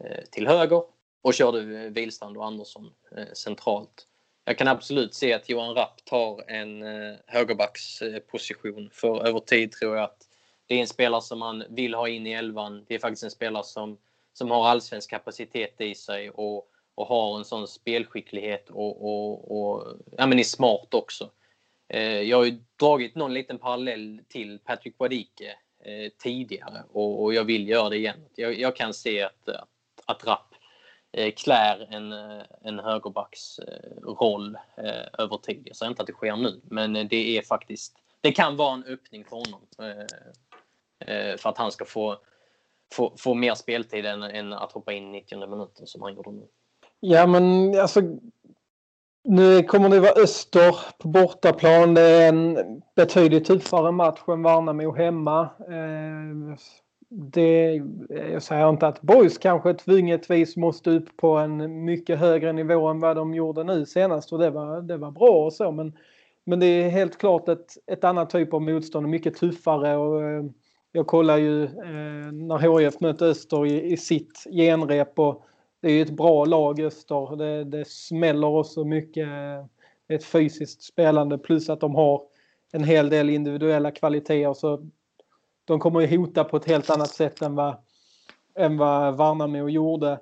eh, 0.04 0.24
till 0.30 0.46
höger 0.46 0.82
och 1.22 1.34
körde 1.34 1.58
eh, 1.58 1.90
Wihlstrand 1.90 2.36
och 2.36 2.46
Andersson 2.46 2.92
eh, 3.16 3.32
centralt. 3.32 4.06
Jag 4.44 4.58
kan 4.58 4.68
absolut 4.68 5.14
se 5.14 5.32
att 5.32 5.48
Johan 5.48 5.74
Rapp 5.74 6.04
tar 6.04 6.50
en 6.50 6.82
eh, 6.82 7.16
högerbacksposition 7.26 8.90
för 8.92 9.26
över 9.26 9.40
tid 9.40 9.72
tror 9.72 9.96
jag 9.96 10.04
att 10.04 10.28
det 10.66 10.74
är 10.74 10.80
en 10.80 10.86
spelare 10.86 11.22
som 11.22 11.38
man 11.38 11.64
vill 11.68 11.94
ha 11.94 12.08
in 12.08 12.26
i 12.26 12.32
elvan. 12.32 12.84
Det 12.88 12.94
är 12.94 12.98
faktiskt 12.98 13.24
en 13.24 13.30
spelare 13.30 13.64
som, 13.64 13.98
som 14.32 14.50
har 14.50 14.68
allsvensk 14.68 15.10
kapacitet 15.10 15.80
i 15.80 15.94
sig 15.94 16.30
och, 16.30 16.68
och 16.94 17.06
har 17.06 17.38
en 17.38 17.44
sån 17.44 17.68
spelskicklighet 17.68 18.70
och, 18.70 19.04
och, 19.04 19.58
och 19.58 19.96
ja, 20.16 20.26
men 20.26 20.38
är 20.38 20.44
smart 20.44 20.94
också. 20.94 21.30
Eh, 21.88 22.22
jag 22.22 22.36
har 22.36 22.44
ju 22.44 22.58
dragit 22.80 23.14
någon 23.14 23.34
liten 23.34 23.58
parallell 23.58 24.20
till 24.28 24.58
Patrick 24.58 24.94
Wadike 24.98 25.56
eh, 25.84 26.12
tidigare 26.18 26.82
och, 26.92 27.22
och, 27.22 27.34
jag 27.34 27.44
vill 27.44 27.68
göra 27.68 27.88
det 27.88 27.96
igen. 27.96 28.24
Jag, 28.34 28.58
jag 28.58 28.76
kan 28.76 28.94
se 28.94 29.22
att, 29.22 29.48
att, 29.48 29.68
att 30.06 30.26
Rapp 30.26 30.54
Eh, 31.16 31.32
klär 31.32 31.88
en, 31.90 32.12
eh, 32.12 32.42
en 32.62 32.78
högerbacks 32.78 33.58
eh, 33.58 34.12
roll 34.20 34.56
eh, 34.76 35.22
över 35.24 35.36
tid. 35.36 35.62
Jag 35.64 35.76
säger 35.76 35.90
inte 35.90 36.02
att 36.02 36.06
det 36.06 36.12
sker 36.12 36.36
nu, 36.36 36.60
men 36.64 36.96
eh, 36.96 37.04
det 37.04 37.38
är 37.38 37.42
faktiskt 37.42 37.96
det 38.20 38.32
kan 38.32 38.56
vara 38.56 38.74
en 38.74 38.84
öppning 38.84 39.24
för 39.24 39.36
honom 39.36 39.60
för 41.38 41.48
att 41.48 41.58
han 41.58 41.72
ska 41.72 41.84
få, 41.84 42.18
få, 42.92 43.14
få 43.18 43.34
mer 43.34 43.54
speltid 43.54 44.06
än, 44.06 44.22
än 44.22 44.52
att 44.52 44.72
hoppa 44.72 44.92
in 44.92 45.12
90 45.12 45.46
minuten 45.46 45.86
som 45.86 46.02
han 46.02 46.14
gjorde 46.14 46.30
nu. 46.30 46.46
Ja, 47.00 47.26
men 47.26 47.74
alltså 47.80 48.00
nu 49.24 49.62
kommer 49.62 49.88
det 49.88 50.00
vara 50.00 50.22
Öster 50.22 50.76
på 50.98 51.08
bortaplan. 51.08 51.94
Det 51.94 52.02
är 52.02 52.28
en 52.28 52.58
betydligt 52.96 53.44
tuffare 53.44 53.92
match 53.92 54.20
än 54.28 54.42
Värnamo 54.42 54.92
hemma 54.92 55.40
eh, 55.68 56.56
det, 57.08 57.82
jag 58.32 58.42
säger 58.42 58.68
inte 58.68 58.86
att 58.86 59.02
Boys 59.02 59.38
kanske 59.38 59.74
tvungetvis 59.74 60.56
måste 60.56 60.90
upp 60.90 61.16
på 61.16 61.36
en 61.36 61.84
mycket 61.84 62.18
högre 62.18 62.52
nivå 62.52 62.88
än 62.88 63.00
vad 63.00 63.16
de 63.16 63.34
gjorde 63.34 63.64
nu 63.64 63.86
senast 63.86 64.32
och 64.32 64.38
det 64.38 64.50
var, 64.50 64.82
det 64.82 64.96
var 64.96 65.10
bra 65.10 65.44
och 65.44 65.52
så 65.52 65.72
men, 65.72 65.92
men 66.46 66.60
det 66.60 66.66
är 66.66 66.88
helt 66.88 67.18
klart 67.18 67.48
ett, 67.48 67.66
ett 67.86 68.04
annat 68.04 68.30
typ 68.30 68.54
av 68.54 68.62
motstånd 68.62 69.06
och 69.06 69.10
mycket 69.10 69.36
tuffare 69.36 69.96
och 69.96 70.22
eh, 70.22 70.44
jag 70.92 71.06
kollar 71.06 71.36
ju 71.36 71.64
eh, 71.64 72.32
när 72.32 72.78
HIF 72.78 73.00
mötte 73.00 73.24
Öster 73.24 73.66
i, 73.66 73.92
i 73.92 73.96
sitt 73.96 74.44
genrep 74.50 75.18
och 75.18 75.44
det 75.84 75.90
är 75.90 76.02
ett 76.02 76.16
bra 76.16 76.44
lag 76.44 76.80
Öster. 76.80 77.36
Det, 77.36 77.64
det 77.64 77.88
smäller 77.88 78.48
också 78.48 78.84
mycket. 78.84 79.28
Ett 80.08 80.24
fysiskt 80.24 80.82
spelande 80.82 81.38
plus 81.38 81.70
att 81.70 81.80
de 81.80 81.94
har 81.94 82.22
en 82.72 82.84
hel 82.84 83.10
del 83.10 83.30
individuella 83.30 83.90
kvaliteter 83.90 84.54
så 84.54 84.86
de 85.64 85.80
kommer 85.80 86.00
ju 86.00 86.16
hota 86.16 86.44
på 86.44 86.56
ett 86.56 86.68
helt 86.68 86.90
annat 86.90 87.10
sätt 87.10 87.42
än 87.42 87.54
vad, 87.54 87.76
än 88.58 88.76
vad 88.76 89.16
Värnamo 89.16 89.68
gjorde. 89.68 90.20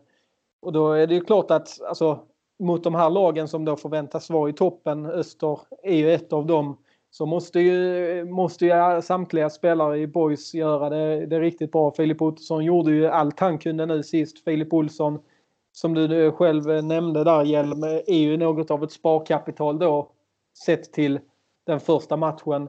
Och 0.60 0.72
då 0.72 0.92
är 0.92 1.06
det 1.06 1.14
ju 1.14 1.20
klart 1.20 1.50
att 1.50 1.80
alltså, 1.88 2.20
mot 2.58 2.84
de 2.84 2.94
här 2.94 3.10
lagen 3.10 3.48
som 3.48 3.64
då 3.64 3.76
förväntas 3.76 4.30
vara 4.30 4.50
i 4.50 4.52
toppen, 4.52 5.06
Öster 5.06 5.60
är 5.82 5.96
ju 5.96 6.12
ett 6.12 6.32
av 6.32 6.46
dem. 6.46 6.76
så 7.10 7.26
måste 7.26 7.60
ju, 7.60 8.24
måste 8.24 8.66
ju 8.66 9.02
samtliga 9.02 9.50
spelare 9.50 9.98
i 9.98 10.06
Boys 10.06 10.54
göra 10.54 10.90
det, 10.90 11.26
det 11.26 11.40
riktigt 11.40 11.72
bra. 11.72 11.92
Filip 11.92 12.22
Ottosson 12.22 12.64
gjorde 12.64 12.92
ju 12.92 13.06
allt 13.06 13.40
han 13.40 13.58
kunde 13.58 13.86
nu 13.86 14.02
sist. 14.02 14.44
Filip 14.44 14.72
Olsson, 14.72 15.18
som 15.72 15.94
du 15.94 16.32
själv 16.32 16.84
nämnde 16.84 17.24
där, 17.24 17.44
Hjelm, 17.44 17.82
är 17.82 18.18
ju 18.18 18.36
något 18.36 18.70
av 18.70 18.84
ett 18.84 18.92
sparkapital 18.92 19.78
då 19.78 20.12
sett 20.66 20.92
till 20.92 21.20
den 21.66 21.80
första 21.80 22.16
matchen. 22.16 22.68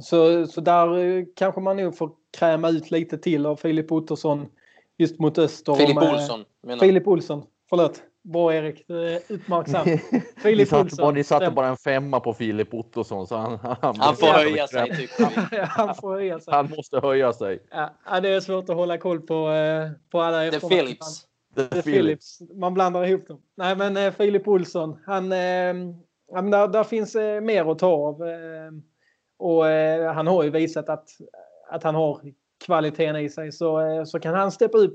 Så, 0.00 0.46
så 0.46 0.60
där 0.60 1.26
kanske 1.36 1.60
man 1.60 1.76
nog 1.76 1.96
får 1.96 2.10
kräma 2.38 2.68
ut 2.68 2.90
lite 2.90 3.18
till 3.18 3.46
av 3.46 3.56
Filip 3.56 3.92
Ottosson 3.92 4.46
just 4.98 5.18
mot 5.18 5.38
Öster. 5.38 5.74
Filip 5.74 5.96
Olsson 5.96 6.44
menar 6.62 6.80
Filip 6.80 7.06
Olsson, 7.06 7.42
förlåt. 7.68 8.02
Bra 8.22 8.54
Erik, 8.54 8.84
uppmärksam. 9.28 9.86
ni, 10.44 10.66
satte 10.66 10.96
bara, 10.96 11.10
ni 11.10 11.24
satte 11.24 11.50
bara 11.50 11.68
en 11.68 11.76
femma 11.76 12.20
på 12.20 12.34
Filip 12.34 12.74
Ottosson 12.74 13.26
så 13.26 13.36
han, 13.36 13.58
han, 13.62 13.96
han 13.98 14.16
får 14.16 14.26
höja 14.26 14.66
sig. 14.66 14.96
Typ. 14.96 15.10
han 15.68 15.94
får 15.94 16.12
höja 16.14 16.40
sig. 16.40 16.54
Han 16.54 16.70
måste 16.76 17.00
höja 17.00 17.32
sig. 17.32 17.62
Ja, 18.06 18.20
det 18.20 18.28
är 18.28 18.40
svårt 18.40 18.68
att 18.68 18.76
hålla 18.76 18.98
koll 18.98 19.20
på, 19.20 19.50
eh, 19.50 19.90
på 20.10 20.20
alla 20.20 20.50
The 20.50 20.68
Philips. 20.68 21.26
The 21.54 21.82
Philips. 21.82 22.42
Man 22.54 22.74
blandar 22.74 23.06
ihop 23.06 23.26
dem. 23.26 23.42
Nej 23.54 23.76
men 23.76 23.96
eh, 23.96 24.12
Filip 24.12 24.48
Olsson, 24.48 24.98
han, 25.06 25.24
eh, 25.24 25.74
där, 26.50 26.68
där 26.68 26.84
finns 26.84 27.14
eh, 27.16 27.40
mer 27.40 27.70
att 27.72 27.78
ta 27.78 27.86
av. 27.86 28.28
Eh, 28.28 28.70
och 29.38 29.68
eh, 29.68 30.12
han 30.12 30.26
har 30.26 30.42
ju 30.42 30.50
visat 30.50 30.88
att, 30.88 31.08
att 31.70 31.82
han 31.82 31.94
har 31.94 32.20
kvaliteten 32.64 33.16
i 33.16 33.30
sig. 33.30 33.52
Så, 33.52 33.80
eh, 33.80 34.04
så 34.04 34.20
kan 34.20 34.34
han 34.34 34.52
steppa 34.52 34.78
upp 34.78 34.94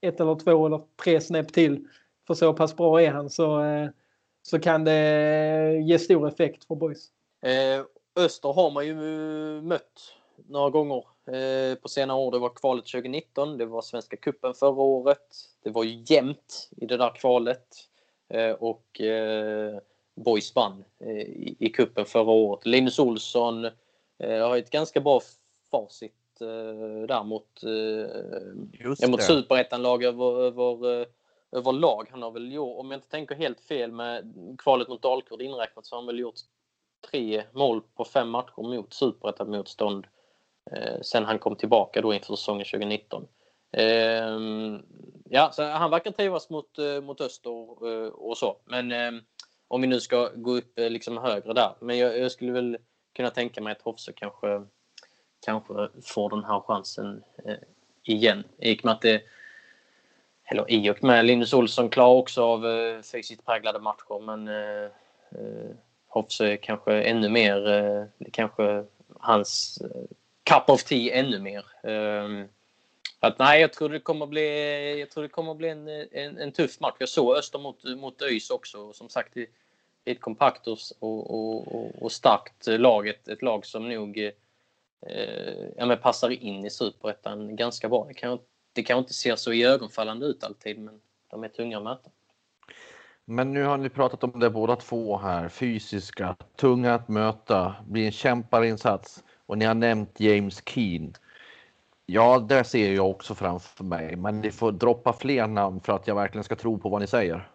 ett 0.00 0.20
eller 0.20 0.34
två 0.34 0.66
eller 0.66 0.80
tre 1.04 1.20
snäpp 1.20 1.52
till 1.52 1.88
för 2.26 2.34
så 2.34 2.52
pass 2.52 2.76
bra 2.76 3.02
är 3.02 3.10
han 3.10 3.30
så, 3.30 3.62
så 4.42 4.60
kan 4.60 4.84
det 4.84 5.82
ge 5.84 5.98
stor 5.98 6.28
effekt 6.28 6.64
för 6.64 6.74
boys. 6.74 7.08
Öster 8.16 8.52
har 8.52 8.70
man 8.70 8.86
ju 8.86 8.94
mött 9.62 10.14
några 10.48 10.70
gånger 10.70 11.04
eh, 11.26 11.78
på 11.78 11.88
senare 11.88 12.18
år. 12.18 12.30
Det 12.30 12.38
var 12.38 12.48
kvalet 12.48 12.86
2019, 12.86 13.58
det 13.58 13.66
var 13.66 13.82
Svenska 13.82 14.16
Kuppen 14.16 14.54
förra 14.54 14.82
året. 14.82 15.48
Det 15.62 15.70
var 15.70 15.84
jämnt 16.10 16.70
i 16.76 16.86
det 16.86 16.96
där 16.96 17.14
kvalet 17.14 17.68
eh, 18.28 18.50
och 18.50 19.00
eh, 19.00 19.78
Boys 20.14 20.54
vann 20.54 20.84
i, 21.00 21.66
i 21.66 21.70
kuppen 21.70 22.06
förra 22.06 22.30
året. 22.30 22.66
Linus 22.66 22.98
Olsson 22.98 23.70
har 24.18 24.56
ett 24.56 24.70
ganska 24.70 25.00
bra 25.00 25.20
facit 25.70 26.12
där 26.38 27.24
mot, 27.24 27.62
eh, 27.62 29.08
mot 29.08 29.22
superettanlag 29.22 30.04
över, 30.04 30.42
över 30.42 31.06
överlag. 31.54 32.08
Han 32.10 32.22
har 32.22 32.30
väl 32.30 32.52
gjort, 32.52 32.78
om 32.78 32.90
jag 32.90 32.98
inte 32.98 33.08
tänker 33.08 33.34
helt 33.34 33.60
fel 33.60 33.92
med 33.92 34.34
kvalet 34.58 34.88
mot 34.88 35.02
Dalkurd 35.02 35.42
inräknat, 35.42 35.86
så 35.86 35.94
har 35.94 36.00
han 36.00 36.06
väl 36.06 36.18
gjort 36.18 36.40
tre 37.10 37.44
mål 37.52 37.82
på 37.94 38.04
fem 38.04 38.28
matcher 38.30 38.62
mot 38.62 38.92
superettan-motstånd 38.92 40.06
Eh, 40.76 41.00
sen 41.02 41.24
han 41.24 41.38
kom 41.38 41.56
tillbaka 41.56 42.00
då 42.00 42.14
inför 42.14 42.36
säsongen 42.36 42.64
2019. 42.64 43.26
Eh, 43.72 44.38
ja, 45.30 45.50
så 45.52 45.62
han 45.62 45.90
verkar 45.90 46.10
trivas 46.10 46.50
mot, 46.50 46.78
eh, 46.78 47.00
mot 47.00 47.20
öster 47.20 47.50
och, 47.50 47.82
och 48.28 48.38
så. 48.38 48.56
Men 48.64 48.92
ehm, 48.92 49.20
om 49.68 49.80
vi 49.80 49.86
nu 49.86 50.00
ska 50.00 50.30
gå 50.34 50.56
upp 50.56 50.78
eh, 50.78 50.90
liksom 50.90 51.18
högre 51.18 51.52
där. 51.52 51.74
Men 51.80 51.98
jag, 51.98 52.18
jag, 52.18 52.32
skulle 52.32 52.52
väl 52.52 52.78
kunna 53.16 53.30
tänka 53.30 53.60
mig 53.60 53.72
att 53.72 53.82
Hofse 53.82 54.12
kanske, 54.12 54.62
kanske 55.46 55.88
får 56.02 56.30
den 56.30 56.44
här 56.44 56.60
chansen 56.60 57.22
eh, 57.44 57.56
igen. 58.02 58.44
I 58.58 58.76
och 58.76 58.84
med 58.84 58.92
att 58.92 59.02
det 59.02 59.22
eller 60.46 60.70
i 60.70 60.90
och 60.90 61.04
med 61.04 61.24
Linus 61.24 61.54
Olsson 61.54 61.88
klarar 61.88 62.14
också 62.14 62.44
av 62.44 62.66
eh, 62.66 63.02
fysiskt 63.02 63.46
präglade 63.46 63.78
matcher 63.78 64.20
men 64.20 64.48
eh, 64.48 64.84
eh 64.84 65.70
är 66.40 66.56
kanske 66.56 67.02
ännu 67.02 67.28
mer, 67.28 67.68
eh, 67.68 68.04
det 68.18 68.30
kanske 68.30 68.84
hans 69.20 69.78
eh, 69.80 70.02
cup 70.44 70.68
of 70.68 70.84
tea 70.84 71.14
ännu 71.14 71.38
mer. 71.38 71.64
Ehm, 71.82 72.48
att, 73.20 73.38
nej, 73.38 73.60
jag 73.60 73.72
tror 73.72 73.88
det 73.88 74.00
kommer 74.00 74.26
bli, 74.26 75.00
jag 75.00 75.10
tror 75.10 75.22
det 75.22 75.28
kommer 75.28 75.54
bli 75.54 75.68
en, 75.68 75.88
en, 75.88 76.38
en 76.38 76.52
tuff 76.52 76.80
match. 76.80 76.96
Jag 76.98 77.08
såg 77.08 77.36
Öster 77.36 77.58
mot, 77.58 77.84
mot 77.84 78.22
ÖIS 78.22 78.50
också. 78.50 78.92
Som 78.92 79.08
sagt, 79.08 79.34
det 79.34 79.40
är 80.04 80.12
ett 80.12 80.20
kompakt 80.20 80.66
och, 80.66 80.78
och, 80.98 81.34
och, 81.74 82.02
och 82.02 82.12
starkt 82.12 82.66
lag. 82.66 83.08
Ett, 83.08 83.28
ett 83.28 83.42
lag 83.42 83.66
som 83.66 83.88
nog 83.88 84.18
eh, 85.06 85.66
ja, 85.76 85.96
passar 85.96 86.30
in 86.30 86.64
i 86.64 86.70
superettan 86.70 87.56
ganska 87.56 87.88
bra. 87.88 88.04
Det 88.08 88.14
kan 88.14 88.38
det 88.74 88.82
kanske 88.82 89.00
inte 89.00 89.14
ser 89.14 89.36
så 89.36 89.52
ögonfallande 89.52 90.26
ut 90.26 90.44
alltid, 90.44 90.78
men 90.78 91.00
de 91.30 91.44
är 91.44 91.48
tunga 91.48 91.76
att 91.76 91.84
möta. 91.84 92.10
Men 93.24 93.52
nu 93.52 93.62
har 93.62 93.76
ni 93.76 93.88
pratat 93.88 94.24
om 94.24 94.40
det 94.40 94.50
båda 94.50 94.76
två 94.76 95.18
här, 95.18 95.48
fysiska, 95.48 96.36
tunga 96.56 96.94
att 96.94 97.08
möta, 97.08 97.74
blir 97.86 98.06
en 98.06 98.12
kämparinsats 98.12 99.23
och 99.46 99.58
ni 99.58 99.64
har 99.64 99.74
nämnt 99.74 100.20
James 100.20 100.62
Keen. 100.66 101.14
Ja, 102.06 102.38
det 102.38 102.64
ser 102.64 102.92
jag 102.92 103.10
också 103.10 103.34
framför 103.34 103.84
mig, 103.84 104.16
men 104.16 104.40
ni 104.40 104.50
får 104.50 104.72
droppa 104.72 105.12
fler 105.12 105.46
namn 105.46 105.80
för 105.80 105.92
att 105.92 106.06
jag 106.06 106.14
verkligen 106.14 106.44
ska 106.44 106.56
tro 106.56 106.78
på 106.78 106.88
vad 106.88 107.00
ni 107.00 107.06
säger. 107.06 107.48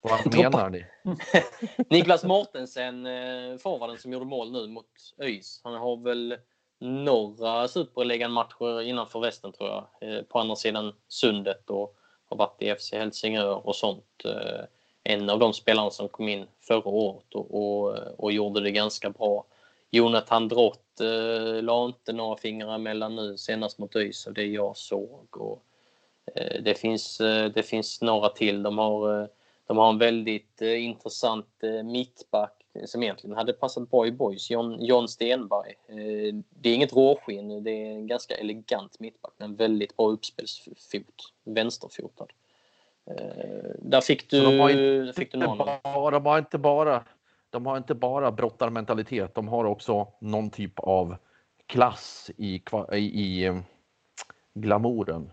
Vad 0.00 0.34
menar 0.36 0.70
ni? 0.70 0.86
Niklas 1.90 2.24
Mortensen, 2.24 3.06
eh, 3.06 3.58
forwarden 3.58 3.98
som 3.98 4.12
gjorde 4.12 4.24
mål 4.24 4.52
nu 4.52 4.68
mot 4.68 4.86
ÖIS. 5.18 5.60
Han 5.64 5.74
har 5.74 5.96
väl 5.96 6.36
några 6.80 7.68
superligan-matcher 7.68 8.82
innanför 8.82 9.20
västen 9.20 9.52
tror 9.52 9.68
jag. 9.68 9.86
Eh, 10.00 10.22
på 10.22 10.38
andra 10.38 10.56
sidan 10.56 10.92
sundet 11.08 11.70
och 11.70 11.96
har 12.28 12.36
varit 12.36 12.62
i 12.62 12.74
FC 12.74 12.92
Helsingör 12.92 13.66
och 13.66 13.76
sånt. 13.76 14.24
Eh, 14.24 14.64
en 15.04 15.30
av 15.30 15.38
de 15.38 15.52
spelarna 15.52 15.90
som 15.90 16.08
kom 16.08 16.28
in 16.28 16.46
förra 16.60 16.88
året 16.88 17.34
och, 17.34 17.54
och, 17.54 17.96
och 18.18 18.32
gjorde 18.32 18.60
det 18.60 18.70
ganska 18.70 19.10
bra. 19.10 19.44
Jonathan 19.94 20.48
Drott 20.48 21.00
eh, 21.00 21.62
la 21.62 21.86
inte 21.86 22.12
några 22.12 22.36
fingrar 22.36 22.74
emellan 22.74 23.16
nu 23.16 23.38
senast 23.38 23.78
mot 23.78 23.96
ÖIS 23.96 24.26
och 24.26 24.32
det 24.32 24.46
jag 24.46 24.76
såg. 24.76 25.26
Och, 25.30 25.62
eh, 26.34 26.62
det, 26.62 26.74
finns, 26.74 27.20
eh, 27.20 27.50
det 27.50 27.62
finns 27.62 28.00
några 28.00 28.28
till. 28.28 28.62
De 28.62 28.78
har, 28.78 29.28
de 29.66 29.78
har 29.78 29.88
en 29.88 29.98
väldigt 29.98 30.62
eh, 30.62 30.84
intressant 30.84 31.48
mittback 31.84 32.62
som 32.86 33.02
egentligen 33.02 33.36
hade 33.36 33.52
passat 33.52 33.90
bra 33.90 34.06
i 34.06 34.12
boys, 34.12 34.50
John, 34.50 34.84
John 34.84 35.08
Stenberg. 35.08 35.74
Eh, 35.88 36.34
det 36.50 36.70
är 36.70 36.74
inget 36.74 36.92
råskinn, 36.92 37.64
det 37.64 37.70
är 37.70 37.90
en 37.90 38.06
ganska 38.06 38.34
elegant 38.34 39.00
mittback 39.00 39.32
med 39.36 39.46
en 39.46 39.56
väldigt 39.56 39.96
bra 39.96 40.08
uppspelsfot, 40.08 41.32
vänsterfotad. 41.44 42.26
Eh, 43.06 43.70
där 43.78 44.00
fick 44.00 44.30
du, 44.30 44.44
de 44.44 44.60
har 44.60 44.70
inte, 44.70 45.20
fick 45.20 45.32
du 45.32 45.38
någon. 45.38 45.58
Bara, 45.58 46.10
de 46.10 46.26
har 46.26 46.38
inte 46.38 46.58
bara 46.58 47.04
de 47.52 47.66
har 47.66 47.76
inte 47.76 47.94
bara 47.94 48.32
brottarmentalitet, 48.32 49.34
de 49.34 49.48
har 49.48 49.64
också 49.64 50.06
någon 50.18 50.50
typ 50.50 50.78
av 50.78 51.16
klass 51.66 52.30
i, 52.36 52.62
i, 52.92 53.46
i 53.46 53.62
glamouren. 54.54 55.30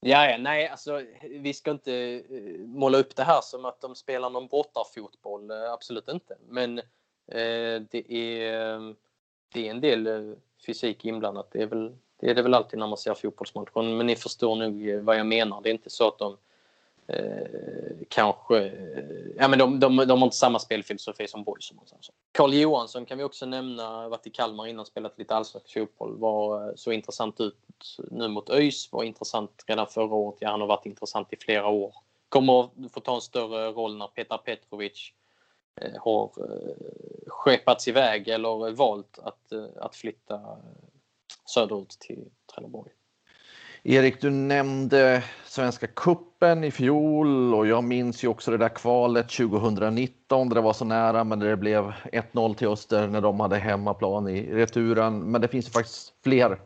Ja, 0.00 0.30
ja, 0.30 0.38
nej, 0.38 0.68
alltså 0.68 1.02
vi 1.22 1.54
ska 1.54 1.70
inte 1.70 1.94
eh, 1.94 2.60
måla 2.66 2.98
upp 2.98 3.16
det 3.16 3.22
här 3.22 3.40
som 3.40 3.64
att 3.64 3.80
de 3.80 3.94
spelar 3.94 4.30
någon 4.30 4.46
brottarfotboll. 4.46 5.50
Eh, 5.50 5.72
absolut 5.72 6.08
inte. 6.08 6.36
Men 6.48 6.78
eh, 6.78 7.82
det, 7.90 8.12
är, 8.12 8.94
det 9.52 9.66
är 9.66 9.70
en 9.70 9.80
del 9.80 10.06
eh, 10.06 10.36
fysik 10.66 11.04
inblandat. 11.04 11.50
Det 11.52 11.62
är, 11.62 11.66
väl, 11.66 11.96
det 12.20 12.30
är 12.30 12.34
det 12.34 12.42
väl 12.42 12.54
alltid 12.54 12.78
när 12.78 12.86
man 12.86 12.98
ser 12.98 13.14
fotbollsmatchen. 13.14 13.96
Men 13.96 14.06
ni 14.06 14.16
förstår 14.16 14.56
nog 14.56 15.04
vad 15.04 15.18
jag 15.18 15.26
menar. 15.26 15.60
Det 15.60 15.68
är 15.68 15.74
inte 15.74 15.90
så 15.90 16.08
att 16.08 16.18
de 16.18 16.36
Eh, 17.12 18.06
kanske... 18.08 18.58
Eh, 18.58 19.04
ja, 19.36 19.48
men 19.48 19.58
de, 19.58 19.80
de, 19.80 19.96
de 19.96 20.18
har 20.18 20.24
inte 20.24 20.36
samma 20.36 20.58
spelfilosofi 20.58 21.28
som 21.28 21.44
Boys. 21.44 21.72
Karl 22.32 22.54
Johansson 22.54 23.06
kan 23.06 23.18
vi 23.18 23.24
också 23.24 23.46
nämna, 23.46 24.08
varit 24.08 24.26
i 24.26 24.30
Kalmar 24.30 24.66
innan, 24.66 24.86
spelat 24.86 25.18
lite 25.18 25.34
allsvensk 25.34 25.72
fotboll. 25.72 26.18
Var 26.18 26.68
eh, 26.68 26.74
så 26.76 26.92
intressant 26.92 27.40
ut 27.40 27.56
nu 28.10 28.28
mot 28.28 28.50
ÖIS, 28.50 28.92
var 28.92 29.04
intressant 29.04 29.64
redan 29.66 29.86
förra 29.86 30.14
året. 30.14 30.38
Ja, 30.40 30.50
han 30.50 30.60
har 30.60 30.68
varit 30.68 30.86
intressant 30.86 31.32
i 31.32 31.36
flera 31.36 31.68
år. 31.68 31.94
Kommer 32.28 32.64
att 32.64 32.92
få 32.92 33.00
ta 33.00 33.14
en 33.14 33.20
större 33.20 33.70
roll 33.70 33.96
när 33.96 34.06
Petar 34.06 34.38
Petrovic 34.38 35.12
har 36.00 36.30
skeppats 37.26 37.88
iväg 37.88 38.28
eller 38.28 38.70
valt 38.70 39.18
att, 39.18 39.52
att 39.76 39.96
flytta 39.96 40.40
söderut 41.54 41.88
till 41.88 42.24
Trelleborg. 42.54 42.90
Erik, 43.82 44.20
du 44.20 44.30
nämnde 44.30 45.24
Svenska 45.44 45.86
kuppen 45.86 46.64
i 46.64 46.70
fjol 46.70 47.54
och 47.54 47.66
jag 47.66 47.84
minns 47.84 48.24
ju 48.24 48.28
också 48.28 48.50
det 48.50 48.56
där 48.56 48.68
kvalet 48.68 49.28
2019 49.28 50.48
där 50.48 50.54
det 50.54 50.60
var 50.60 50.72
så 50.72 50.84
nära 50.84 51.24
men 51.24 51.38
det 51.38 51.56
blev 51.56 51.92
1-0 52.12 52.54
till 52.54 52.68
Öster 52.68 53.06
när 53.06 53.20
de 53.20 53.40
hade 53.40 53.56
hemmaplan 53.56 54.28
i 54.28 54.54
returen. 54.54 55.18
Men 55.18 55.40
det 55.40 55.48
finns 55.48 55.66
ju 55.66 55.70
faktiskt 55.70 56.14
fler 56.24 56.60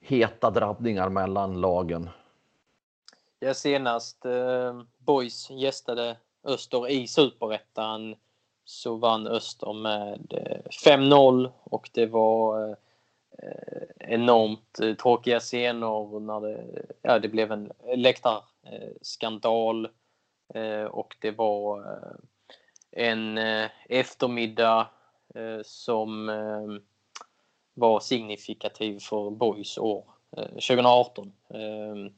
heta 0.00 0.50
drabbningar 0.50 1.08
mellan 1.08 1.60
lagen. 1.60 2.10
Ja, 3.40 3.54
senast 3.54 4.24
eh, 4.24 4.82
Boys 4.98 5.50
gästade 5.50 6.16
Öster 6.44 6.90
i 6.90 7.06
superettan 7.06 8.14
så 8.64 8.96
vann 8.96 9.26
Öster 9.26 9.72
med 9.72 10.32
eh, 10.32 10.96
5-0 10.96 11.50
och 11.64 11.90
det 11.92 12.06
var 12.06 12.68
eh, 12.68 12.76
Eh, 13.38 13.82
enormt 13.98 14.80
eh, 14.80 14.94
tråkiga 14.94 15.40
scener 15.40 16.20
när 16.20 16.40
det, 16.40 16.84
ja, 17.02 17.18
det 17.18 17.28
blev 17.28 17.52
en 17.52 17.72
läktarskandal 17.94 19.88
eh, 20.54 20.84
och 20.84 21.16
det 21.20 21.30
var 21.30 21.84
en 22.90 23.38
eftermiddag 23.88 24.88
som 25.62 26.26
var 27.74 28.00
signifikativ 28.00 28.98
för 28.98 29.30
Boys 29.30 29.78
år 29.78 30.04
2018. 30.36 31.32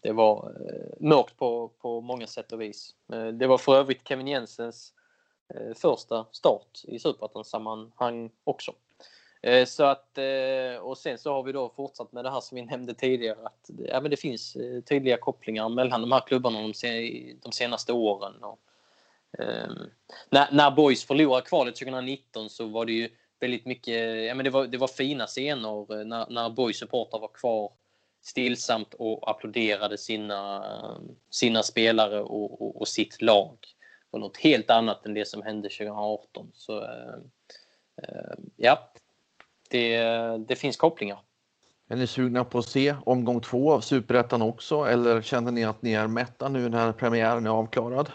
Det 0.01 0.13
var 0.13 0.53
mörkt 1.01 1.37
på, 1.37 1.69
på 1.69 2.01
många 2.01 2.27
sätt 2.27 2.53
och 2.53 2.61
vis. 2.61 2.95
Det 3.33 3.47
var 3.47 3.59
för 3.59 3.77
övrigt 3.77 4.09
Kevin 4.09 4.29
Jensens 4.29 4.93
första 5.75 6.27
start 6.31 6.83
i 6.85 6.99
Superettan-sammanhang 6.99 8.31
också. 8.45 8.73
Eh, 9.45 9.65
så 9.65 9.85
att, 9.85 10.19
eh, 10.19 10.77
och 10.81 10.99
sen 10.99 11.19
så 11.19 11.33
har 11.33 11.43
vi 11.43 11.53
då 11.53 11.69
fortsatt 11.77 12.13
med 12.13 12.25
det 12.25 12.31
här 12.31 12.41
som 12.41 12.57
vi 12.57 12.63
nämnde 12.63 12.95
tidigare 12.95 13.39
att 13.43 13.71
ja, 13.89 14.01
men 14.01 14.11
det 14.11 14.17
finns 14.17 14.57
eh, 14.57 14.81
tydliga 14.81 15.17
kopplingar 15.17 15.69
mellan 15.69 16.01
de 16.01 16.13
här 16.13 16.21
klubbarna 16.21 16.59
de, 16.59 16.73
de 17.43 17.53
senaste 17.53 17.93
åren. 17.93 18.35
Och, 18.43 18.59
um, 19.39 19.91
när, 20.31 20.49
när 20.53 20.71
Boys 20.71 21.05
förlorade 21.05 21.47
kvalet 21.47 21.77
2019 21.77 22.51
så 22.51 22.67
var 22.67 22.87
det 22.87 22.93
ju 22.93 23.09
väldigt 23.41 23.67
mycket, 23.67 24.25
ja 24.27 24.35
men 24.35 24.45
det 24.45 24.51
var, 24.51 24.67
det 24.67 24.79
var 24.79 24.89
fina 24.89 25.27
scener 25.27 26.05
när, 26.05 26.31
när 26.31 26.51
Boys 26.51 26.79
supportrar 26.79 27.21
var 27.21 27.31
kvar 27.35 27.73
stillsamt 28.23 28.95
och 28.95 29.31
applåderade 29.31 29.99
sina, 29.99 30.65
sina 31.31 31.63
spelare 31.63 32.23
och, 32.23 32.63
och, 32.63 32.81
och 32.81 32.89
sitt 32.89 33.23
lag. 33.23 33.57
Det 33.61 34.09
var 34.11 34.21
något 34.21 34.37
helt 34.37 34.71
annat 34.71 35.07
än 35.07 35.15
det 35.15 35.29
som 35.29 35.43
hände 35.43 35.69
2018. 35.69 36.51
Så, 36.55 36.81
uh, 36.81 37.17
uh, 38.03 38.35
ja, 38.57 38.91
det, 39.75 39.99
det 40.49 40.57
finns 40.57 40.77
kopplingar. 40.77 41.19
Är 41.89 41.97
ni 41.97 42.07
sugna 42.07 42.45
på 42.45 42.59
att 42.59 42.65
se 42.65 42.95
omgång 43.07 43.41
två 43.41 43.73
av 43.73 43.81
Superettan 43.81 44.43
också 44.43 44.85
eller 44.85 45.23
känner 45.23 45.53
ni 45.53 45.65
att 45.65 45.83
ni 45.83 45.93
är 45.93 46.07
mätta 46.07 46.49
nu 46.49 46.69
när 46.69 46.93
premiären 46.93 47.47
är 47.47 47.51
avklarad? 47.51 48.11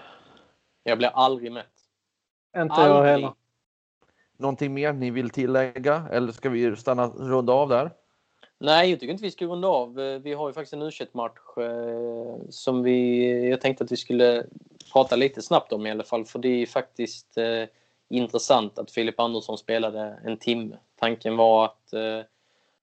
Jag 0.84 0.98
blir 0.98 1.10
aldrig 1.10 1.52
mätt. 1.52 1.66
Inte 2.58 2.74
aldrig. 2.74 2.98
jag 2.98 3.04
heller. 3.04 3.34
Någonting 4.38 4.74
mer 4.74 4.94
ni 4.94 5.12
vill 5.12 5.30
tillägga 5.30 6.06
eller 6.12 6.32
ska 6.32 6.50
vi 6.50 6.76
stanna 6.76 7.08
runda 7.08 7.54
av 7.54 7.70
där? 7.70 7.92
Nej, 8.60 8.90
jag 8.90 9.00
tycker 9.00 9.12
inte 9.12 9.24
vi 9.24 9.32
ska 9.32 9.46
runda 9.46 9.68
av. 9.68 9.94
Vi 10.24 10.34
har 10.34 10.50
ju 10.50 10.54
faktiskt 10.54 10.74
en 10.74 10.82
u 10.82 10.92
match 11.12 11.58
eh, 11.58 12.50
som 12.50 12.84
vi, 12.84 13.50
jag 13.50 13.62
tänkte 13.62 13.84
att 13.84 13.92
vi 13.92 13.98
skulle 13.98 14.46
prata 14.94 15.16
lite 15.16 15.42
snabbt 15.42 15.74
om 15.74 15.88
i 15.88 15.92
alla 15.92 16.04
fall. 16.04 16.26
För 16.26 16.40
det 16.40 16.62
är 16.62 16.66
faktiskt 16.66 17.38
eh, 17.38 17.64
intressant 18.10 18.80
att 18.80 18.92
Filip 18.92 19.20
Andersson 19.20 19.58
spelade 19.58 20.20
en 20.26 20.38
timme. 20.38 20.78
Tanken 21.00 21.38
var 21.38 21.66
att 21.66 21.94
eh, 21.94 22.22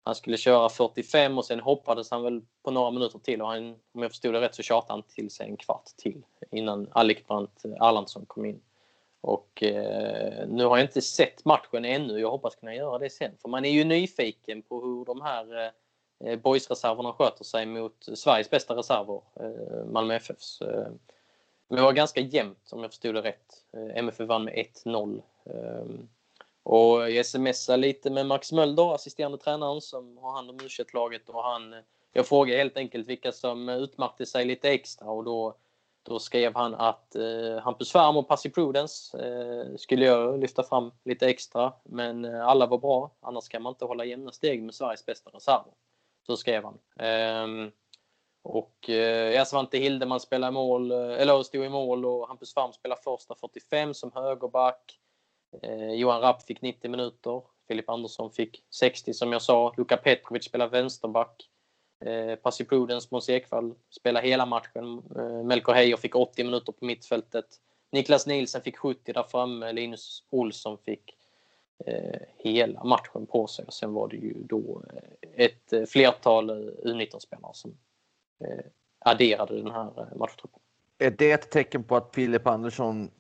han 0.02 0.14
skulle 0.14 0.36
köra 0.36 0.68
45 0.68 1.38
och 1.38 1.44
sen 1.44 1.60
hoppades 1.60 2.10
han 2.10 2.22
väl 2.22 2.42
på 2.62 2.70
några 2.70 2.90
minuter 2.90 3.18
till 3.18 3.42
och 3.42 3.48
han, 3.48 3.76
om 3.92 4.02
jag 4.02 4.10
förstod 4.10 4.34
det 4.34 4.40
rätt 4.40 4.54
så 4.54 4.62
tjatade 4.62 4.92
han 4.92 5.02
till 5.02 5.30
sig 5.30 5.46
en 5.46 5.56
kvart 5.56 5.86
till 5.96 6.22
innan 6.50 6.88
Alikbrant 6.92 7.64
eh, 7.64 7.70
Erlandsson 7.70 8.26
kom 8.26 8.44
in. 8.44 8.60
Och 9.20 9.62
eh, 9.62 10.48
nu 10.48 10.64
har 10.64 10.76
jag 10.76 10.84
inte 10.84 11.02
sett 11.02 11.44
matchen 11.44 11.84
ännu. 11.84 12.18
Jag 12.20 12.30
hoppas 12.30 12.54
kunna 12.54 12.74
göra 12.74 12.98
det 12.98 13.10
sen. 13.10 13.32
För 13.42 13.48
man 13.48 13.64
är 13.64 13.70
ju 13.70 13.84
nyfiken 13.84 14.62
på 14.62 14.80
hur 14.80 15.04
de 15.04 15.20
här 15.20 15.64
eh, 15.64 15.70
eh 16.30 16.38
boysreserverna 16.38 17.12
sköter 17.12 17.44
sig 17.44 17.66
mot 17.66 18.08
Sveriges 18.14 18.50
bästa 18.50 18.76
reserver, 18.76 19.20
eh, 19.40 19.84
Malmö 19.86 20.14
FFs. 20.14 20.60
Eh, 20.60 20.88
det 21.68 21.82
var 21.82 21.92
ganska 21.92 22.20
jämnt 22.20 22.72
om 22.72 22.82
jag 22.82 22.90
förstod 22.90 23.14
det 23.14 23.22
rätt. 23.22 23.64
Eh, 23.72 23.98
MFF 23.98 24.28
vann 24.28 24.44
med 24.44 24.54
1-0. 24.84 25.22
Och 26.68 27.10
jag 27.10 27.26
smsade 27.26 27.76
lite 27.76 28.10
med 28.10 28.26
Max 28.26 28.52
Mölder, 28.52 28.94
assisterande 28.94 29.38
tränaren 29.38 29.80
som 29.80 30.18
har 30.18 30.32
hand 30.32 30.50
om 30.50 30.56
u 30.60 30.84
laget 30.94 31.28
och 31.28 31.42
han, 31.42 31.74
jag 32.12 32.26
frågade 32.26 32.58
helt 32.58 32.76
enkelt 32.76 33.08
vilka 33.08 33.32
som 33.32 33.68
utmärkte 33.68 34.26
sig 34.26 34.44
lite 34.44 34.70
extra 34.70 35.10
och 35.10 35.24
då, 35.24 35.56
då 36.02 36.18
skrev 36.18 36.54
han 36.54 36.74
att 36.74 37.14
eh, 37.14 37.62
Hampus 37.62 37.92
Färm 37.92 38.16
och 38.16 38.28
Passy 38.28 38.50
Prudence 38.50 39.18
eh, 39.18 39.76
skulle 39.76 40.04
jag 40.04 40.40
lyfta 40.40 40.62
fram 40.62 40.92
lite 41.04 41.26
extra 41.26 41.72
men 41.84 42.24
eh, 42.24 42.46
alla 42.46 42.66
var 42.66 42.78
bra, 42.78 43.10
annars 43.20 43.48
kan 43.48 43.62
man 43.62 43.70
inte 43.70 43.84
hålla 43.84 44.04
jämna 44.04 44.32
steg 44.32 44.62
med 44.62 44.74
Sveriges 44.74 45.06
bästa 45.06 45.30
reserver. 45.30 45.72
Så 46.26 46.36
skrev 46.36 46.64
han. 46.64 46.78
Eh, 46.98 47.70
och 48.42 48.90
eh, 48.90 49.44
Svante 49.44 49.78
Hildeman 49.78 50.20
spelade 50.20 50.52
mål, 50.52 50.90
eh, 50.90 50.98
eller 50.98 51.42
stod 51.42 51.64
i 51.64 51.68
mål 51.68 52.04
och 52.04 52.28
Hampus 52.28 52.54
Färm 52.54 52.72
spelade 52.72 53.00
första 53.02 53.34
45 53.34 53.94
som 53.94 54.12
högerback. 54.14 54.98
Eh, 55.62 55.92
Johan 55.92 56.20
Rapp 56.20 56.42
fick 56.42 56.62
90 56.62 56.90
minuter. 56.90 57.42
Filip 57.68 57.90
Andersson 57.90 58.30
fick 58.30 58.64
60 58.70 59.14
som 59.14 59.32
jag 59.32 59.42
sa. 59.42 59.74
Luka 59.76 59.96
Petrovic 59.96 60.44
spelade 60.44 60.70
vänsterback. 60.70 61.48
Eh, 62.04 62.34
Pasi 62.36 62.64
Prudens 62.64 63.11
Måns 63.11 63.28
Ekvall 63.28 63.74
spelade 63.90 64.28
hela 64.28 64.46
matchen. 64.46 65.02
Eh, 65.16 65.44
Melker 65.44 65.72
Heijer 65.72 65.96
fick 65.96 66.16
80 66.16 66.44
minuter 66.44 66.72
på 66.72 66.84
mittfältet. 66.84 67.46
Niklas 67.92 68.26
Nielsen 68.26 68.62
fick 68.62 68.76
70 68.76 69.12
där 69.12 69.22
framme. 69.22 69.72
Linus 69.72 70.24
Olsson 70.30 70.78
fick 70.78 71.16
eh, 71.86 72.20
hela 72.38 72.84
matchen 72.84 73.26
på 73.26 73.46
sig. 73.46 73.64
Och 73.64 73.74
sen 73.74 73.92
var 73.92 74.09
det 74.09 74.16
ju 74.16 74.34
då 74.34 74.82
eh, 74.92 75.44
ett 75.44 75.72
eh, 75.72 75.84
flertal 75.84 76.50
eh, 76.50 76.57
U19-spelare 76.84 77.54
som 77.54 77.76
Eh, 78.38 78.64
adderade 78.98 79.57
den 79.57 79.70
här 79.70 80.00
eh, 80.00 80.16
matchtruppen. 80.16 80.61
Är 80.98 81.11
det 81.11 81.32
ett 81.32 81.50
tecken 81.50 81.84
på 81.84 81.96
att 81.96 82.14
Filip 82.14 82.46
Andersson 82.46 83.11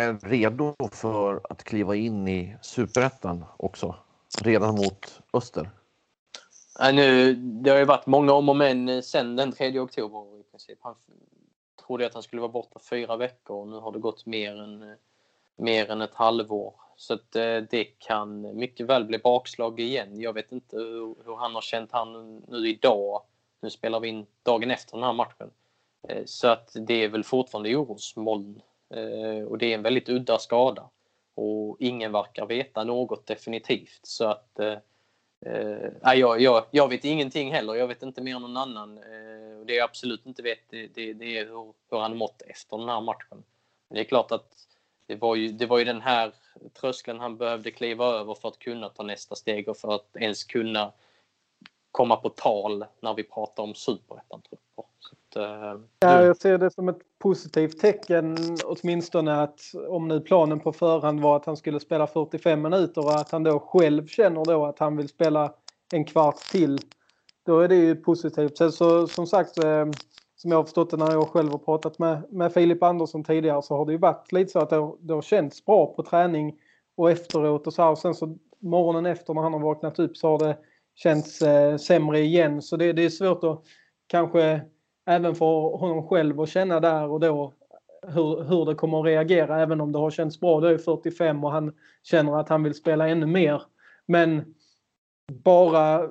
är 0.00 0.18
redo 0.22 0.74
för 0.92 1.40
att 1.50 1.64
kliva 1.64 1.96
in 1.96 2.28
i 2.28 2.56
superettan 2.62 3.44
också? 3.56 3.94
Redan 4.42 4.74
mot 4.74 5.20
Öster? 5.32 5.70
Ja, 6.78 6.92
nu, 6.92 7.34
det 7.34 7.70
har 7.70 7.78
ju 7.78 7.84
varit 7.84 8.06
många 8.06 8.32
om 8.32 8.48
och 8.48 8.56
men 8.56 8.88
eh, 8.88 9.00
sen 9.00 9.36
den 9.36 9.52
3 9.52 9.78
oktober 9.80 10.40
i 10.40 10.42
princip. 10.42 10.78
Han 10.82 10.94
trodde 11.86 12.06
att 12.06 12.14
han 12.14 12.22
skulle 12.22 12.42
vara 12.42 12.52
borta 12.52 12.78
fyra 12.90 13.16
veckor 13.16 13.56
och 13.56 13.68
nu 13.68 13.76
har 13.76 13.92
det 13.92 13.98
gått 13.98 14.26
mer 14.26 14.60
än, 14.60 14.82
eh, 14.82 14.96
mer 15.56 15.90
än 15.90 16.00
ett 16.00 16.14
halvår. 16.14 16.74
Så 16.96 17.14
att 17.14 17.36
eh, 17.36 17.56
det 17.70 17.84
kan 17.84 18.56
mycket 18.56 18.86
väl 18.86 19.04
bli 19.04 19.18
bakslag 19.18 19.80
igen. 19.80 20.20
Jag 20.20 20.32
vet 20.32 20.52
inte 20.52 20.76
hur, 20.76 21.14
hur 21.24 21.36
han 21.36 21.54
har 21.54 21.62
känt 21.62 21.92
han 21.92 22.36
nu 22.48 22.68
idag 22.68 23.22
nu 23.62 23.70
spelar 23.70 24.00
vi 24.00 24.08
in 24.08 24.26
dagen 24.42 24.70
efter 24.70 24.96
den 24.96 25.04
här 25.04 25.12
matchen. 25.12 25.50
Så 26.24 26.48
att 26.48 26.70
det 26.74 27.04
är 27.04 27.08
väl 27.08 27.24
fortfarande 27.24 27.76
orosmoln. 27.76 28.62
Eh, 28.90 29.44
och 29.44 29.58
det 29.58 29.66
är 29.66 29.74
en 29.74 29.82
väldigt 29.82 30.08
udda 30.08 30.38
skada. 30.38 30.90
Och 31.34 31.76
ingen 31.80 32.12
verkar 32.12 32.46
veta 32.46 32.84
något 32.84 33.26
definitivt. 33.26 34.00
Så 34.02 34.24
att 34.24 34.58
eh, 34.58 34.78
eh 35.46 36.14
jag, 36.14 36.40
jag, 36.40 36.64
jag 36.70 36.88
vet 36.88 37.04
ingenting 37.04 37.52
heller. 37.52 37.74
Jag 37.74 37.88
vet 37.88 38.02
inte 38.02 38.22
mer 38.22 38.36
än 38.36 38.42
någon 38.42 38.56
annan. 38.56 38.98
Eh, 38.98 39.64
det 39.66 39.74
jag 39.74 39.84
absolut 39.84 40.26
inte 40.26 40.42
vet 40.42 40.58
det, 40.68 40.86
det, 40.86 41.12
det 41.12 41.38
är 41.38 41.46
hur, 41.46 41.72
hur 41.90 41.98
han 41.98 42.16
mått 42.16 42.42
efter 42.42 42.78
den 42.78 42.88
här 42.88 43.00
matchen. 43.00 43.42
Men 43.88 43.94
det 43.94 44.00
är 44.00 44.04
klart 44.04 44.32
att 44.32 44.66
det 45.06 45.16
var, 45.16 45.36
ju, 45.36 45.48
det 45.48 45.66
var 45.66 45.78
ju 45.78 45.84
den 45.84 46.00
här 46.00 46.32
tröskeln 46.80 47.20
han 47.20 47.36
behövde 47.36 47.70
kliva 47.70 48.06
över 48.06 48.34
för 48.34 48.48
att 48.48 48.58
kunna 48.58 48.88
ta 48.88 49.02
nästa 49.02 49.34
steg 49.34 49.68
och 49.68 49.76
för 49.76 49.94
att 49.94 50.16
ens 50.16 50.44
kunna 50.44 50.92
komma 51.90 52.16
på 52.16 52.28
tal 52.28 52.84
när 53.00 53.14
vi 53.14 53.22
pratar 53.22 53.62
om 53.62 53.74
superettan-trupper. 53.74 54.84
Uh, 55.36 55.80
ja, 56.00 56.22
jag 56.24 56.36
ser 56.36 56.58
det 56.58 56.70
som 56.70 56.88
ett 56.88 56.98
positivt 57.18 57.80
tecken 57.80 58.36
åtminstone 58.64 59.42
att 59.42 59.60
om 59.88 60.08
nu 60.08 60.20
planen 60.20 60.60
på 60.60 60.72
förhand 60.72 61.20
var 61.20 61.36
att 61.36 61.46
han 61.46 61.56
skulle 61.56 61.80
spela 61.80 62.06
45 62.06 62.62
minuter 62.62 63.04
och 63.04 63.14
att 63.14 63.30
han 63.30 63.42
då 63.42 63.58
själv 63.58 64.06
känner 64.06 64.44
då 64.44 64.66
att 64.66 64.78
han 64.78 64.96
vill 64.96 65.08
spela 65.08 65.52
en 65.92 66.04
kvart 66.04 66.36
till. 66.36 66.78
Då 67.46 67.60
är 67.60 67.68
det 67.68 67.74
ju 67.74 67.96
positivt. 67.96 68.58
Sen 68.58 68.72
så 68.72 69.06
som 69.06 69.26
sagt, 69.26 69.64
eh, 69.64 69.86
som 70.36 70.50
jag 70.50 70.58
har 70.58 70.64
förstått 70.64 70.90
det 70.90 70.96
när 70.96 71.12
jag 71.12 71.28
själv 71.28 71.50
har 71.50 71.58
pratat 71.58 71.98
med, 71.98 72.22
med 72.30 72.52
Filip 72.52 72.82
Andersson 72.82 73.24
tidigare 73.24 73.62
så 73.62 73.76
har 73.76 73.86
det 73.86 73.92
ju 73.92 73.98
varit 73.98 74.32
lite 74.32 74.50
så 74.50 74.58
att 74.58 74.70
det 74.70 74.76
har, 74.76 74.96
det 75.00 75.14
har 75.14 75.22
känts 75.22 75.64
bra 75.64 75.94
på 75.94 76.02
träning 76.02 76.54
och 76.96 77.10
efteråt 77.10 77.66
och 77.66 77.72
så 77.72 77.82
här. 77.82 77.90
Och 77.90 77.98
sen 77.98 78.14
så 78.14 78.36
morgonen 78.58 79.06
efter 79.06 79.34
när 79.34 79.42
han 79.42 79.52
har 79.52 79.60
vaknat 79.60 79.98
upp 79.98 80.16
så 80.16 80.28
har 80.28 80.38
det 80.38 80.56
känts 80.94 81.42
eh, 81.42 81.76
sämre 81.76 82.20
igen. 82.20 82.62
Så 82.62 82.76
det, 82.76 82.92
det, 82.92 83.04
är 83.04 83.08
svårt 83.08 83.44
att 83.44 83.62
kanske 84.06 84.60
även 85.06 85.34
för 85.34 85.76
honom 85.76 86.08
själv 86.08 86.40
att 86.40 86.48
känna 86.48 86.80
där 86.80 87.08
och 87.08 87.20
då 87.20 87.52
hur, 88.02 88.44
hur 88.44 88.64
det 88.64 88.74
kommer 88.74 88.98
att 89.00 89.06
reagera 89.06 89.62
även 89.62 89.80
om 89.80 89.92
det 89.92 89.98
har 89.98 90.10
känts 90.10 90.40
bra. 90.40 90.60
då 90.60 90.66
är 90.66 90.78
45 90.78 91.44
och 91.44 91.52
han 91.52 91.72
känner 92.02 92.40
att 92.40 92.48
han 92.48 92.62
vill 92.62 92.74
spela 92.74 93.08
ännu 93.08 93.26
mer. 93.26 93.62
Men 94.06 94.54
bara 95.32 96.04
eh, 96.04 96.08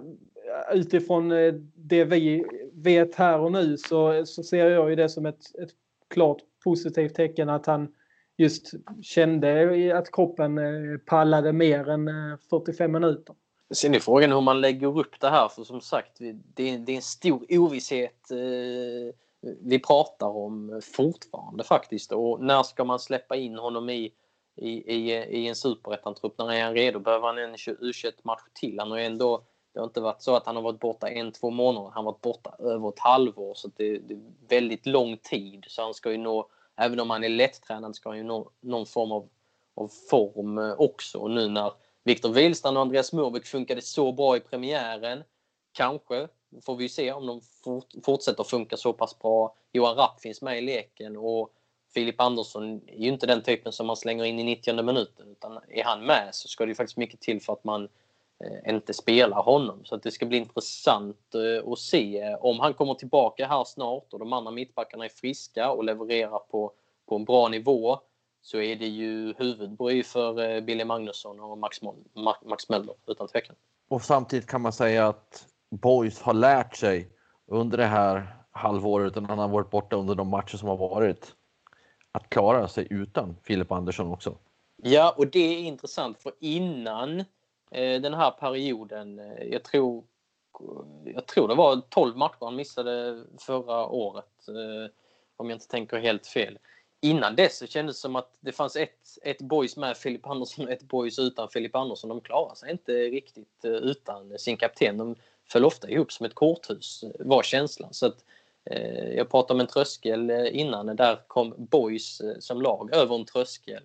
utifrån 0.74 1.32
eh, 1.32 1.54
det 1.76 2.06
vi 2.06 2.46
vet 2.74 3.16
här 3.16 3.40
och 3.40 3.52
nu 3.52 3.78
så, 3.78 4.26
så 4.26 4.44
ser 4.44 4.70
jag 4.70 4.90
ju 4.90 4.96
det 4.96 5.10
som 5.10 5.26
ett, 5.26 5.56
ett 5.64 5.72
klart 6.08 6.38
positivt 6.64 7.16
tecken 7.16 7.50
att 7.50 7.66
han 7.66 7.88
just 8.38 8.74
kände 9.02 9.98
att 9.98 10.12
kroppen 10.12 10.58
eh, 10.58 10.98
pallade 11.06 11.54
mer 11.54 11.90
än 11.90 12.10
45 12.50 12.92
minuter. 12.92 13.36
Sen 13.72 13.96
är 13.96 14.00
frågan 14.00 14.32
hur 14.32 14.42
man 14.42 14.62
lägger 14.62 15.00
upp 15.00 15.20
det 15.20 15.30
här 15.30 15.48
för 15.48 15.64
som 15.64 15.82
sagt 15.82 16.18
det 16.20 16.70
är, 16.70 16.78
det 16.78 16.92
är 16.92 16.96
en 16.96 17.02
stor 17.02 17.46
ovisshet 17.50 18.32
eh, 18.32 19.16
vi 19.42 19.80
pratar 19.80 20.28
om 20.28 20.82
fortfarande 20.96 21.64
faktiskt 21.64 22.12
och 22.12 22.44
när 22.44 22.64
ska 22.64 22.84
man 22.84 23.00
släppa 23.00 23.36
in 23.36 23.56
honom 23.56 23.90
i, 23.90 24.14
i, 24.56 24.70
i, 24.70 25.12
i 25.12 25.48
en 25.48 25.56
superettan-trupp? 25.56 26.38
När 26.38 26.52
är 26.52 26.64
han 26.64 26.74
redo? 26.74 27.00
Behöver 27.00 27.28
han 27.28 27.38
en 27.38 27.56
u 27.68 27.92
match 28.24 28.42
till? 28.54 28.80
Han 28.80 28.92
har 28.92 28.98
ändå, 28.98 29.44
det 29.74 29.80
har 29.80 29.88
inte 29.88 30.02
varit 30.02 30.22
så 30.22 30.36
att 30.36 30.46
han 30.46 30.56
har 30.56 30.64
varit 30.64 30.80
borta 30.80 31.10
en, 31.10 31.32
två 31.32 31.50
månader. 31.50 31.92
Han 31.94 32.06
har 32.06 32.12
varit 32.12 32.22
borta 32.22 32.56
över 32.60 32.90
ett 32.90 33.00
halvår 33.00 33.54
så 33.54 33.70
det, 33.76 33.98
det, 33.98 34.14
är 34.14 34.22
väldigt 34.50 34.86
lång 34.86 35.18
tid 35.18 35.66
så 35.68 35.82
han 35.82 35.94
ska 35.94 36.12
ju 36.12 36.18
nå, 36.18 36.50
även 36.76 37.00
om 37.00 37.10
han 37.10 37.24
är 37.24 37.30
lättränad 37.30 37.96
ska 37.96 38.10
han 38.10 38.18
ju 38.18 38.24
nå 38.24 38.50
någon 38.62 38.86
form 38.86 39.12
av 39.12 39.30
av 39.76 39.92
form 40.10 40.58
eh, 40.58 40.74
också. 40.78 41.18
Och 41.18 41.32
nu 41.32 41.50
när 41.50 41.72
Viktor 42.04 42.30
Wihlstrand 42.30 42.78
och 42.78 42.82
Andreas 42.82 43.14
Murbeck 43.14 43.46
funkade 43.46 43.82
så 43.82 44.12
bra 44.12 44.38
i 44.38 44.40
premiären, 44.40 45.24
kanske 45.72 46.28
får 46.66 46.76
vi 46.76 46.90
se 46.90 47.12
om 47.12 47.26
de 47.28 47.42
fortsätter 48.06 48.44
funka 48.44 48.78
så 48.78 48.94
pass 48.94 49.20
bra. 49.20 49.56
Johan 49.72 49.96
Rapp 49.96 50.22
finns 50.22 50.42
med 50.42 50.58
i 50.58 50.62
leken 50.62 51.18
och 51.18 51.54
Filip 51.94 52.22
Andersson 52.22 52.82
är 52.88 52.98
ju 52.98 53.10
inte 53.10 53.28
den 53.28 53.44
typen 53.44 53.72
som 53.72 53.88
man 53.88 53.98
slänger 53.98 54.24
in 54.24 54.40
i 54.40 54.44
90 54.44 54.84
minuten 54.84 55.32
utan 55.32 55.60
är 55.68 55.84
han 55.84 56.06
med 56.06 56.30
så 56.32 56.48
ska 56.48 56.66
det 56.66 56.70
ju 56.70 56.76
faktiskt 56.76 56.98
mycket 56.98 57.20
till 57.20 57.42
för 57.42 57.54
att 57.54 57.64
man 57.64 57.90
eh, 58.44 58.74
inte 58.74 58.94
spelar 58.94 59.42
honom. 59.42 59.86
Så 59.86 59.96
att 59.96 60.04
det 60.04 60.12
ska 60.12 60.26
bli 60.26 60.38
intressant 60.38 61.36
eh, 61.36 61.72
att 61.72 61.80
se 61.80 62.36
om 62.36 62.60
han 62.60 62.74
kommer 62.74 62.94
tillbaka 62.94 63.48
här 63.48 63.64
snart 63.64 64.14
och 64.14 64.20
de 64.20 64.34
andra 64.34 64.52
mittbackarna 64.52 65.06
är 65.06 65.10
friska 65.10 65.72
och 65.72 65.84
levererar 65.84 66.40
på, 66.40 66.72
på 67.06 67.16
en 67.16 67.26
bra 67.26 67.48
nivå 67.48 68.00
så 68.42 68.58
är 68.58 68.76
det 68.76 68.88
ju 68.88 69.34
huvudbry 69.38 70.04
för 70.04 70.40
eh, 70.40 70.62
Billy 70.62 70.86
Magnusson 70.86 71.40
och 71.40 71.58
Max, 71.58 71.78
Max 72.46 72.70
Möller 72.70 72.96
utan 73.08 73.28
tvekan. 73.28 73.56
Och 73.88 74.02
samtidigt 74.02 74.48
kan 74.48 74.62
man 74.62 74.74
säga 74.74 75.08
att 75.08 75.46
Boys 75.70 76.22
har 76.22 76.34
lärt 76.34 76.76
sig 76.76 77.10
under 77.48 77.78
det 77.78 77.86
här 77.86 78.36
halvåret, 78.52 79.16
när 79.16 79.22
han 79.22 79.40
har 79.40 79.48
varit 79.48 79.70
borta 79.70 79.96
under 79.96 80.16
de 80.16 80.28
matcher 80.28 80.58
som 80.58 80.70
har 80.70 80.78
varit, 80.78 81.36
att 82.12 82.30
klara 82.30 82.68
sig 82.68 82.88
utan 82.90 83.36
Filip 83.44 83.72
Andersson 83.72 84.12
också. 84.12 84.38
Ja, 84.76 85.16
och 85.18 85.28
det 85.28 85.40
är 85.40 85.60
intressant 85.60 86.22
för 86.22 86.32
innan 86.40 87.20
eh, 87.72 88.02
den 88.02 88.14
här 88.14 88.32
perioden, 88.32 89.20
eh, 89.20 89.44
jag 89.44 89.64
tror 89.64 90.04
jag 91.06 91.26
tror 91.26 91.48
det 91.48 91.56
var 91.56 91.82
12 91.90 92.18
matcher 92.18 92.38
han 92.40 92.56
missade 92.56 93.24
förra 93.40 93.86
året, 93.86 94.48
eh, 94.48 94.92
om 95.38 95.50
jag 95.50 95.56
inte 95.56 95.68
tänker 95.68 95.98
helt 95.98 96.28
fel. 96.28 96.60
Innan 97.02 97.36
dess 97.36 97.58
så 97.58 97.68
kändes 97.68 97.96
det 97.96 98.00
som 98.00 98.16
att 98.16 98.38
det 98.40 98.52
fanns 98.52 98.76
ett, 98.76 99.18
ett 99.22 99.42
boys 99.42 99.78
med 99.78 99.98
Filip 99.98 100.28
Andersson 100.28 100.66
och 100.66 100.72
ett 100.72 100.84
boys 100.84 101.20
utan 101.20 101.50
Filip 101.50 101.76
Andersson. 101.76 102.10
De 102.10 102.22
klarade 102.22 102.56
sig 102.56 102.72
inte 102.72 102.94
riktigt 102.94 103.66
eh, 103.66 103.72
utan 103.72 104.40
sin 104.40 104.58
kapten. 104.58 104.98
De 104.98 105.16
föll 105.52 105.66
ofta 105.66 105.90
ihop 105.90 106.12
som 106.12 106.26
ett 106.26 106.36
korthus, 106.36 107.04
var 107.20 107.44
känslan. 107.44 107.94
Så 107.94 108.06
att, 108.06 108.26
eh, 108.66 109.10
jag 109.10 109.30
pratade 109.30 109.54
om 109.54 109.60
en 109.60 109.68
tröskel 109.68 110.30
eh, 110.30 110.60
innan, 110.60 110.96
där 110.96 111.28
kom 111.28 111.56
Boys 111.58 112.22
eh, 112.22 112.40
som 112.40 112.62
lag 112.62 112.96
över 112.96 113.16
en 113.16 113.26
tröskel. 113.26 113.84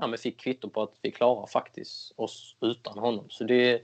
Ja, 0.00 0.06
men 0.06 0.18
fick 0.18 0.40
kvitto 0.40 0.70
på 0.70 0.82
att 0.82 0.94
vi 1.02 1.10
klarar 1.10 1.46
faktiskt 1.46 2.12
oss 2.16 2.56
utan 2.60 2.98
honom. 2.98 3.26
Så 3.30 3.44
det 3.44 3.72
är 3.72 3.82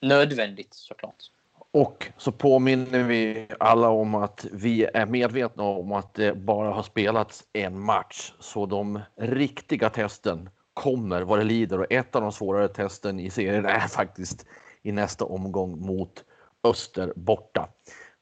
nödvändigt 0.00 0.74
såklart. 0.74 1.30
Och 1.76 2.12
så 2.16 2.32
påminner 2.32 3.02
vi 3.02 3.46
alla 3.60 3.88
om 3.88 4.14
att 4.14 4.46
vi 4.52 4.84
är 4.84 5.06
medvetna 5.06 5.62
om 5.62 5.92
att 5.92 6.14
det 6.14 6.36
bara 6.36 6.70
har 6.70 6.82
spelats 6.82 7.44
en 7.52 7.80
match. 7.80 8.32
Så 8.40 8.66
de 8.66 9.00
riktiga 9.20 9.90
testen 9.90 10.50
kommer 10.74 11.22
vad 11.22 11.38
det 11.38 11.44
lider 11.44 11.78
och 11.78 11.92
ett 11.92 12.16
av 12.16 12.22
de 12.22 12.32
svårare 12.32 12.68
testen 12.68 13.20
i 13.20 13.30
serien 13.30 13.66
är 13.66 13.88
faktiskt 13.88 14.46
i 14.82 14.92
nästa 14.92 15.24
omgång 15.24 15.86
mot 15.86 16.24
Öster 16.64 17.12
borta. 17.16 17.68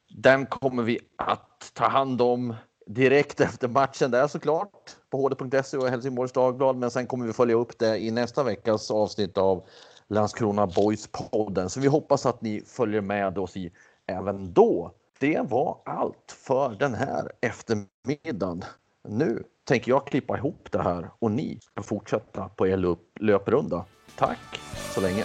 Den 0.08 0.46
kommer 0.46 0.82
vi 0.82 0.98
att 1.18 1.70
ta 1.74 1.88
hand 1.88 2.22
om 2.22 2.54
direkt 2.86 3.40
efter 3.40 3.68
matchen 3.68 4.10
där 4.10 4.26
såklart 4.26 4.96
på 5.10 5.18
hd.se 5.18 5.76
och 5.76 5.88
Helsingborgs 5.88 6.32
Dagblad. 6.32 6.76
Men 6.76 6.90
sen 6.90 7.06
kommer 7.06 7.26
vi 7.26 7.32
följa 7.32 7.56
upp 7.56 7.78
det 7.78 7.98
i 7.98 8.10
nästa 8.10 8.42
veckas 8.42 8.90
avsnitt 8.90 9.38
av 9.38 9.66
Landskrona 10.10 10.66
Boys-podden. 10.66 11.68
Så 11.68 11.80
vi 11.80 11.86
hoppas 11.86 12.26
att 12.26 12.42
ni 12.42 12.62
följer 12.66 13.00
med 13.00 13.38
oss 13.38 13.56
i 13.56 13.72
även 14.06 14.52
då. 14.52 14.94
Det 15.20 15.40
var 15.50 15.82
allt 15.84 16.36
för 16.46 16.76
den 16.78 16.94
här 16.94 17.32
eftermiddagen. 17.40 18.64
Nu 19.08 19.44
tänker 19.64 19.90
jag 19.90 20.06
klippa 20.06 20.38
ihop 20.38 20.68
det 20.72 20.82
här 20.82 21.10
och 21.18 21.30
ni 21.30 21.58
ska 21.60 21.82
fortsätta 21.82 22.48
på 22.48 22.66
er 22.66 22.96
löprunda. 23.20 23.84
Tack 24.16 24.60
så 24.94 25.00
länge! 25.00 25.24